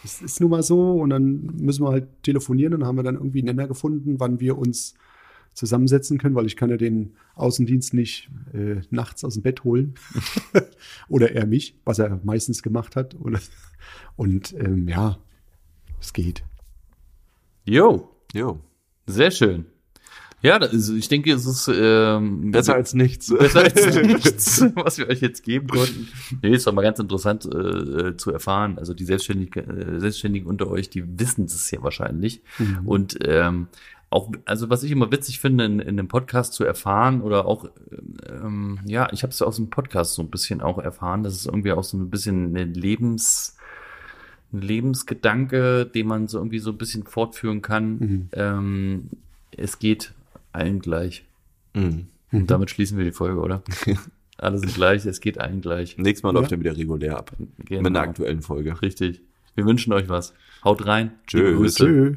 Das 0.01 0.21
ist 0.21 0.39
nun 0.39 0.49
mal 0.51 0.63
so 0.63 0.93
und 1.01 1.09
dann 1.09 1.41
müssen 1.57 1.83
wir 1.83 1.91
halt 1.91 2.07
telefonieren 2.23 2.73
und 2.73 2.85
haben 2.85 2.95
wir 2.97 3.03
dann 3.03 3.15
irgendwie 3.15 3.39
einen 3.39 3.47
Nenner 3.55 3.67
gefunden, 3.67 4.19
wann 4.19 4.39
wir 4.39 4.57
uns 4.57 4.93
zusammensetzen 5.55 6.19
können, 6.19 6.35
weil 6.35 6.45
ich 6.45 6.55
kann 6.55 6.69
ja 6.69 6.77
den 6.77 7.15
Außendienst 7.33 7.93
nicht 7.93 8.29
äh, 8.53 8.81
nachts 8.91 9.23
aus 9.23 9.33
dem 9.33 9.43
Bett 9.43 9.63
holen 9.63 9.95
oder 11.09 11.31
er 11.31 11.47
mich, 11.47 11.75
was 11.85 11.97
er 11.97 12.19
meistens 12.23 12.61
gemacht 12.61 12.95
hat. 12.95 13.15
Oder, 13.19 13.39
und 14.15 14.53
ähm, 14.53 14.87
ja, 14.87 15.17
es 15.99 16.13
geht. 16.13 16.43
Jo, 17.65 18.09
Jo. 18.33 18.59
sehr 19.07 19.31
schön. 19.31 19.65
Ja, 20.41 20.57
ist, 20.57 20.89
ich 20.89 21.07
denke, 21.07 21.31
es 21.33 21.47
ist 21.47 21.71
ähm, 21.73 22.51
Besser 22.51 22.75
als 22.75 22.93
nichts. 22.93 23.33
besser 23.35 23.63
als 23.63 23.95
nichts, 24.03 24.63
was 24.75 24.99
wir 24.99 25.07
euch 25.07 25.19
jetzt 25.19 25.41
geben 25.41 25.67
konnten. 25.67 26.07
Nee, 26.43 26.53
ist 26.53 26.67
doch 26.67 26.73
mal 26.73 26.83
ganz 26.83 26.99
interessant 26.99 27.45
äh, 27.45 27.57
äh, 27.57 28.17
zu 28.17 28.31
erfahren. 28.31 28.77
Also 28.77 28.93
die 28.93 29.05
Selbstständigen, 29.05 29.95
äh, 29.95 29.99
Selbstständigen 29.99 30.47
unter 30.47 30.69
euch, 30.69 30.91
die 30.91 31.03
wissen 31.19 31.45
es 31.45 31.71
ja 31.71 31.81
wahrscheinlich. 31.81 32.43
Und 32.83 33.17
ähm, 33.23 33.69
auch, 34.09 34.31
also 34.45 34.69
was 34.69 34.83
ich 34.83 34.91
immer 34.91 35.11
witzig 35.11 35.39
finde, 35.39 35.65
in, 35.65 35.79
in 35.79 35.99
einem 35.99 36.07
Podcast 36.07 36.53
zu 36.53 36.63
erfahren 36.63 37.21
oder 37.21 37.45
auch, 37.45 37.69
ähm, 38.29 38.79
ja, 38.85 39.09
ich 39.11 39.23
habe 39.23 39.31
es 39.31 39.41
aus 39.41 39.57
dem 39.57 39.69
Podcast 39.69 40.13
so 40.13 40.21
ein 40.21 40.29
bisschen 40.29 40.61
auch 40.61 40.77
erfahren, 40.77 41.23
dass 41.23 41.33
es 41.33 41.45
irgendwie 41.45 41.71
auch 41.71 41.83
so 41.83 41.97
ein 41.97 42.09
bisschen 42.09 42.55
eine 42.55 42.65
Lebens, 42.65 43.57
ein 44.53 44.61
Lebensgedanke, 44.61 45.85
den 45.85 46.07
man 46.07 46.27
so 46.27 46.37
irgendwie 46.37 46.59
so 46.59 46.71
ein 46.71 46.77
bisschen 46.77 47.03
fortführen 47.03 47.61
kann. 47.61 48.29
Ähm, 48.33 49.09
es 49.51 49.79
geht 49.79 50.13
allen 50.53 50.79
gleich. 50.79 51.25
Mhm. 51.73 52.07
Und 52.31 52.51
damit 52.51 52.69
schließen 52.69 52.97
wir 52.97 53.05
die 53.05 53.11
Folge, 53.11 53.39
oder? 53.41 53.63
Alle 54.37 54.57
sind 54.59 54.75
gleich, 54.75 55.05
es 55.05 55.21
geht 55.21 55.39
allen 55.39 55.61
gleich. 55.61 55.97
Nächstes 55.97 56.23
Mal 56.23 56.33
Ja. 56.33 56.39
läuft 56.41 56.51
er 56.51 56.59
wieder 56.59 56.75
regulär 56.75 57.17
ab. 57.17 57.31
Genau. 57.59 57.81
Mit 57.81 57.87
einer 57.95 58.01
aktuellen 58.01 58.41
Folge. 58.41 58.81
Richtig. 58.81 59.21
Wir 59.55 59.65
wünschen 59.65 59.93
euch 59.93 60.09
was. 60.09 60.33
Haut 60.63 60.85
rein. 60.85 61.11
Tschüss. 61.25 61.75
Tschö. 61.75 62.15